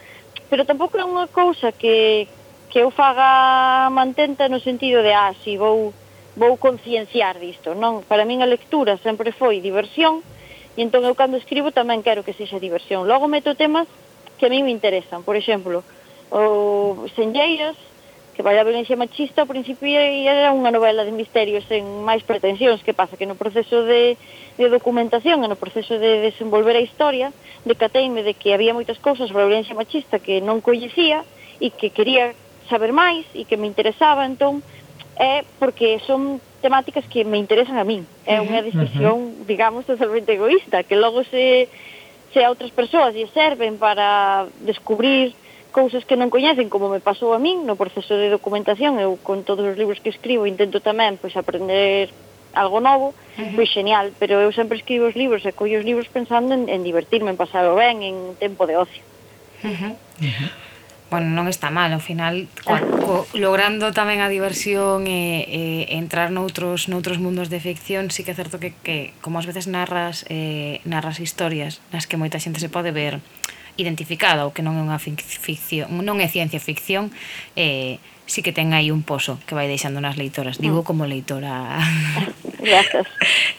pero 0.49 0.65
tampouco 0.65 0.97
é 0.97 1.05
unha 1.05 1.29
cousa 1.29 1.69
que, 1.69 2.25
que 2.73 2.81
eu 2.81 2.89
faga 2.89 3.89
mantenta 3.93 4.49
no 4.49 4.57
sentido 4.57 5.05
de, 5.05 5.13
ah, 5.13 5.33
si 5.45 5.57
vou 5.57 5.93
vou 6.39 6.55
concienciar 6.57 7.37
disto, 7.37 7.75
non? 7.75 8.01
Para 8.07 8.23
min 8.23 8.39
a 8.41 8.47
lectura 8.47 8.95
sempre 9.01 9.35
foi 9.35 9.59
diversión, 9.59 10.23
e 10.77 10.81
entón 10.81 11.03
eu 11.03 11.13
cando 11.13 11.35
escribo 11.35 11.75
tamén 11.75 12.01
quero 12.01 12.23
que 12.23 12.37
sexa 12.37 12.63
diversión. 12.63 13.05
Logo 13.05 13.27
meto 13.27 13.53
temas 13.59 13.85
que 14.39 14.47
a 14.47 14.51
mí 14.53 14.63
me 14.63 14.71
interesan, 14.71 15.21
por 15.27 15.35
exemplo, 15.35 15.83
o 16.31 17.05
senlleiras, 17.13 17.75
que 18.39 18.43
vai 18.43 18.57
a 18.57 18.63
violencia 18.63 18.95
machista 18.95 19.41
ao 19.41 19.51
principio 19.51 19.99
era 19.99 20.55
unha 20.55 20.71
novela 20.71 21.03
de 21.03 21.11
misterios 21.11 21.67
sen 21.67 21.83
máis 22.07 22.23
pretensións. 22.23 22.79
Que 22.79 22.95
pasa? 22.95 23.19
Que 23.19 23.27
no 23.27 23.35
proceso 23.35 23.83
de, 23.83 24.15
de 24.55 24.65
documentación 24.71 25.43
e 25.43 25.51
no 25.51 25.59
proceso 25.59 25.99
de 25.99 26.23
desenvolver 26.23 26.79
a 26.79 26.79
historia 26.79 27.35
decateime 27.67 28.23
de 28.23 28.39
que 28.39 28.55
había 28.55 28.71
moitas 28.71 28.95
cousas 28.95 29.27
sobre 29.27 29.43
a 29.43 29.51
violencia 29.51 29.75
machista 29.75 30.23
que 30.23 30.39
non 30.39 30.63
coñecía 30.63 31.27
e 31.59 31.67
que 31.67 31.91
quería 31.91 32.31
saber 32.71 32.95
máis 32.95 33.27
e 33.35 33.43
que 33.43 33.59
me 33.59 33.67
interesaba 33.67 34.23
entón 34.23 34.63
é 35.19 35.43
porque 35.59 35.99
son 36.07 36.39
temáticas 36.63 37.03
que 37.11 37.27
me 37.27 37.43
interesan 37.43 37.75
a 37.75 37.83
min. 37.83 38.07
É 38.23 38.39
unha 38.39 38.63
decisión, 38.63 39.19
uh 39.19 39.35
-huh. 39.35 39.51
digamos, 39.51 39.83
totalmente 39.83 40.31
egoísta 40.31 40.87
que 40.87 40.95
logo 40.95 41.27
se, 41.27 41.67
se 42.31 42.39
a 42.39 42.47
outras 42.47 42.71
persoas 42.71 43.11
e 43.19 43.27
serven 43.35 43.75
para 43.75 44.47
descubrir 44.63 45.35
cousas 45.71 46.05
que 46.05 46.17
non 46.17 46.33
coñecen, 46.33 46.69
como 46.69 46.89
me 46.89 47.01
pasou 47.01 47.33
a 47.33 47.39
min 47.39 47.65
no 47.65 47.77
proceso 47.77 48.17
de 48.17 48.29
documentación, 48.33 48.97
eu 48.97 49.17
con 49.21 49.45
todos 49.45 49.65
os 49.65 49.77
libros 49.77 50.01
que 50.01 50.09
escribo 50.13 50.49
intento 50.49 50.81
tamén 50.81 51.17
pois 51.21 51.37
aprender 51.37 52.09
algo 52.53 52.81
novo, 52.81 53.13
uh 53.13 53.41
-huh. 53.41 53.55
pois 53.55 53.69
genial, 53.69 54.11
pero 54.17 54.41
eu 54.41 54.51
sempre 54.51 54.77
escribo 54.77 55.05
os 55.05 55.15
libros 55.15 55.45
e 55.45 55.53
collo 55.53 55.77
os 55.79 55.85
libros 55.85 56.09
pensando 56.09 56.53
en, 56.57 56.69
en 56.69 56.81
divertirme, 56.81 57.29
en 57.31 57.37
pasarlo 57.37 57.77
ben, 57.77 58.01
en 58.01 58.35
tempo 58.41 58.65
de 58.65 58.77
ocio. 58.77 59.03
Uh 59.63 59.69
-huh. 59.69 59.93
Uh 59.93 60.25
-huh. 60.25 60.49
Bueno, 61.09 61.33
non 61.33 61.49
está 61.49 61.73
mal, 61.73 61.89
ao 61.89 62.01
final 62.01 62.45
co, 62.61 62.77
co, 63.01 63.13
logrando 63.33 63.89
tamén 63.89 64.21
a 64.21 64.29
diversión 64.29 65.09
e, 65.09 65.41
e 65.49 65.61
entrar 65.97 66.29
noutros 66.29 66.85
noutros 66.85 67.17
mundos 67.17 67.49
de 67.49 67.57
ficción, 67.57 68.13
sí 68.13 68.21
que 68.21 68.33
é 68.33 68.37
certo 68.37 68.61
que, 68.61 68.77
que 68.85 69.17
como 69.17 69.41
ás 69.41 69.49
veces 69.49 69.65
narras 69.65 70.21
eh, 70.29 70.85
narras 70.85 71.17
historias 71.17 71.81
nas 71.89 72.05
que 72.05 72.13
moita 72.13 72.37
xente 72.37 72.61
se 72.61 72.69
pode 72.69 72.93
ver 72.93 73.17
identificada, 73.79 74.45
o 74.45 74.53
que 74.53 74.61
non 74.61 74.77
é 74.77 74.83
unha 74.83 74.99
ficción, 74.99 75.89
non 76.03 76.19
é 76.19 76.27
ciencia 76.27 76.59
ficción, 76.59 77.09
eh, 77.55 77.97
sí 78.29 78.45
que 78.45 78.53
ten 78.53 78.71
aí 78.77 78.93
un 78.93 79.01
pozo 79.01 79.41
que 79.49 79.57
vai 79.57 79.65
deixando 79.65 79.97
nas 79.99 80.15
leitoras. 80.15 80.59
Mm. 80.59 80.63
Digo 80.63 80.79
como 80.85 81.09
leitora. 81.09 81.81
Gracias. 82.59 83.07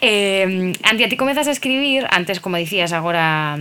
eh, 0.01 0.73
Andi, 0.87 1.03
a 1.05 1.11
ti 1.11 1.17
comezas 1.19 1.51
a 1.51 1.53
escribir, 1.53 2.07
antes, 2.11 2.39
como 2.39 2.57
dicías, 2.57 2.95
agora 2.95 3.59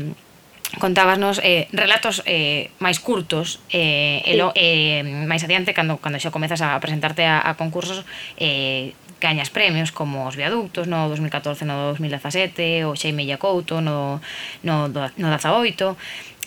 contábasnos 0.78 1.42
eh, 1.42 1.66
relatos 1.74 2.22
eh, 2.30 2.70
máis 2.78 3.02
curtos 3.02 3.58
eh, 3.74 4.22
sí. 4.22 4.38
elo, 4.38 4.54
eh, 4.54 5.02
máis 5.26 5.42
adiante 5.42 5.74
cando, 5.74 5.98
cando 5.98 6.22
xa 6.22 6.30
comezas 6.30 6.62
a 6.62 6.78
presentarte 6.78 7.26
a, 7.26 7.42
a 7.42 7.58
concursos 7.58 8.06
eh, 8.38 8.94
gañas 9.18 9.50
premios 9.50 9.92
como 9.92 10.30
os 10.30 10.38
viaductos 10.38 10.86
no 10.86 11.10
2014 11.10 11.66
no 11.66 11.98
2017 11.98 12.86
o 12.86 12.94
Xaime 12.94 13.26
Couto 13.42 13.82
no, 13.82 14.22
no, 14.62 14.88
no 14.88 15.28
18 15.34 15.98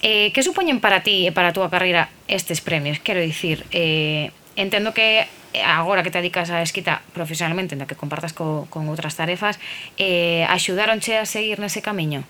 Eh, 0.02 0.34
que 0.34 0.42
supoñen 0.42 0.82
para 0.82 1.06
ti 1.06 1.30
e 1.30 1.32
para 1.32 1.50
a 1.50 1.54
túa 1.54 1.70
carreira 1.70 2.10
estes 2.26 2.58
premios? 2.58 2.98
Quero 2.98 3.22
dicir, 3.22 3.62
eh, 3.70 4.34
entendo 4.58 4.90
que 4.90 5.30
agora 5.62 6.02
que 6.02 6.10
te 6.10 6.18
dedicas 6.18 6.50
a 6.50 6.58
escrita 6.58 7.06
profesionalmente, 7.14 7.78
na 7.78 7.86
que 7.86 7.94
compartas 7.94 8.34
co, 8.34 8.66
con 8.66 8.90
outras 8.90 9.14
tarefas, 9.14 9.62
eh, 10.02 10.42
axudaronche 10.50 11.22
a 11.22 11.24
seguir 11.24 11.62
nese 11.62 11.86
camiño? 11.86 12.26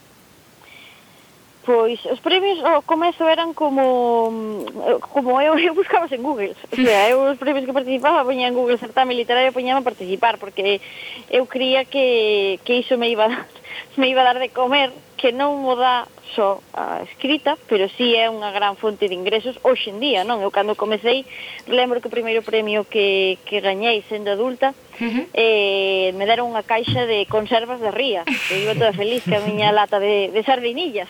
Pois 1.64 1.97
os 2.11 2.20
premios 2.20 2.59
ao 2.61 2.85
comezo 2.85 3.25
eran 3.25 3.57
como 3.57 4.66
como 5.09 5.41
eu, 5.41 5.57
eu 5.73 5.73
buscaba 5.73 6.11
en 6.12 6.20
Google. 6.20 6.53
O 6.53 6.77
sea, 6.77 7.09
eu 7.09 7.25
os 7.25 7.41
premios 7.41 7.64
que 7.64 7.73
participaba 7.73 8.20
poñía 8.20 8.53
en 8.53 8.59
Google 8.59 8.77
certame 8.77 9.16
literario 9.16 9.57
poñía 9.57 9.79
a 9.79 9.81
participar 9.81 10.37
porque 10.37 10.85
eu 11.33 11.49
cría 11.49 11.89
que, 11.89 12.61
que 12.68 12.85
iso 12.85 13.01
me 13.01 13.09
iba 13.09 13.25
a 13.25 13.29
dar, 13.33 13.47
me 13.97 14.12
iba 14.12 14.20
a 14.20 14.29
dar 14.29 14.39
de 14.43 14.53
comer 14.53 14.93
que 15.16 15.33
non 15.33 15.62
mo 15.62 15.73
dá 15.73 16.05
só 16.35 16.61
a 16.72 17.03
escrita, 17.03 17.57
pero 17.68 17.89
sí 17.97 18.16
é 18.16 18.28
unha 18.28 18.51
gran 18.53 18.76
fonte 18.76 19.09
de 19.09 19.14
ingresos 19.14 19.59
hoxe 19.62 19.93
en 19.93 20.01
día, 20.01 20.24
non? 20.24 20.41
Eu 20.41 20.51
cando 20.51 20.76
comecei, 20.76 21.24
lembro 21.68 22.01
que 22.01 22.09
o 22.09 22.14
primeiro 22.14 22.43
premio 22.43 22.85
que, 22.89 23.39
que 23.45 23.61
gañei 23.61 24.03
sendo 24.09 24.33
adulta, 24.33 24.74
Uh 25.01 25.09
-huh. 25.09 25.26
eh, 25.33 26.12
me 26.20 26.28
deron 26.28 26.53
unha 26.53 26.62
caixa 26.62 27.09
de 27.09 27.24
conservas 27.24 27.80
de 27.80 27.91
ría 27.91 28.28
que 28.28 28.61
iba 28.61 28.76
toda 28.76 28.93
feliz 28.93 29.24
que 29.24 29.35
a 29.35 29.43
miña 29.43 29.72
lata 29.72 29.97
de, 29.97 30.28
de 30.28 30.41
sardinillas 30.45 31.09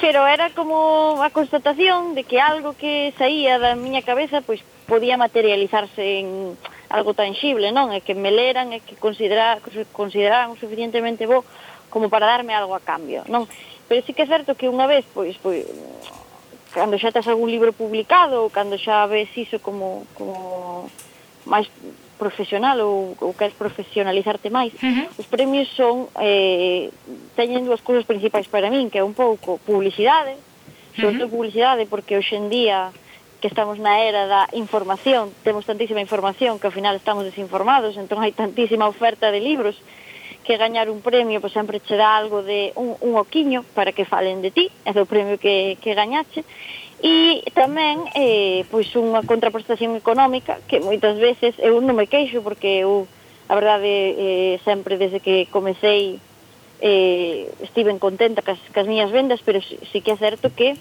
pero 0.00 0.22
era 0.26 0.50
como 0.54 1.18
a 1.20 1.28
constatación 1.34 2.14
de 2.14 2.22
que 2.22 2.40
algo 2.40 2.78
que 2.78 3.12
saía 3.18 3.58
da 3.58 3.74
miña 3.74 4.06
cabeza 4.06 4.40
pois 4.40 4.62
podía 4.86 5.18
materializarse 5.18 6.22
en 6.22 6.56
algo 6.88 7.12
tangible, 7.12 7.68
non? 7.72 7.92
E 7.92 8.00
que 8.00 8.14
me 8.16 8.30
leran 8.32 8.72
e 8.72 8.80
que 8.80 8.96
considera, 8.96 9.60
consideraran 9.92 10.56
suficientemente 10.56 11.28
bo 11.28 11.44
como 11.90 12.08
para 12.08 12.30
darme 12.30 12.54
algo 12.54 12.72
a 12.72 12.80
cambio, 12.80 13.24
non? 13.28 13.44
pero 13.88 14.04
sí 14.04 14.12
que 14.12 14.22
é 14.22 14.28
certo 14.28 14.54
que 14.54 14.68
unha 14.68 14.86
vez, 14.86 15.08
pois, 15.16 15.34
pois 15.40 15.64
cando 16.76 17.00
xa 17.00 17.10
tes 17.10 17.26
algún 17.26 17.50
libro 17.50 17.72
publicado 17.72 18.44
ou 18.44 18.52
cando 18.52 18.76
xa 18.76 19.08
ves 19.08 19.32
iso 19.34 19.58
como, 19.58 20.04
como 20.14 20.92
máis 21.48 21.66
profesional 22.20 22.76
ou, 22.84 23.16
ou 23.18 23.32
queres 23.32 23.56
profesionalizarte 23.56 24.50
máis, 24.50 24.74
uh 24.76 24.84
-huh. 24.84 25.06
os 25.16 25.26
premios 25.26 25.68
son 25.72 26.12
eh, 26.20 26.92
teñen 27.38 27.64
dúas 27.64 27.80
cousas 27.80 28.04
principais 28.04 28.46
para 28.50 28.68
min, 28.68 28.90
que 28.92 29.00
é 29.00 29.04
un 29.04 29.16
pouco 29.16 29.56
publicidade, 29.64 30.36
sobre 30.98 31.16
todo 31.16 31.30
publicidade, 31.30 31.86
porque 31.86 32.18
hoxe 32.18 32.36
en 32.36 32.50
día 32.50 32.90
que 33.40 33.46
estamos 33.46 33.78
na 33.78 34.02
era 34.02 34.26
da 34.26 34.42
información, 34.52 35.30
temos 35.46 35.62
tantísima 35.62 36.02
información 36.02 36.58
que 36.58 36.66
ao 36.66 36.74
final 36.74 36.98
estamos 36.98 37.22
desinformados, 37.22 37.94
entón 37.94 38.18
hai 38.18 38.34
tantísima 38.34 38.90
oferta 38.90 39.30
de 39.30 39.38
libros 39.38 39.78
que 40.48 40.56
gañar 40.56 40.88
un 40.88 41.04
premio 41.04 41.44
pois 41.44 41.52
sempre 41.52 41.76
che 41.76 42.00
dá 42.00 42.16
algo 42.16 42.40
de 42.40 42.72
un, 42.72 42.96
un 43.04 43.20
oquiño 43.20 43.68
para 43.76 43.92
que 43.92 44.08
falen 44.08 44.40
de 44.40 44.48
ti, 44.48 44.72
é 44.88 44.96
o 44.96 45.04
premio 45.04 45.36
que, 45.36 45.76
que 45.84 45.92
gañache, 45.92 46.40
e 47.04 47.44
tamén 47.52 48.08
eh, 48.16 48.64
pois 48.72 48.88
unha 48.96 49.20
contraprestación 49.28 49.92
económica 49.92 50.56
que 50.64 50.80
moitas 50.80 51.20
veces 51.20 51.52
eu 51.60 51.76
non 51.84 51.92
me 51.92 52.08
queixo 52.08 52.40
porque 52.40 52.80
eu 52.80 53.04
a 53.44 53.54
verdade 53.60 53.92
eh, 54.16 54.54
sempre 54.64 54.96
desde 54.96 55.20
que 55.20 55.52
comecei 55.52 56.16
eh, 56.80 57.52
estiven 57.60 58.00
contenta 58.00 58.40
cas, 58.40 58.56
cas 58.72 58.88
miñas 58.88 59.12
vendas 59.12 59.44
pero 59.44 59.60
si, 59.60 59.76
si 59.92 60.00
que 60.00 60.16
é 60.16 60.18
certo 60.18 60.48
que 60.48 60.80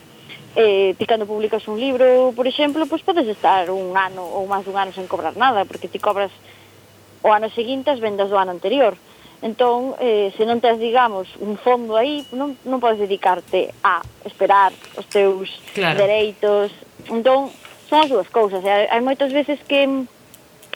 eh, 0.55 0.95
ti 0.95 1.03
cando 1.03 1.27
publicas 1.27 1.67
un 1.67 1.75
libro 1.75 2.31
por 2.31 2.47
exemplo, 2.47 2.87
pois 2.87 3.03
podes 3.03 3.27
estar 3.27 3.67
un 3.67 3.99
ano 3.99 4.23
ou 4.23 4.47
máis 4.47 4.63
dun 4.63 4.79
ano 4.79 4.95
sen 4.95 5.11
cobrar 5.11 5.35
nada 5.35 5.67
porque 5.67 5.91
ti 5.91 5.99
cobras 5.99 6.31
o 7.19 7.29
ano 7.35 7.51
seguinte 7.51 7.91
as 7.91 7.99
vendas 7.99 8.31
do 8.31 8.39
ano 8.39 8.55
anterior. 8.55 8.95
Entón, 9.41 9.93
eh, 10.01 10.33
se 10.33 10.49
non 10.49 10.57
tes, 10.57 10.81
digamos, 10.81 11.29
un 11.37 11.61
fondo 11.61 11.93
aí, 11.93 12.25
non, 12.33 12.57
non 12.65 12.81
podes 12.81 12.97
dedicarte 12.97 13.69
a 13.85 14.01
esperar 14.25 14.73
os 14.97 15.05
teus 15.05 15.53
claro. 15.77 16.01
dereitos. 16.01 16.73
Entón, 17.05 17.53
son 17.85 18.01
as 18.01 18.09
dúas 18.09 18.29
cousas. 18.33 18.65
Hai, 18.65 18.89
hai 18.89 19.01
moitas 19.05 19.29
veces 19.29 19.61
que 19.69 19.85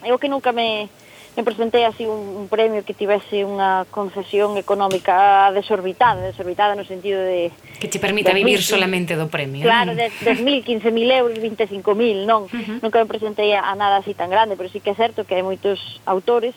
eu 0.06 0.18
que 0.22 0.30
nunca 0.30 0.54
me, 0.54 0.94
me 1.36 1.44
presentei 1.44 1.86
así 1.86 2.06
un, 2.06 2.38
un 2.38 2.48
premio 2.54 2.86
que 2.86 2.94
tivese 2.94 3.42
unha 3.48 3.90
concesión 3.90 4.54
económica 4.62 5.50
desorbitada, 5.56 6.22
desorbitada 6.22 6.78
no 6.78 6.86
sentido 6.86 7.18
de... 7.18 7.50
Que 7.82 7.90
te 7.90 7.98
permita 7.98 8.30
de 8.30 8.46
vivir 8.46 8.60
mil, 8.60 8.62
solamente 8.62 9.18
do 9.18 9.26
premio. 9.26 9.66
Claro, 9.66 9.98
eh. 9.98 10.14
10.000, 10.22 10.86
15.000 10.86 11.18
euros, 11.18 11.38
25.000, 11.42 12.30
non. 12.30 12.46
Uh 12.46 12.54
-huh. 12.54 12.78
Nunca 12.84 13.00
me 13.00 13.08
presentei 13.08 13.58
a, 13.58 13.66
a 13.66 13.74
nada 13.74 14.06
así 14.06 14.14
tan 14.14 14.30
grande, 14.30 14.54
pero 14.54 14.70
sí 14.70 14.84
que 14.84 14.92
é 14.92 14.98
certo 14.98 15.26
que 15.26 15.34
hai 15.34 15.42
moitos 15.42 15.80
autores 16.06 16.54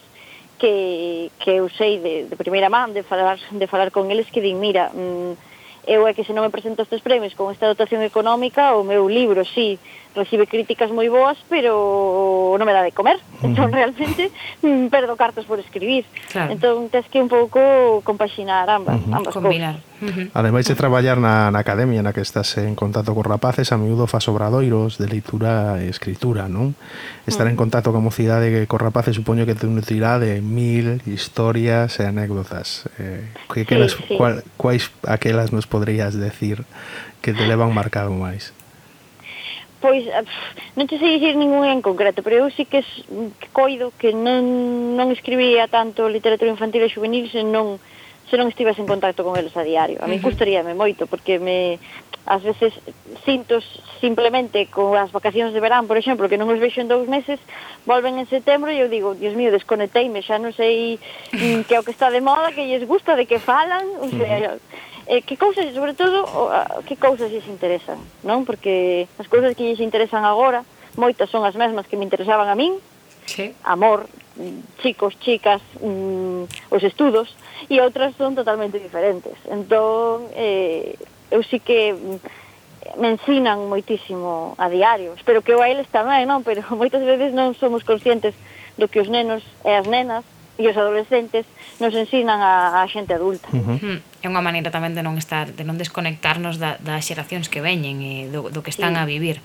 que, 0.65 1.31
que 1.39 1.51
eu 1.61 1.69
sei 1.69 2.01
de, 2.01 2.25
de 2.25 2.37
primeira 2.37 2.73
man, 2.73 2.97
de 2.97 3.03
falar, 3.03 3.37
de 3.37 3.67
falar 3.67 3.91
con 3.91 4.09
eles 4.09 4.33
que 4.33 4.41
din, 4.41 4.57
mira, 4.57 4.89
mm, 4.89 5.37
eu 5.85 6.09
é 6.09 6.17
que 6.17 6.25
se 6.25 6.33
non 6.33 6.41
me 6.41 6.49
presento 6.49 6.81
estes 6.81 7.05
premios 7.05 7.37
con 7.37 7.53
esta 7.53 7.69
dotación 7.69 8.01
económica, 8.01 8.73
o 8.73 8.81
meu 8.81 9.05
libro, 9.05 9.45
sí, 9.45 9.77
recibe 10.15 10.47
críticas 10.47 10.91
moi 10.95 11.11
boas, 11.11 11.37
pero 11.51 12.55
non 12.55 12.67
me 12.67 12.73
dá 12.73 12.87
de 12.87 12.95
comer. 12.95 13.19
Entón, 13.43 13.75
realmente, 13.75 14.31
mm, 14.63 14.87
perdo 14.89 15.19
cartas 15.19 15.45
por 15.45 15.59
escribir. 15.59 16.07
Claro. 16.31 16.55
Entón, 16.55 16.89
tens 16.89 17.07
que 17.11 17.19
un 17.19 17.29
pouco 17.29 18.01
compaxinar 18.07 18.71
ambas, 18.71 19.03
uh 19.03 19.11
-huh. 19.11 19.17
ambas 19.19 19.35
Combinar. 19.35 19.83
Uh 20.01 20.07
-huh. 20.07 20.27
Ademais 20.35 20.67
de 20.67 20.75
traballar 20.79 21.19
na, 21.19 21.51
na 21.51 21.59
academia 21.61 22.01
na 22.03 22.15
que 22.15 22.23
estás 22.23 22.57
en 22.63 22.79
contacto 22.79 23.15
con 23.15 23.27
rapaces, 23.27 23.75
a 23.75 23.77
miúdo 23.77 24.07
fas 24.07 24.31
obradoiros 24.31 24.97
de 25.03 25.11
leitura 25.11 25.83
e 25.83 25.91
escritura, 25.91 26.47
non? 26.47 26.79
Estar 27.27 27.45
uh 27.45 27.51
-huh. 27.51 27.55
en 27.55 27.57
contacto 27.59 27.91
con 27.91 28.07
mocidade 28.07 28.55
que 28.55 28.71
con 28.71 28.79
rapaces 28.79 29.19
supoño 29.19 29.45
que 29.45 29.59
te 29.59 29.67
nutrirá 29.67 30.23
de 30.23 30.39
mil 30.41 31.03
historias 31.11 31.99
e 31.99 32.07
anécdotas. 32.07 32.87
Eh, 33.03 33.29
que, 33.51 33.67
que 33.67 33.75
sí, 33.75 33.81
las, 33.81 33.93
sí. 33.99 34.15
Cual, 34.15 34.47
quais 34.57 34.95
aquelas 35.05 35.51
nos 35.51 35.67
podrías 35.67 36.15
decir 36.15 36.63
que 37.19 37.35
te 37.35 37.45
levan 37.51 37.75
marcado 37.75 38.15
máis? 38.15 38.55
Pois, 39.85 40.01
eh, 40.09 40.25
pff, 40.25 40.81
non 40.81 40.89
te 40.89 40.97
sei 40.97 41.21
dicir 41.21 41.37
ningún 41.37 41.69
en 41.69 41.85
concreto, 41.85 42.25
pero 42.25 42.41
eu 42.41 42.49
sí 42.49 42.65
que, 42.65 42.81
que 42.81 43.49
coido 43.53 43.93
que 44.01 44.17
non, 44.17 44.97
non 44.97 45.13
escribía 45.13 45.69
tanto 45.69 46.09
literatura 46.09 46.49
infantil 46.49 46.81
e 46.81 46.89
juvenil 46.89 47.29
se 47.29 47.45
non, 47.45 47.77
se 48.25 48.41
non 48.41 48.49
estivese 48.49 48.81
en 48.81 48.89
contacto 48.89 49.21
con 49.21 49.37
eles 49.37 49.53
a 49.53 49.61
diario. 49.61 50.01
A 50.01 50.09
mí 50.09 50.17
uh 50.17 50.25
gustaríame 50.25 50.73
moito, 50.73 51.05
porque 51.05 51.37
me, 51.37 51.77
ás 52.25 52.41
veces 52.41 52.73
sinto 53.29 53.61
simplemente 54.01 54.73
con 54.73 54.97
as 54.97 55.13
vacacións 55.13 55.53
de 55.53 55.61
verán, 55.61 55.85
por 55.85 56.01
exemplo, 56.01 56.33
que 56.33 56.41
non 56.41 56.49
os 56.49 56.57
vexo 56.57 56.81
en 56.81 56.89
dous 56.89 57.05
meses, 57.05 57.37
volven 57.85 58.17
en 58.17 58.25
setembro 58.25 58.73
e 58.73 58.81
eu 58.81 58.89
digo, 58.89 59.13
dios 59.13 59.37
mío, 59.37 59.53
desconecteime, 59.53 60.25
xa 60.25 60.41
non 60.41 60.57
sei 60.57 60.97
mm, 61.37 61.69
que 61.69 61.77
é 61.77 61.81
o 61.81 61.85
que 61.85 61.93
está 61.93 62.09
de 62.09 62.25
moda, 62.25 62.57
que 62.57 62.65
lles 62.65 62.89
gusta, 62.89 63.21
de 63.21 63.29
que 63.29 63.37
falan, 63.37 63.85
o 64.01 64.09
sea 64.09 64.57
eh, 65.07 65.23
que 65.23 65.37
cousas, 65.37 65.69
sobre 65.75 65.95
todo, 65.95 66.25
que 66.87 66.97
cousas 66.97 67.31
lles 67.31 67.47
interesan, 67.47 68.01
non? 68.25 68.49
Porque 68.49 69.07
as 69.21 69.29
cousas 69.29 69.53
que 69.53 69.65
lles 69.65 69.81
interesan 69.81 70.25
agora, 70.25 70.65
moitas 70.97 71.29
son 71.29 71.45
as 71.45 71.55
mesmas 71.55 71.87
que 71.87 71.97
me 71.97 72.05
interesaban 72.09 72.49
a 72.49 72.57
min, 72.57 72.81
sí. 73.27 73.53
amor, 73.65 74.09
chicos, 74.81 75.19
chicas, 75.21 75.61
mm, 75.81 76.49
os 76.73 76.83
estudos, 76.83 77.37
e 77.69 77.81
outras 77.81 78.17
son 78.17 78.35
totalmente 78.35 78.81
diferentes. 78.81 79.37
Entón, 79.49 80.29
eh, 80.35 80.97
eu 81.31 81.45
sí 81.45 81.61
que 81.61 81.93
mm, 81.93 83.01
me 83.01 83.13
ensinan 83.13 83.69
moitísimo 83.69 84.55
a 84.59 84.69
diario. 84.69 85.15
Espero 85.15 85.43
que 85.43 85.53
eu 85.53 85.61
a 85.61 85.69
eles 85.69 85.89
tamén, 85.89 86.29
non? 86.29 86.45
Pero 86.45 86.65
moitas 86.81 87.05
veces 87.05 87.33
non 87.33 87.53
somos 87.57 87.85
conscientes 87.85 88.33
do 88.81 88.89
que 88.89 89.01
os 89.01 89.09
nenos 89.09 89.45
e 89.65 89.73
as 89.73 89.87
nenas 89.87 90.25
e 90.59 90.65
os 90.71 90.77
adolescentes 90.77 91.47
nos 91.83 91.95
ensinan 91.95 92.39
a, 92.39 92.83
a 92.83 92.89
xente 92.89 93.15
adulta. 93.15 93.49
Uh 93.51 93.59
-huh. 93.59 93.79
Hmm. 93.83 93.99
É 94.23 94.27
unha 94.31 94.43
maneira 94.43 94.71
tamén 94.71 94.95
de 94.95 95.03
non 95.03 95.19
estar 95.19 95.51
de 95.51 95.65
non 95.67 95.77
desconectarnos 95.77 96.63
da, 96.63 96.79
das 96.79 97.03
xeracións 97.03 97.51
que 97.51 97.61
veñen 97.61 98.01
e 98.01 98.31
do, 98.31 98.49
do 98.51 98.63
que 98.63 98.71
están 98.71 98.95
sí. 98.95 99.01
a 99.01 99.05
vivir. 99.05 99.43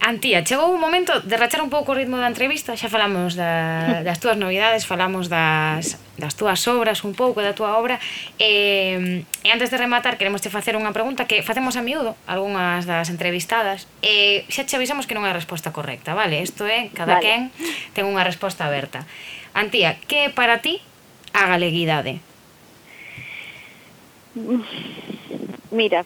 Antía, 0.00 0.44
chegou 0.44 0.74
un 0.74 0.80
momento 0.82 1.20
de 1.20 1.36
rachar 1.38 1.62
un 1.62 1.70
pouco 1.70 1.92
o 1.92 1.96
ritmo 1.96 2.18
da 2.18 2.26
entrevista 2.26 2.76
Xa 2.76 2.90
falamos 2.90 3.38
da, 3.38 4.02
das 4.06 4.18
túas 4.20 4.36
novidades 4.36 4.84
Falamos 4.84 5.30
das, 5.30 5.96
das 6.18 6.34
túas 6.34 6.60
obras 6.66 7.06
Un 7.06 7.14
pouco 7.14 7.40
da 7.40 7.54
túa 7.54 7.78
obra 7.78 7.96
e, 8.36 9.24
e 9.24 9.48
antes 9.48 9.70
de 9.70 9.78
rematar 9.78 10.18
Queremos 10.18 10.42
te 10.42 10.50
facer 10.50 10.74
unha 10.76 10.90
pregunta 10.90 11.24
Que 11.24 11.40
facemos 11.40 11.78
a 11.78 11.82
miúdo 11.86 12.18
Algúnas 12.28 12.84
das 12.84 13.08
entrevistadas 13.08 13.86
E 14.04 14.44
xa 14.50 14.66
che 14.66 14.76
avisamos 14.76 15.06
que 15.08 15.14
non 15.16 15.24
é 15.24 15.32
a 15.32 15.38
resposta 15.38 15.70
correcta 15.70 16.12
Vale, 16.12 16.42
isto 16.42 16.66
é, 16.68 16.92
cada 16.92 17.16
vale. 17.16 17.24
quen 17.24 17.40
Ten 17.96 18.04
unha 18.04 18.26
resposta 18.26 18.66
aberta 18.66 19.06
Antía, 19.54 19.96
que 20.08 20.26
é 20.26 20.28
para 20.30 20.58
ti 20.58 20.82
a 21.32 21.46
galeguidade? 21.46 22.18
Mira, 25.70 26.04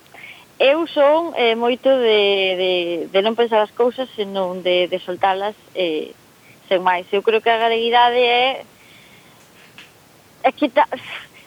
eu 0.61 0.85
son 0.87 1.33
eh, 1.33 1.57
moito 1.57 1.89
de, 1.89 2.21
de, 2.61 2.73
de 3.09 3.21
non 3.25 3.33
pensar 3.33 3.65
as 3.65 3.73
cousas, 3.73 4.13
senón 4.13 4.61
de, 4.61 4.85
de 4.93 5.01
soltalas 5.01 5.57
eh, 5.73 6.13
sen 6.69 6.85
máis. 6.85 7.09
Eu 7.09 7.25
creo 7.25 7.41
que 7.41 7.49
a 7.49 7.57
galeguidade 7.57 8.21
é... 8.21 8.69
É 10.45 10.53
que 10.53 10.69
ta, 10.69 10.85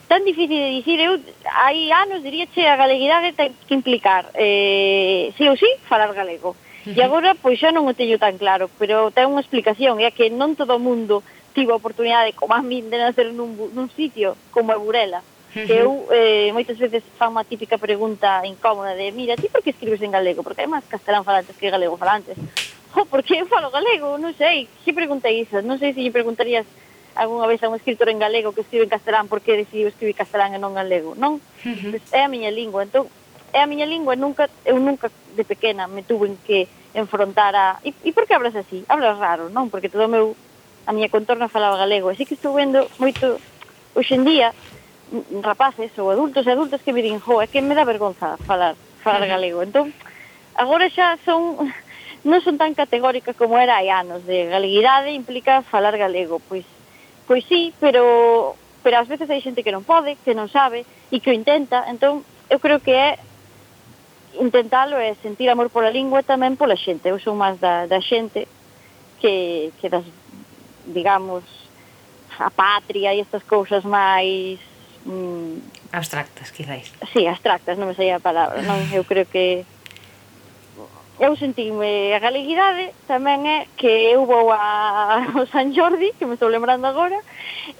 tan 0.10 0.26
difícil 0.26 0.58
de 0.58 0.82
dicir, 0.82 0.98
eu 0.98 1.22
hai 1.54 1.94
anos 1.94 2.26
diría 2.26 2.50
che 2.50 2.66
a 2.66 2.82
galeguidade 2.82 3.38
ten 3.38 3.54
que 3.70 3.78
implicar 3.78 4.34
eh, 4.34 5.30
sí 5.38 5.46
ou 5.46 5.54
sí 5.54 5.70
falar 5.86 6.18
galego. 6.18 6.58
Uh 6.58 6.90
-huh. 6.90 6.98
E 6.98 7.00
agora 7.06 7.38
pois 7.38 7.62
xa 7.62 7.70
non 7.70 7.86
o 7.86 7.94
teño 7.94 8.18
tan 8.18 8.42
claro, 8.42 8.74
pero 8.82 9.14
ten 9.14 9.30
unha 9.30 9.46
explicación, 9.46 10.02
é 10.02 10.10
que 10.10 10.34
non 10.34 10.58
todo 10.58 10.76
o 10.76 10.82
mundo 10.82 11.22
tive 11.52 11.72
a 11.72 11.80
oportunidade, 11.80 12.34
como 12.34 12.56
a 12.56 12.62
min, 12.64 12.90
de 12.90 12.98
nacer 12.98 13.32
nun, 13.36 13.56
nun 13.76 13.88
sitio 13.94 14.36
como 14.52 14.72
é 14.72 14.78
Burela, 14.80 15.22
que 15.52 15.68
eu 15.68 16.08
eh, 16.12 16.50
moitas 16.56 16.80
veces 16.80 17.04
fan 17.20 17.36
unha 17.36 17.44
típica 17.44 17.76
pregunta 17.76 18.40
incómoda 18.48 18.96
de 18.96 19.12
mira, 19.12 19.36
ti 19.36 19.52
por 19.52 19.60
que 19.60 19.76
escribes 19.76 20.00
en 20.00 20.16
galego? 20.16 20.44
Porque 20.48 20.64
hai 20.64 20.72
máis 20.72 20.88
castelán 20.88 21.28
falantes 21.28 21.60
que 21.60 21.68
galego 21.68 22.00
falantes. 22.00 22.40
Jo, 22.92 23.08
por 23.08 23.24
que 23.24 23.40
eu 23.40 23.48
falo 23.48 23.72
galego? 23.72 24.20
Non 24.20 24.36
sei, 24.36 24.68
que 24.84 24.92
pregunta 24.92 25.32
iso? 25.32 25.64
Non 25.64 25.80
sei 25.80 25.96
se 25.96 26.04
lle 26.04 26.12
preguntarías 26.12 26.68
algunha 27.16 27.48
vez 27.48 27.64
a 27.64 27.72
un 27.72 27.80
escritor 27.80 28.12
en 28.12 28.20
galego 28.20 28.52
que 28.52 28.68
escribe 28.68 28.84
en 28.84 28.92
castelán 28.92 29.32
por 29.32 29.40
que 29.40 29.56
decidiu 29.56 29.88
escribir 29.88 30.16
castelán 30.16 30.52
e 30.56 30.60
non 30.60 30.76
galego, 30.76 31.16
non? 31.16 31.40
Pues. 31.64 32.04
É 32.12 32.24
a 32.24 32.32
miña 32.32 32.52
lingua, 32.52 32.84
entón 32.84 33.08
é 33.52 33.60
a 33.64 33.68
miña 33.68 33.88
lingua, 33.88 34.16
nunca 34.16 34.48
eu 34.64 34.80
nunca 34.80 35.12
de 35.36 35.44
pequena 35.44 35.88
me 35.88 36.04
tuve 36.04 36.28
en 36.28 36.38
que 36.44 36.68
enfrontar 36.94 37.56
a... 37.56 37.80
E, 37.84 37.96
e 38.04 38.12
por 38.12 38.28
que 38.28 38.36
hablas 38.36 38.56
así? 38.56 38.84
Hablas 38.88 39.20
raro, 39.20 39.48
non? 39.52 39.72
Porque 39.72 39.92
todo 39.92 40.08
o 40.08 40.12
meu 40.12 40.36
a 40.86 40.94
miña 40.94 41.10
contorna 41.10 41.50
falaba 41.50 41.78
galego. 41.78 42.10
Así 42.10 42.26
que 42.26 42.36
estou 42.36 42.54
vendo 42.54 42.90
moito, 42.98 43.40
hoxe 43.94 44.16
en 44.16 44.24
día, 44.26 44.54
rapaces 45.44 45.92
ou 46.00 46.10
adultos 46.10 46.48
e 46.48 46.52
adultas 46.52 46.82
que 46.82 46.94
me 46.94 47.04
din, 47.04 47.20
jo, 47.20 47.42
é 47.42 47.48
que 47.48 47.62
me 47.62 47.76
dá 47.76 47.84
vergonza 47.84 48.40
falar, 48.48 48.76
falar 49.04 49.28
galego. 49.28 49.62
Entón, 49.62 49.94
agora 50.56 50.90
xa 50.90 51.20
son 51.26 51.58
non 52.30 52.40
son 52.46 52.56
tan 52.62 52.78
categórica 52.78 53.34
como 53.34 53.58
era 53.58 53.82
hai 53.82 53.90
anos 53.90 54.24
de 54.30 54.46
galeguidade 54.46 55.12
implica 55.12 55.66
falar 55.66 55.98
galego, 55.98 56.38
pois 56.46 56.66
pois 57.26 57.44
sí, 57.50 57.74
pero 57.82 58.56
pero 58.84 58.98
ás 58.98 59.08
veces 59.10 59.30
hai 59.30 59.42
xente 59.42 59.66
que 59.66 59.74
non 59.74 59.86
pode, 59.86 60.18
que 60.22 60.34
non 60.34 60.50
sabe 60.50 60.86
e 61.10 61.18
que 61.22 61.30
o 61.30 61.38
intenta, 61.38 61.86
entón 61.90 62.22
eu 62.50 62.60
creo 62.62 62.80
que 62.80 62.94
é 62.94 63.18
intentalo 64.40 64.96
é 64.98 65.16
sentir 65.20 65.50
amor 65.50 65.70
pola 65.70 65.92
lingua 65.92 66.24
e 66.24 66.30
tamén 66.30 66.56
pola 66.56 66.80
xente. 66.80 67.10
Eu 67.10 67.20
sou 67.20 67.36
máis 67.36 67.60
da, 67.60 67.84
da 67.90 68.00
xente 68.00 68.48
que, 69.20 69.76
que 69.82 69.90
das 69.90 70.06
digamos, 70.94 71.44
a 72.40 72.50
patria 72.50 73.14
e 73.16 73.20
estas 73.20 73.44
cousas 73.44 73.84
máis... 73.84 74.60
Mm, 75.06 75.60
abstractas, 75.92 76.52
quizáis. 76.52 76.94
Sí, 77.12 77.28
abstractas, 77.28 77.76
non 77.78 77.92
me 77.92 77.98
saía 77.98 78.20
a 78.20 78.24
palabra. 78.24 78.62
Non? 78.64 78.80
Eu 78.94 79.04
creo 79.04 79.26
que 79.28 79.66
eu 81.22 81.38
sentime 81.38 82.14
a 82.16 82.20
galeguidade 82.20 82.98
tamén 83.06 83.46
é 83.46 83.70
que 83.78 84.10
eu 84.10 84.26
vou 84.26 84.50
a, 84.50 85.22
ao 85.38 85.46
San 85.54 85.70
Jordi, 85.70 86.18
que 86.18 86.26
me 86.26 86.34
estou 86.34 86.50
lembrando 86.50 86.90
agora, 86.90 87.20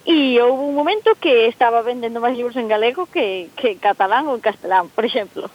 e 0.06 0.38
houve 0.38 0.62
un 0.70 0.78
momento 0.78 1.18
que 1.18 1.50
estaba 1.50 1.82
vendendo 1.82 2.22
máis 2.22 2.38
libros 2.38 2.54
en 2.54 2.70
galego 2.70 3.10
que, 3.10 3.50
que 3.58 3.74
en 3.74 3.80
catalán 3.82 4.30
ou 4.30 4.38
en 4.38 4.46
castelán, 4.46 4.94
por 4.94 5.10
exemplo. 5.10 5.50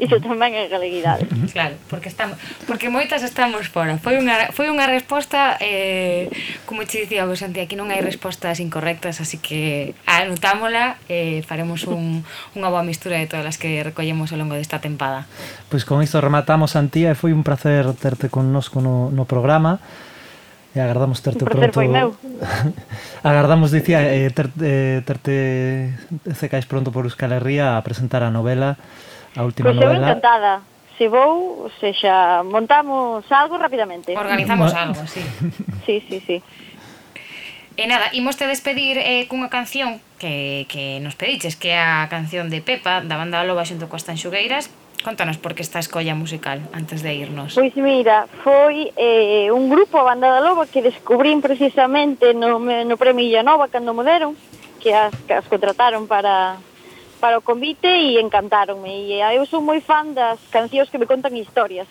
Iso 0.00 0.18
tamén 0.24 0.56
é 0.56 0.72
galeguidade. 0.72 1.28
Claro, 1.52 1.76
porque 1.92 2.08
estamos 2.08 2.40
porque 2.64 2.88
moitas 2.88 3.20
estamos 3.20 3.68
fora. 3.68 4.00
Foi 4.00 4.16
unha 4.16 4.48
foi 4.50 4.72
unha 4.72 4.88
resposta 4.88 5.60
eh 5.60 6.32
como 6.64 6.82
che 6.88 7.04
dicía 7.04 7.28
vos 7.28 7.44
Santi, 7.44 7.60
aquí 7.60 7.76
non 7.76 7.92
hai 7.92 8.00
respostas 8.00 8.56
incorrectas, 8.58 9.20
así 9.20 9.36
que 9.36 9.92
anotámola 10.08 10.96
e 11.12 11.38
eh, 11.38 11.46
faremos 11.46 11.84
un, 11.84 12.24
unha 12.56 12.68
boa 12.72 12.82
mistura 12.82 13.20
de 13.20 13.28
todas 13.28 13.44
as 13.44 13.60
que 13.60 13.84
recollemos 13.84 14.32
ao 14.32 14.40
longo 14.40 14.56
desta 14.56 14.80
tempada. 14.80 15.28
Pois 15.68 15.84
con 15.84 16.00
isto 16.00 16.18
rematamos 16.24 16.72
Antía 16.74 17.12
e 17.12 17.16
foi 17.18 17.36
un 17.36 17.44
placer 17.44 17.84
terte 18.00 18.32
connosco 18.32 18.80
no 18.80 19.12
no 19.12 19.28
programa. 19.28 19.78
E 20.72 20.80
agardamos 20.80 21.20
terte 21.20 21.44
pronto. 21.44 21.68
Foi 21.76 21.84
meu. 21.84 22.16
agardamos, 23.28 23.76
dicía, 23.76 24.08
eh, 24.08 24.32
ter, 24.32 24.48
eh, 24.64 25.04
terte 25.04 25.92
eh, 25.92 26.32
secais 26.32 26.64
pronto 26.64 26.88
por 26.88 27.04
Euskal 27.04 27.36
Herria 27.36 27.76
a 27.76 27.84
presentar 27.84 28.24
a 28.24 28.32
novela 28.32 28.80
a 29.36 29.42
última 29.42 29.70
pois 29.70 29.78
pues 29.78 29.88
novela. 29.88 30.08
encantada. 30.10 30.62
Se 30.98 31.08
vou, 31.08 31.70
se 31.80 31.92
xa 31.96 32.44
montamos 32.44 33.24
algo 33.32 33.58
rapidamente. 33.58 34.12
Organizamos 34.16 34.74
algo, 34.74 35.00
sí. 35.06 35.22
sí, 35.86 36.04
sí, 36.08 36.20
sí. 36.20 36.42
E 37.76 37.88
nada, 37.88 38.12
imos 38.12 38.36
te 38.36 38.44
despedir 38.44 39.00
eh, 39.00 39.24
cunha 39.32 39.48
canción 39.48 39.96
que, 40.20 40.68
que 40.68 41.00
nos 41.00 41.16
pediches, 41.16 41.56
que 41.56 41.72
é 41.72 41.80
a 41.80 42.04
canción 42.12 42.52
de 42.52 42.60
Pepa, 42.60 43.00
da 43.00 43.16
banda 43.16 43.40
Loba 43.48 43.64
xunto 43.64 43.88
coas 43.88 44.04
Tanxugueiras. 44.04 44.68
Contanos 45.02 45.40
por 45.40 45.56
que 45.56 45.64
esta 45.66 45.80
escolla 45.80 46.14
musical 46.14 46.62
antes 46.76 47.02
de 47.02 47.10
irnos. 47.16 47.56
Pois 47.56 47.74
mira, 47.74 48.28
foi 48.44 48.92
eh, 48.94 49.50
un 49.50 49.66
grupo, 49.72 49.98
a 49.98 50.04
banda 50.04 50.28
da 50.30 50.44
Loba, 50.44 50.68
que 50.68 50.84
descubrín 50.84 51.40
precisamente 51.40 52.36
no, 52.36 52.60
no 52.60 52.94
Premio 53.00 53.24
Illanova, 53.24 53.72
cando 53.72 53.96
mo 53.96 54.04
deron, 54.04 54.36
que 54.78 54.92
as, 54.92 55.10
que 55.26 55.32
as 55.34 55.48
contrataron 55.48 56.06
para, 56.06 56.60
para 57.22 57.38
o 57.38 57.46
convite 57.46 57.86
e 57.86 58.18
encantaronme. 58.18 59.06
E 59.06 59.22
eu 59.22 59.46
sou 59.46 59.62
moi 59.62 59.78
fan 59.78 60.10
das 60.10 60.42
cancións 60.50 60.90
que 60.90 60.98
me 60.98 61.06
contan 61.06 61.38
historias, 61.38 61.86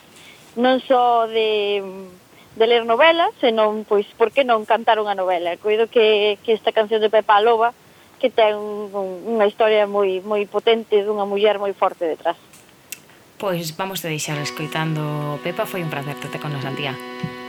non 0.59 0.84
só 0.84 1.23
de, 1.32 1.79
de 2.59 2.65
ler 2.67 2.84
novelas, 2.84 3.32
senón, 3.39 3.88
pois, 3.88 4.03
por 4.19 4.36
que 4.36 4.43
non 4.43 4.67
cantar 4.67 4.99
unha 4.99 5.15
novela? 5.15 5.55
Coido 5.55 5.88
que, 5.88 6.36
que 6.43 6.51
esta 6.51 6.75
canción 6.75 6.99
de 6.99 7.07
Pepa 7.07 7.39
Loba 7.39 7.71
que 8.19 8.29
ten 8.29 8.53
un, 8.59 9.25
unha 9.25 9.49
historia 9.49 9.89
moi 9.89 10.21
moi 10.21 10.45
potente 10.45 11.01
dunha 11.01 11.25
muller 11.25 11.57
moi 11.57 11.71
forte 11.73 12.05
detrás. 12.05 12.36
Pois 13.41 13.73
vamos 13.73 14.03
te 14.03 14.11
deixar 14.11 14.38
escoitando 14.38 15.39
Pepa, 15.41 15.65
foi 15.65 15.82
un 15.82 15.89
placer 15.89 16.19
terte 16.19 16.38
con 16.38 16.53
nos, 16.53 16.61
Antía. 16.61 16.93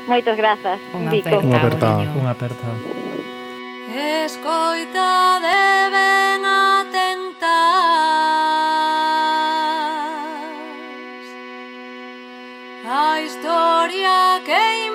Moitas 0.08 0.38
grazas. 0.38 0.80
Unha 0.96 1.12
aperta, 1.12 1.44
unha 1.44 1.58
aperta. 1.60 1.88
Unha 2.16 2.32
aperta. 2.32 3.11
Escoita 3.94 5.38
de 5.42 5.90
ben 5.90 6.42
atentas 6.46 7.50
A 12.88 13.20
historia 13.20 14.40
que 14.46 14.86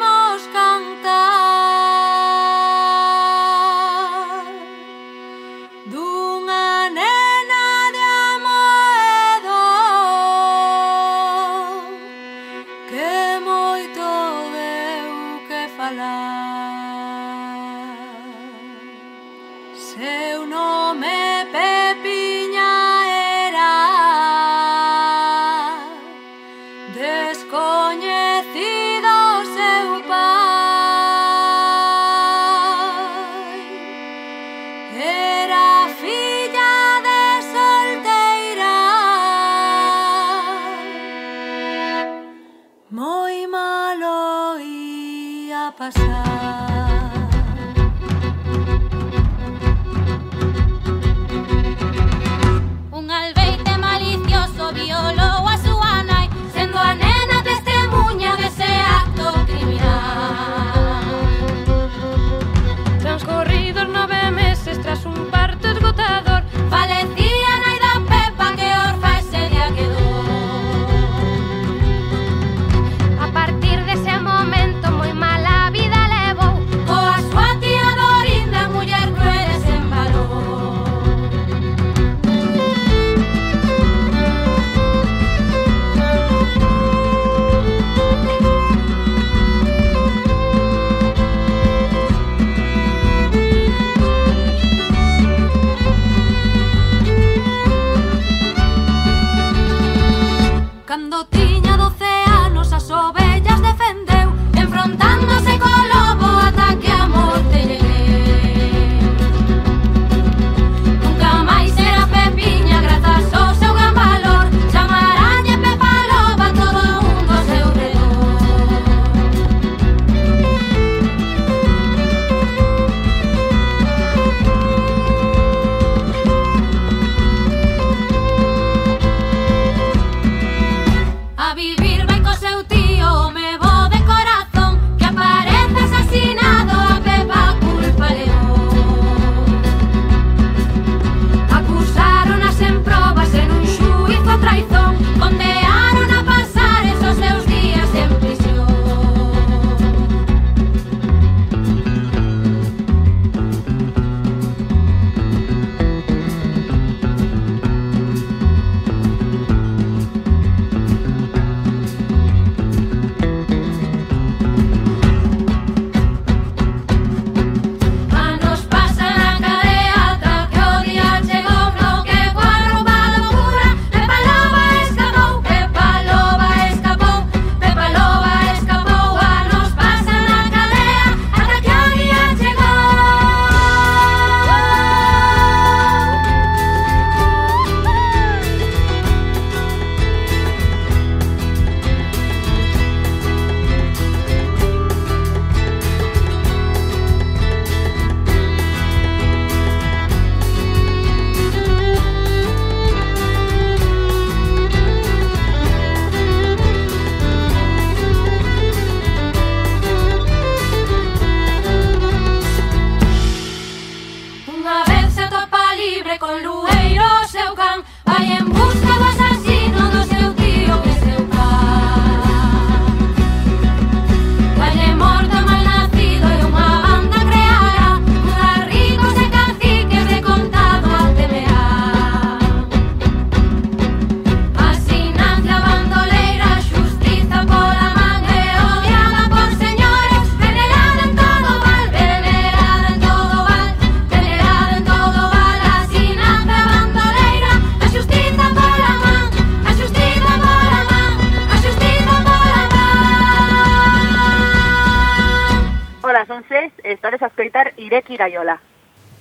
Gaiola. 258.27 258.59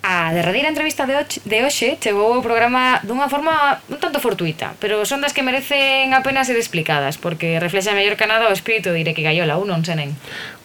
A 0.08 0.30
derradeira 0.30 0.70
entrevista 0.70 1.02
de 1.02 1.18
hoxe, 1.18 1.42
de 1.42 1.66
hoxe 1.66 1.98
chegou 1.98 2.30
ao 2.30 2.38
programa 2.38 3.02
dunha 3.02 3.26
forma 3.26 3.82
un 3.90 3.98
tanto 3.98 4.22
fortuita, 4.22 4.78
pero 4.78 5.02
son 5.02 5.18
das 5.18 5.34
que 5.34 5.42
merecen 5.42 6.14
apenas 6.14 6.46
ser 6.46 6.54
explicadas, 6.54 7.18
porque 7.18 7.58
reflexa 7.58 7.90
mellor 7.90 8.14
que 8.14 8.30
nada 8.30 8.46
o 8.46 8.54
espírito 8.54 8.94
de 8.94 9.02
Ireki 9.02 9.26
Gaiola, 9.26 9.58
un 9.58 9.66
non 9.66 9.82
senen. 9.82 10.14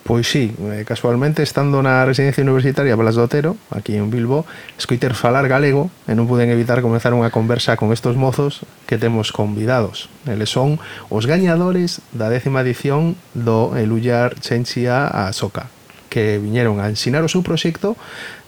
Pois 0.05 0.29
sí, 0.29 0.53
eh, 0.69 0.85
casualmente 0.85 1.41
estando 1.41 1.81
na 1.81 2.05
residencia 2.05 2.45
universitaria 2.45 2.93
Blas 2.93 3.17
do 3.17 3.25
Otero, 3.25 3.57
aquí 3.73 3.97
en 3.97 4.13
Bilbo, 4.13 4.45
escoiter 4.77 5.17
falar 5.17 5.49
galego 5.49 5.89
e 6.05 6.13
non 6.13 6.29
puden 6.29 6.53
evitar 6.53 6.85
comenzar 6.85 7.17
unha 7.17 7.33
conversa 7.33 7.81
con 7.81 7.89
estos 7.89 8.13
mozos 8.13 8.61
que 8.85 9.01
temos 9.01 9.33
convidados. 9.33 10.05
Eles 10.29 10.53
son 10.53 10.77
os 11.09 11.25
gañadores 11.25 12.05
da 12.13 12.29
décima 12.29 12.61
edición 12.61 13.17
do 13.33 13.73
Elullar 13.73 14.37
Chenchia 14.37 15.09
a 15.09 15.33
Soca, 15.33 15.73
que 16.11 16.35
viñeron 16.35 16.83
a 16.83 16.91
ensinar 16.91 17.23
o 17.23 17.31
seu 17.31 17.39
proxecto 17.39 17.95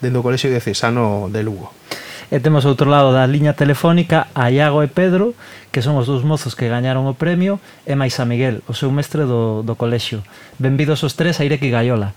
dentro 0.03 0.19
do 0.19 0.25
Colexio 0.27 0.51
Diocesano 0.51 1.31
de 1.31 1.47
Lugo. 1.47 1.71
E 2.27 2.43
temos 2.43 2.67
outro 2.67 2.91
lado 2.91 3.15
da 3.15 3.23
liña 3.23 3.55
telefónica 3.55 4.27
a 4.35 4.51
Iago 4.51 4.83
e 4.83 4.91
Pedro, 4.91 5.31
que 5.71 5.79
son 5.79 5.95
os 5.95 6.09
dous 6.09 6.27
mozos 6.27 6.59
que 6.59 6.67
gañaron 6.67 7.07
o 7.07 7.15
premio, 7.15 7.63
e 7.87 7.95
máis 7.95 8.19
a 8.19 8.27
Miguel, 8.27 8.59
o 8.67 8.75
seu 8.75 8.91
mestre 8.91 9.23
do, 9.23 9.63
do 9.63 9.79
colexio. 9.79 10.25
Benvidos 10.59 11.07
os 11.07 11.15
tres 11.15 11.39
a 11.39 11.47
Ireki 11.47 11.71
Gaiola. 11.71 12.11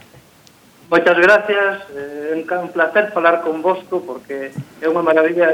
Moitas 0.90 1.18
gracias, 1.18 1.86
eh, 1.94 2.32
é 2.32 2.56
un 2.58 2.70
placer 2.72 3.14
falar 3.14 3.42
con 3.42 3.62
vosco, 3.62 4.02
porque 4.02 4.50
é 4.82 4.86
unha 4.90 5.02
maravilla 5.02 5.52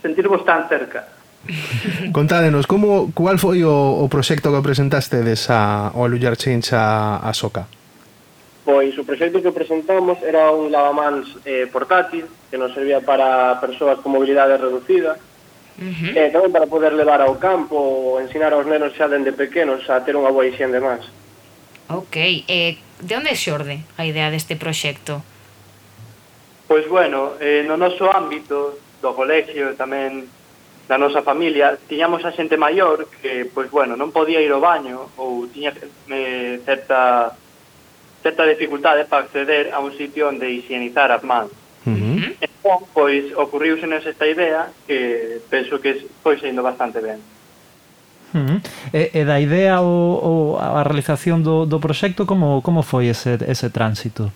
sentirvos 0.00 0.46
tan 0.48 0.68
cerca. 0.72 1.10
Contádenos, 2.12 2.70
como, 2.70 3.12
cual 3.12 3.36
foi 3.36 3.64
o, 3.64 4.04
o 4.04 4.06
proxecto 4.08 4.52
que 4.52 4.60
presentaste 4.62 5.20
desa 5.24 5.90
o 5.96 6.04
Alullar 6.04 6.36
Change 6.36 6.76
a, 6.76 7.20
a 7.20 7.32
Soca? 7.32 7.66
Pois 8.64 8.96
o 8.96 9.04
proxecto 9.04 9.44
que 9.44 9.52
presentamos 9.52 10.16
era 10.24 10.48
un 10.48 10.72
lavamans 10.72 11.28
eh, 11.44 11.68
portátil 11.68 12.24
que 12.48 12.56
nos 12.56 12.72
servía 12.72 13.04
para 13.04 13.60
persoas 13.60 14.00
con 14.00 14.16
mobilidade 14.16 14.56
reducida 14.56 15.20
uh 15.76 15.84
-huh. 15.84 16.16
eh, 16.16 16.32
tamén 16.32 16.48
para 16.48 16.64
poder 16.64 16.96
levar 16.96 17.20
ao 17.20 17.36
campo 17.36 17.76
ou 17.76 18.20
ensinar 18.24 18.56
aos 18.56 18.64
nenos 18.64 18.96
xa 18.96 19.04
dende 19.04 19.36
pequenos 19.36 19.84
a 19.92 20.00
ter 20.00 20.16
unha 20.16 20.32
boa 20.32 20.48
higiene 20.48 20.72
de 20.72 20.80
mans. 20.80 21.04
Ok, 21.92 22.16
eh, 22.48 22.80
de 23.04 23.12
onde 23.12 23.36
xorde 23.36 23.84
a 24.00 24.08
idea 24.08 24.32
deste 24.32 24.56
proxecto? 24.56 25.20
Pois 26.64 26.88
bueno, 26.88 27.36
eh, 27.44 27.60
no 27.68 27.76
noso 27.76 28.08
ámbito 28.08 28.80
do 29.04 29.12
colegio 29.12 29.68
e 29.68 29.76
tamén 29.76 30.24
da 30.88 30.96
nosa 30.96 31.20
familia, 31.20 31.76
tiñamos 31.88 32.24
a 32.24 32.32
xente 32.32 32.56
maior 32.56 33.08
que, 33.20 33.44
pois 33.44 33.68
bueno, 33.68 33.96
non 33.96 34.12
podía 34.12 34.40
ir 34.40 34.52
ao 34.52 34.64
baño 34.64 35.12
ou 35.20 35.44
tiña 35.52 35.76
eh, 36.08 36.60
certa 36.64 37.36
certa 38.24 38.46
dificultade 38.46 39.04
para 39.04 39.24
acceder 39.24 39.70
a 39.74 39.78
un 39.80 39.92
sitio 39.92 40.32
onde 40.32 40.48
higienizar 40.48 41.12
as 41.12 41.22
mans. 41.22 41.52
Uh 41.84 41.92
-huh. 41.92 42.36
Entón, 42.40 42.88
pois, 42.96 43.28
ocurriuse 43.36 43.84
esta 43.84 44.26
idea 44.26 44.72
que 44.88 45.44
penso 45.52 45.76
que 45.78 46.08
foi 46.24 46.40
sendo 46.40 46.64
bastante 46.64 47.04
ben. 47.04 47.20
Uh 48.32 48.40
-huh. 48.40 48.58
E, 48.96 49.12
e 49.12 49.20
da 49.28 49.36
idea 49.36 49.84
ou, 49.84 50.56
ou 50.56 50.58
a 50.58 50.80
realización 50.82 51.44
do, 51.44 51.68
do 51.68 51.78
proxecto, 51.78 52.24
como, 52.24 52.64
como 52.64 52.80
foi 52.80 53.12
ese, 53.12 53.36
ese 53.44 53.68
tránsito? 53.68 54.32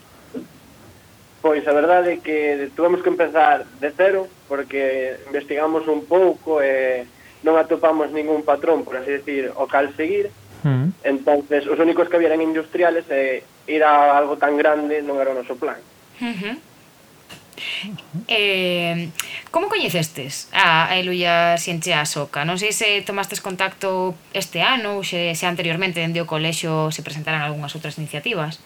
Pois 1.41 1.65
a 1.65 1.73
verdade 1.73 2.13
é 2.13 2.17
que 2.21 2.69
tuvemos 2.77 3.01
que 3.01 3.09
empezar 3.09 3.65
de 3.81 3.89
cero 3.97 4.29
porque 4.53 5.17
investigamos 5.33 5.89
un 5.89 6.05
pouco 6.05 6.61
e 6.61 7.09
non 7.41 7.57
atopamos 7.57 8.13
ningún 8.13 8.45
patrón, 8.45 8.85
por 8.85 9.01
así 9.01 9.17
decir, 9.17 9.49
o 9.57 9.65
cal 9.65 9.89
seguir, 9.97 10.29
uh 10.29 10.48
Mm. 10.63 10.91
Entonces, 11.05 11.67
os 11.67 11.79
únicos 11.79 12.09
que 12.09 12.17
había 12.17 12.29
eran 12.29 12.43
industriales 12.43 13.05
e 13.11 13.45
ir 13.69 13.85
a 13.85 14.17
algo 14.17 14.37
tan 14.37 14.57
grande 14.57 15.03
non 15.03 15.21
era 15.21 15.31
o 15.31 15.39
noso 15.39 15.55
plan. 15.55 15.79
Uh 16.19 16.35
-huh. 16.35 16.57
Eh, 18.29 19.11
como 19.51 19.69
coñecestes 19.69 20.49
a, 20.53 20.89
a 20.91 20.99
Eluia 20.99 21.57
Xenche 21.59 21.95
a 21.95 22.07
Soca? 22.07 22.47
Non 22.47 22.59
sei 22.59 22.71
se 22.71 23.03
tomastes 23.03 23.43
contacto 23.43 24.15
este 24.31 24.63
ano 24.63 24.99
ou 24.99 25.03
se, 25.03 25.35
se 25.35 25.47
anteriormente 25.47 25.99
dende 25.99 26.23
o 26.23 26.29
colexo 26.29 26.91
se 26.95 27.03
presentaran 27.03 27.43
algunhas 27.43 27.75
outras 27.75 27.99
iniciativas? 27.99 28.63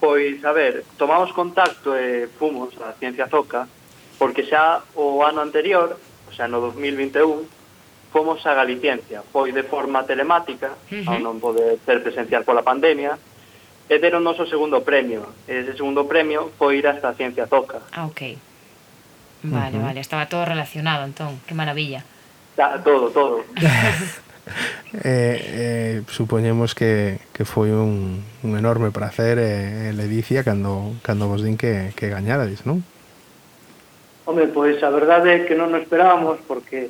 Pois, 0.00 0.44
a 0.44 0.52
ver, 0.52 0.84
tomamos 1.00 1.32
contacto 1.32 1.96
e 1.96 2.28
fomos 2.36 2.76
a 2.80 2.92
Ciencia 2.96 3.28
Zoca 3.28 3.68
porque 4.16 4.44
xa 4.44 4.80
o 4.96 5.20
ano 5.24 5.44
anterior, 5.44 5.96
o 6.28 6.32
sea, 6.32 6.48
no 6.48 6.60
2021, 6.60 7.55
fomos 8.16 8.40
a 8.46 8.54
Galiciencia. 8.54 9.20
Foi 9.28 9.52
de 9.52 9.62
forma 9.68 10.00
telemática, 10.08 10.72
uh 10.72 11.04
-huh. 11.04 11.12
ao 11.12 11.20
non 11.20 11.36
poder 11.36 11.76
ser 11.84 12.00
presencial 12.00 12.48
pola 12.48 12.64
pandemia, 12.64 13.20
e 13.92 13.94
deron 14.00 14.24
noso 14.24 14.48
segundo 14.48 14.80
premio. 14.80 15.36
Ese 15.44 15.76
segundo 15.76 16.08
premio 16.08 16.48
foi 16.56 16.80
ir 16.80 16.88
hasta 16.88 17.12
a 17.12 17.14
Ciencia 17.14 17.44
Toca. 17.44 17.84
Ah, 17.92 18.08
ok. 18.08 18.40
Vale, 19.44 19.76
uh 19.76 19.84
-huh. 19.84 19.86
vale, 19.92 20.00
estaba 20.00 20.32
todo 20.32 20.48
relacionado, 20.48 21.04
entón, 21.04 21.44
que 21.44 21.52
maravilla. 21.52 22.08
Da, 22.56 22.80
todo, 22.80 23.12
todo. 23.12 23.44
eh, 25.04 25.36
eh, 25.36 25.96
supoñemos 26.08 26.72
que, 26.72 27.20
que 27.36 27.44
foi 27.44 27.68
un, 27.68 28.24
un 28.40 28.52
enorme 28.56 28.96
placer 28.96 29.36
e 29.36 29.44
eh, 29.44 29.88
eh 29.88 29.92
ledicia 29.92 30.40
cando, 30.40 30.96
cando 31.04 31.28
vos 31.28 31.44
din 31.44 31.60
que, 31.60 31.92
que 31.92 32.08
gañarades, 32.08 32.64
non? 32.64 32.80
Home, 34.24 34.48
pois 34.56 34.80
a 34.80 34.88
verdade 34.88 35.36
é 35.36 35.38
que 35.44 35.52
non 35.52 35.68
nos 35.68 35.84
esperábamos 35.84 36.40
porque 36.48 36.88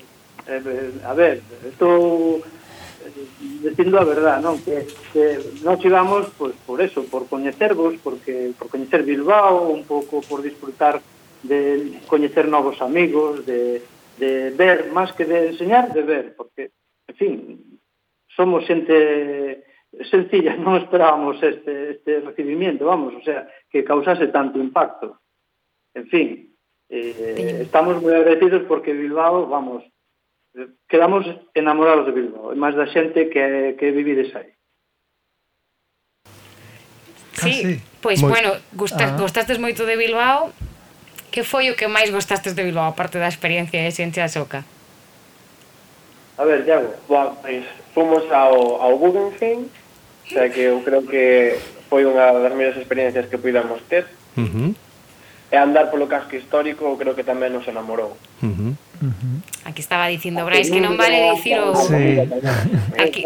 eh, 0.49 0.93
a 1.05 1.13
ver, 1.15 1.43
estou 1.67 2.39
eh, 2.39 3.27
dicindo 3.63 3.99
a 3.99 4.05
verdad, 4.07 4.39
non? 4.41 4.63
Que, 4.63 4.87
que 5.11 5.39
non 5.67 5.79
chegamos 5.83 6.31
pois, 6.39 6.55
por 6.63 6.79
eso, 6.79 7.03
por 7.11 7.27
coñecervos, 7.27 7.99
porque, 8.03 8.55
por 8.55 8.71
coñecer 8.71 9.03
Bilbao, 9.03 9.69
un 9.71 9.83
pouco 9.85 10.23
por 10.23 10.43
disfrutar 10.43 11.03
de 11.43 11.99
coñecer 12.07 12.49
novos 12.49 12.81
amigos, 12.83 13.47
de, 13.47 13.83
de 14.19 14.51
ver, 14.55 14.91
máis 14.95 15.11
que 15.13 15.27
de 15.27 15.55
enseñar, 15.55 15.91
de 15.93 16.03
ver, 16.03 16.25
porque, 16.39 16.71
en 17.11 17.17
fin, 17.19 17.35
somos 18.35 18.65
xente 18.67 19.65
sencilla, 20.11 20.57
non 20.61 20.77
esperábamos 20.77 21.41
este, 21.43 21.97
este 21.97 22.21
recibimiento, 22.21 22.87
vamos, 22.87 23.15
o 23.17 23.23
sea, 23.25 23.49
que 23.71 23.83
causase 23.83 24.29
tanto 24.29 24.61
impacto. 24.61 25.19
En 25.97 26.07
fin, 26.13 26.53
eh, 26.93 27.65
estamos 27.65 27.99
moi 28.05 28.13
agradecidos 28.13 28.69
porque 28.69 28.93
Bilbao, 28.93 29.49
vamos, 29.49 29.83
quedamos 30.89 31.27
enamorados 31.55 32.07
de 32.07 32.13
Bilbao, 32.13 32.53
e 32.53 32.57
máis 32.57 32.73
da 32.73 32.89
xente 32.89 33.29
que, 33.29 33.77
que 33.77 33.87
vivides 33.93 34.33
aí. 34.33 34.51
Ah, 37.37 37.45
sí, 37.45 37.53
ah, 37.53 37.69
sí. 37.69 37.75
pois, 38.01 38.19
Moi... 38.25 38.31
bueno, 38.33 38.57
gustas, 38.73 39.13
ah. 39.13 39.17
gustastes 39.21 39.61
moito 39.61 39.85
de 39.85 39.97
Bilbao, 39.97 40.53
que 41.29 41.45
foi 41.45 41.69
o 41.69 41.77
que 41.77 41.85
máis 41.85 42.09
gustastes 42.09 42.57
de 42.57 42.65
Bilbao, 42.65 42.89
aparte 42.89 43.21
da 43.21 43.29
experiencia 43.29 43.85
de 43.85 43.93
xente 43.93 44.25
a 44.25 44.29
Soca? 44.29 44.65
A 46.39 46.45
ver, 46.45 46.65
Iago, 46.65 46.97
bueno, 47.09 47.37
pois, 47.41 47.65
fomos 47.93 48.25
ao, 48.33 48.81
ao 48.81 48.97
Guggenheim, 48.97 49.69
o 49.69 50.29
sea 50.29 50.49
que 50.49 50.73
eu 50.73 50.81
creo 50.81 51.05
que 51.05 51.57
foi 51.89 52.09
unha 52.09 52.33
das 52.33 52.53
mellores 52.57 52.81
experiencias 52.81 53.29
que 53.29 53.37
pudamos 53.37 53.85
ter, 53.89 54.09
uh 54.37 54.45
-huh. 54.45 54.71
e 55.53 55.57
andar 55.57 55.93
polo 55.93 56.09
casco 56.09 56.37
histórico 56.37 56.97
creo 56.97 57.13
que 57.13 57.25
tamén 57.25 57.53
nos 57.53 57.69
enamorou. 57.69 58.17
Uh 58.41 58.49
-huh. 58.49 58.73
Uh 59.01 59.07
-huh. 59.07 59.69
Aquí 59.69 59.81
estaba 59.81 60.07
dicindo 60.09 60.45
Brais 60.45 60.71
que 60.71 60.81
non 60.81 60.97
vale 60.97 61.37
dicir 61.37 61.59
o... 61.61 61.75
Sí. 61.75 62.23
Aquí... 62.99 63.25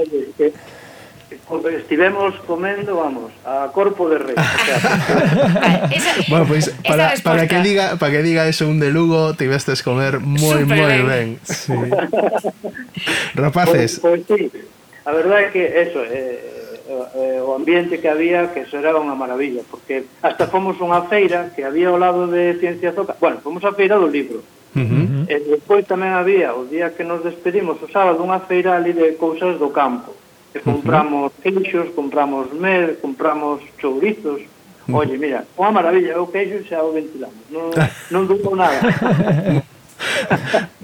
Estivemos 1.51 2.39
comendo, 2.47 2.95
vamos, 2.95 3.35
a 3.43 3.71
corpo 3.75 4.07
de 4.07 4.19
rei. 4.19 4.35
O 4.39 4.65
sea, 4.65 4.79
vale, 5.59 5.97
esa, 5.97 6.15
bueno, 6.31 6.47
pois, 6.47 6.71
pues, 6.71 6.87
para, 6.87 7.15
para, 7.23 7.49
que 7.51 7.59
diga, 7.59 7.99
para 7.99 8.13
que 8.13 8.23
diga 8.23 8.47
eso 8.47 8.71
un 8.71 8.79
de 8.79 8.91
Lugo, 8.91 9.35
tivestes 9.35 9.83
comer 9.83 10.23
moi, 10.23 10.63
moi 10.63 10.87
ben. 10.87 11.07
ben. 11.11 11.29
Sí. 11.43 11.75
Rapaces. 13.35 13.99
Pues, 13.99 14.23
pois, 14.27 14.47
pues, 14.47 14.53
sí. 14.55 14.63
A 15.05 15.13
verdade 15.13 15.47
é 15.47 15.51
que 15.51 15.65
eso, 15.83 16.05
eh, 16.05 16.39
eh, 16.87 17.07
eh, 17.15 17.41
o 17.41 17.57
ambiente 17.57 17.99
que 17.99 18.09
había, 18.09 18.53
que 18.53 18.61
eso 18.69 18.79
era 18.79 18.95
unha 18.95 19.19
maravilla, 19.19 19.65
porque 19.67 20.07
hasta 20.23 20.47
fomos 20.47 20.77
unha 20.79 21.09
feira 21.09 21.51
que 21.51 21.65
había 21.65 21.89
ao 21.89 21.99
lado 21.99 22.29
de 22.29 22.55
Ciencia 22.61 22.93
Zoca, 22.93 23.17
bueno, 23.19 23.41
fomos 23.43 23.65
a 23.65 23.73
feira 23.73 23.97
do 23.97 24.07
libro, 24.07 24.45
Uh 24.75 24.81
-huh. 24.81 25.25
E 25.27 25.37
despois 25.51 25.83
tamén 25.87 26.15
había 26.15 26.55
o 26.55 26.67
día 26.67 26.95
que 26.95 27.03
nos 27.03 27.27
despedimos 27.27 27.83
o 27.83 27.91
sábado 27.91 28.23
unha 28.23 28.39
feira 28.47 28.79
ali 28.79 28.95
de 28.95 29.19
cousas 29.19 29.59
do 29.59 29.75
campo. 29.75 30.15
E 30.55 30.63
compramos 30.63 31.31
uh 31.31 31.35
-huh. 31.35 31.43
queixos, 31.43 31.91
compramos 31.95 32.55
mel, 32.55 32.99
compramos 33.03 33.63
chourizos. 33.83 34.43
Uh 34.43 34.95
-huh. 34.95 34.99
Oye, 35.03 35.19
mira, 35.19 35.43
unha 35.59 35.75
maravilla, 35.75 36.23
o 36.23 36.31
queixo 36.31 36.63
xa 36.67 36.83
o 36.87 36.95
ventilamos. 36.95 37.43
Non, 37.51 37.75
non 38.15 38.23
duro 38.31 38.55
nada. 38.55 38.79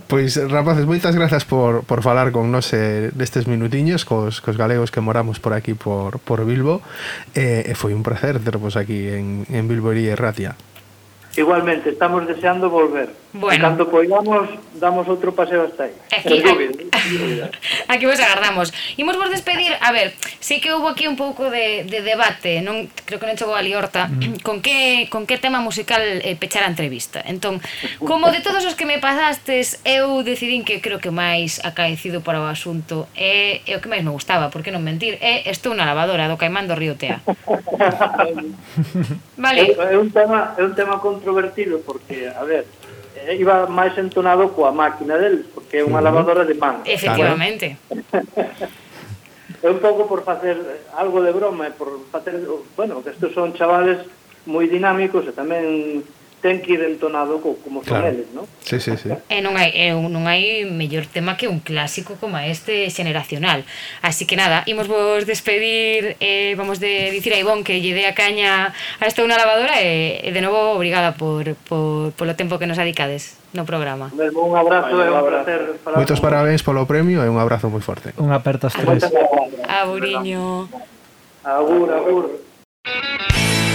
Pois, 0.07 0.39
rapaces, 0.39 0.87
moitas 0.87 1.17
grazas 1.19 1.43
por, 1.43 1.83
por 1.83 1.99
falar 1.99 2.31
con 2.31 2.55
nos 2.55 2.71
eh, 2.71 3.11
destes 3.11 3.51
minutiños 3.51 4.07
cos, 4.07 4.39
cos 4.39 4.55
galegos 4.55 4.95
que 4.95 5.03
moramos 5.03 5.43
por 5.43 5.51
aquí 5.51 5.75
por, 5.75 6.23
por 6.23 6.47
Bilbo 6.47 6.79
eh, 7.35 7.67
e 7.67 7.73
eh, 7.73 7.75
foi 7.75 7.91
un 7.91 8.07
placer 8.07 8.39
tervos 8.39 8.79
aquí 8.79 9.11
en, 9.11 9.43
en 9.51 9.67
Bilbo 9.67 9.91
e 9.91 10.15
Ratia 10.15 10.55
Igualmente, 11.35 11.91
estamos 11.91 12.23
deseando 12.25 12.71
volver 12.71 13.11
Bueno. 13.33 13.53
E 13.53 13.61
cando 13.61 13.91
poidamos, 13.91 14.49
damos 14.81 15.05
outro 15.09 15.33
paseo 15.35 15.69
hasta 15.69 15.91
aí. 15.91 15.95
Aquí, 16.13 16.41
aquí 17.89 18.05
vos 18.07 18.21
agardamos. 18.21 18.73
Imos 18.97 19.17
vos 19.17 19.29
despedir, 19.29 19.77
a 19.81 19.93
ver, 19.93 20.15
sí 20.41 20.61
que 20.61 20.73
houve 20.73 20.95
aquí 20.95 21.07
un 21.07 21.17
pouco 21.17 21.51
de, 21.51 21.85
de 21.85 22.01
debate, 22.01 22.63
non 22.65 22.89
creo 23.05 23.21
que 23.21 23.29
non 23.29 23.37
chegou 23.37 23.53
a 23.53 23.61
Liorta, 23.61 24.09
mm. 24.09 24.41
con 24.47 24.65
que 24.65 25.11
con 25.13 25.29
que 25.29 25.37
tema 25.37 25.61
musical 25.61 26.01
eh, 26.01 26.37
pechar 26.39 26.65
a 26.65 26.73
entrevista. 26.73 27.21
Entón, 27.21 27.61
como 28.01 28.33
de 28.33 28.41
todos 28.41 28.65
os 28.65 28.73
que 28.73 28.89
me 28.89 29.03
pasastes, 29.03 29.85
eu 29.85 30.25
decidín 30.25 30.65
que 30.65 30.81
creo 30.81 31.03
que 31.03 31.13
máis 31.13 31.61
acaecido 31.61 32.25
para 32.25 32.41
o 32.41 32.49
asunto 32.49 33.05
é, 33.13 33.61
é 33.69 33.77
o 33.77 33.83
que 33.85 33.91
máis 33.91 34.01
me 34.01 34.15
gustaba, 34.15 34.49
por 34.49 34.65
que 34.65 34.73
non 34.73 34.81
mentir, 34.81 35.19
é 35.21 35.45
Estou 35.47 35.73
na 35.73 35.85
lavadora 35.89 36.29
do 36.29 36.37
Caimán 36.37 36.69
do 36.69 36.77
Río 36.77 36.97
Tea. 36.97 37.21
vale. 39.37 39.73
É, 39.73 39.95
é 39.95 39.99
un 39.99 40.11
tema 40.13 40.55
é 40.57 40.63
un 40.65 40.75
tema 40.75 41.01
controvertido 41.01 41.81
porque, 41.81 42.29
a 42.29 42.45
ver, 42.45 42.65
Eh, 43.27 43.43
iba 43.43 43.67
máis 43.67 43.99
entonado 43.99 44.55
coa 44.55 44.71
máquina 44.71 45.19
del, 45.19 45.51
porque 45.51 45.83
é 45.83 45.85
unha 45.85 45.99
lavadora 45.99 46.47
de 46.47 46.55
man. 46.55 46.87
Efectivamente. 46.87 47.75
é 49.67 49.69
un 49.69 49.83
pouco 49.83 50.07
por 50.07 50.23
facer 50.23 50.55
algo 50.95 51.19
de 51.19 51.35
broma, 51.35 51.67
por 51.75 52.07
facer, 52.15 52.39
bueno, 52.79 53.03
que 53.03 53.11
estes 53.11 53.35
son 53.35 53.51
chavales 53.59 54.07
moi 54.47 54.71
dinámicos 54.71 55.27
e 55.27 55.35
tamén 55.35 56.07
ten 56.47 56.63
que 56.63 56.79
ir 56.79 56.83
entonado 56.87 57.43
co, 57.43 57.59
como 57.59 57.83
son 57.83 57.99
claro. 57.99 58.07
eles, 58.15 58.31
non? 58.31 58.47
Sí, 58.63 58.79
sí, 58.79 58.95
sí. 58.95 59.11
E 59.11 59.43
non 59.43 59.59
hai, 59.59 59.75
e 59.75 59.91
non 59.91 60.31
hai 60.31 60.63
mellor 60.63 61.11
tema 61.11 61.35
que 61.35 61.51
un 61.51 61.59
clásico 61.59 62.15
como 62.23 62.39
este 62.39 62.87
xeneracional. 62.87 63.67
Así 63.99 64.31
que 64.31 64.39
nada, 64.39 64.63
imos 64.71 64.87
vos 64.87 65.27
despedir, 65.27 66.15
eh, 66.23 66.55
vamos 66.55 66.79
de 66.79 67.11
dicir 67.11 67.35
a 67.35 67.43
Ivón 67.43 67.67
que 67.67 67.83
lle 67.83 67.99
dé 67.99 68.07
a 68.07 68.15
caña 68.15 68.71
a 69.03 69.05
esta 69.11 69.27
unha 69.27 69.35
lavadora 69.35 69.83
e, 69.83 70.23
e 70.23 70.31
de 70.31 70.39
novo 70.39 70.79
obrigada 70.79 71.19
por, 71.19 71.59
por, 71.67 72.15
polo 72.15 72.39
tempo 72.39 72.63
que 72.63 72.71
nos 72.71 72.79
adicades 72.79 73.35
no 73.51 73.67
programa. 73.67 74.15
Mesmo 74.15 74.47
un 74.47 74.55
abrazo 74.55 74.95
e 75.03 75.11
un 75.11 75.27
placer. 75.27 75.83
Para 75.83 75.99
Moitos 75.99 76.23
parabéns 76.23 76.63
polo 76.63 76.87
premio 76.87 77.27
e 77.27 77.29
un 77.29 77.43
abrazo 77.43 77.67
moi 77.67 77.83
forte. 77.83 78.15
Un 78.23 78.31
aperto 78.31 78.71
aos 78.71 78.79
tres. 78.79 79.03
Aburiño. 79.67 80.71
Agur, 81.43 81.91
agur. 81.91 82.25
agur. 82.87 83.75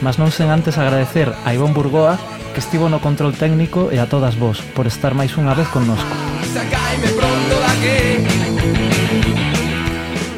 mas 0.00 0.18
non 0.20 0.32
sen 0.32 0.52
antes 0.52 0.76
agradecer 0.76 1.32
a 1.44 1.52
Ivón 1.54 1.76
Burgoa 1.76 2.18
que 2.56 2.64
estivo 2.64 2.88
no 2.88 3.04
control 3.04 3.36
técnico 3.36 3.92
e 3.92 4.00
a 4.00 4.08
todas 4.08 4.40
vos 4.40 4.64
por 4.72 4.88
estar 4.88 5.12
máis 5.12 5.36
unha 5.36 5.52
vez 5.52 5.68
connosco. 5.68 6.08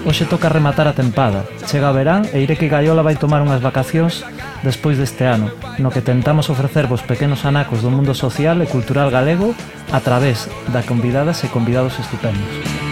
Hoxe 0.08 0.24
toca 0.24 0.48
rematar 0.48 0.88
a 0.88 0.96
tempada. 0.96 1.44
Chega 1.68 1.92
a 1.92 1.94
verán 1.94 2.24
e 2.32 2.40
Ireki 2.40 2.66
Gaiola 2.66 3.04
vai 3.04 3.14
tomar 3.14 3.44
unhas 3.44 3.60
vacacións 3.60 4.24
despois 4.64 4.98
deste 4.98 5.28
ano, 5.28 5.52
no 5.78 5.92
que 5.92 6.02
tentamos 6.02 6.50
ofrecervos 6.50 7.04
pequenos 7.04 7.44
anacos 7.44 7.84
do 7.84 7.92
mundo 7.92 8.16
social 8.16 8.58
e 8.64 8.66
cultural 8.66 9.12
galego 9.12 9.54
a 9.92 10.00
través 10.00 10.50
da 10.72 10.82
convidadas 10.82 11.44
e 11.44 11.52
convidados 11.52 12.00
estupendos 12.00 12.87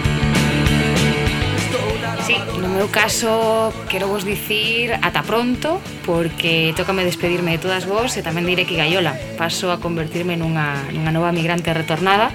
meu 2.86 2.94
caso, 2.94 3.74
quero 3.90 4.06
vos 4.06 4.24
dicir 4.24 4.94
ata 5.02 5.26
pronto, 5.26 5.82
porque 6.06 6.72
tócame 6.76 7.02
despedirme 7.02 7.50
de 7.50 7.58
todas 7.58 7.82
vos 7.82 8.14
e 8.14 8.22
tamén 8.22 8.46
diré 8.46 8.62
que 8.62 8.78
Gaiola. 8.78 9.18
Paso 9.34 9.74
a 9.74 9.82
convertirme 9.82 10.38
nunha, 10.38 10.86
nunha 10.94 11.10
nova 11.10 11.34
migrante 11.34 11.74
retornada. 11.74 12.30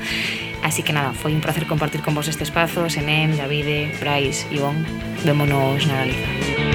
Así 0.60 0.84
que 0.84 0.92
nada, 0.92 1.16
foi 1.16 1.32
un 1.32 1.40
placer 1.40 1.64
compartir 1.72 2.04
con 2.04 2.12
vos 2.20 2.28
este 2.28 2.44
espazo, 2.44 2.92
Senem, 2.92 3.40
Davide, 3.40 3.96
Brais, 4.04 4.44
Ivón. 4.52 4.84
Vémonos 5.24 5.88
na 5.88 6.04
Galiza. 6.04 6.71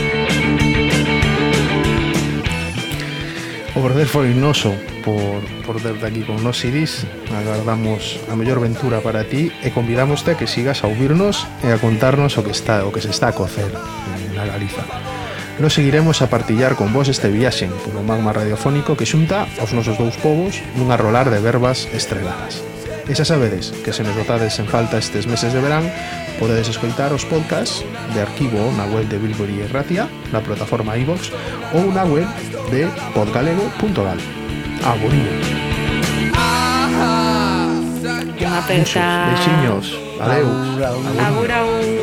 O 3.77 3.85
prazer 3.85 4.09
foi 4.09 4.33
noso 4.33 4.73
por, 5.05 5.45
por 5.69 5.77
derte 5.85 6.09
aquí 6.09 6.25
con 6.25 6.41
nos 6.41 6.65
Iris 6.65 7.05
Agardamos 7.29 8.17
a 8.25 8.33
mellor 8.33 8.57
ventura 8.57 9.05
para 9.05 9.29
ti 9.29 9.53
E 9.61 9.69
convidámoste 9.69 10.33
a 10.33 10.39
que 10.41 10.49
sigas 10.49 10.81
a 10.81 10.89
ouvirnos 10.89 11.45
E 11.61 11.69
a 11.69 11.77
contarnos 11.77 12.41
o 12.41 12.43
que 12.43 12.57
está 12.57 12.89
o 12.89 12.91
que 12.91 13.05
se 13.05 13.13
está 13.13 13.29
a 13.29 13.37
cocer 13.37 13.69
na 14.33 14.49
Galiza 14.49 14.81
Nos 15.61 15.77
seguiremos 15.77 16.25
a 16.25 16.33
partillar 16.33 16.73
con 16.73 16.89
vos 16.97 17.13
este 17.13 17.29
viaxe 17.29 17.69
polo 17.85 18.01
magma 18.01 18.33
radiofónico 18.33 18.97
que 18.97 19.05
xunta 19.05 19.45
aos 19.61 19.77
nosos 19.77 20.01
dous 20.01 20.17
povos 20.25 20.57
nunha 20.77 21.01
rolar 21.01 21.33
de 21.33 21.41
verbas 21.41 21.89
estreladas. 21.97 22.61
E 23.09 23.17
xa 23.17 23.25
sabedes 23.25 23.73
que 23.81 23.97
se 23.97 24.05
nos 24.05 24.13
notades 24.21 24.53
en 24.61 24.69
falta 24.69 25.01
estes 25.01 25.25
meses 25.25 25.57
de 25.57 25.65
verán, 25.65 25.89
podedes 26.37 26.69
escoitar 26.69 27.09
os 27.17 27.25
podcasts 27.25 27.81
de 28.13 28.21
arquivo 28.21 28.69
na 28.77 28.85
web 28.85 29.09
de 29.09 29.17
Bilbori 29.17 29.65
e 29.65 29.67
Ratia, 29.71 30.13
na 30.29 30.45
plataforma 30.45 30.93
iVox, 31.01 31.33
ou 31.73 31.89
na 31.89 32.05
web 32.05 32.29
de 32.71 32.89
podgalego.gal. 33.15 34.19
Aguriños. 34.85 35.47
Unha 38.37 38.59
aperta. 38.59 39.07
Beixiños. 39.31 39.87
Adeus. 40.21 40.81
Agur, 41.27 41.51
agur. 41.51 41.96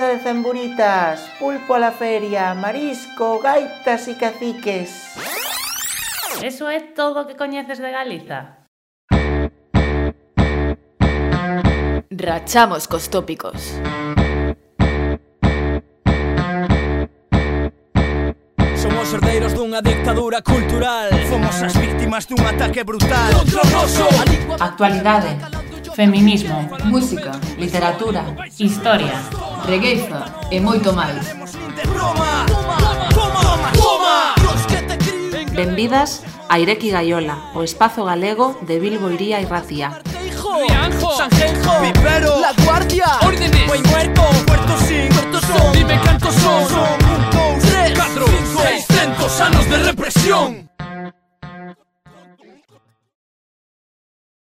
De 0.00 0.18
zamburitas, 0.18 1.28
pulpo 1.38 1.74
a 1.74 1.78
la 1.78 1.92
feria, 1.92 2.54
marisco, 2.54 3.38
gaitas 3.38 4.08
y 4.08 4.14
caciques. 4.14 5.12
Eso 6.42 6.70
é 6.70 6.80
todo 6.80 7.20
o 7.20 7.26
que 7.28 7.36
coñeces 7.36 7.78
de 7.84 7.90
Galiza? 7.92 8.64
Rachamos 12.10 12.88
cos 12.88 13.10
tópicos. 13.10 13.76
Somos 18.80 19.12
herdeiros 19.12 19.52
dunha 19.52 19.84
dictadura 19.84 20.40
cultural 20.40 21.12
Fomos 21.28 21.60
as 21.60 21.76
víctimas 21.76 22.24
dun 22.24 22.40
ataque 22.40 22.80
brutal 22.88 23.28
Contra 23.36 23.60
o 23.60 23.68
noso 23.68 24.08
Actualidade, 24.56 25.59
Feminismo, 26.00 26.66
música, 26.84 27.32
literatura, 27.58 28.24
historia, 28.58 29.20
regueifa 29.66 30.48
e 30.50 30.58
moito 30.58 30.94
máis. 30.94 31.28
Benvidas 35.52 36.24
a 36.48 36.58
Ireki 36.58 36.88
Gaiola, 36.88 37.52
o 37.52 37.60
espazo 37.62 38.08
galego 38.08 38.56
de 38.64 38.80
Bilbo 38.80 39.10
Iría 39.12 39.42
e 39.42 39.44
Racía. 39.44 40.00
Rianjo, 40.40 41.12
Sanjenjo, 41.20 41.84
Vipero, 41.84 42.40
La 42.40 42.56
Guardia, 42.64 43.20
Órdenes, 43.20 43.68
Buen 43.68 43.82
Muerto, 43.92 44.24
Puerto 44.46 44.78
Sin, 44.88 45.12
Puerto 45.12 45.38
Son, 45.44 45.72
Dime 45.74 46.00
Canto 46.00 46.32
Son, 46.32 46.64
Son, 46.64 46.96
1, 46.96 47.60
2, 47.60 47.68
3, 47.76 47.92
4, 47.92 48.24
5, 48.48 48.62
600 48.88 49.40
anos 49.42 49.68
de 49.68 49.76
represión. 49.84 50.69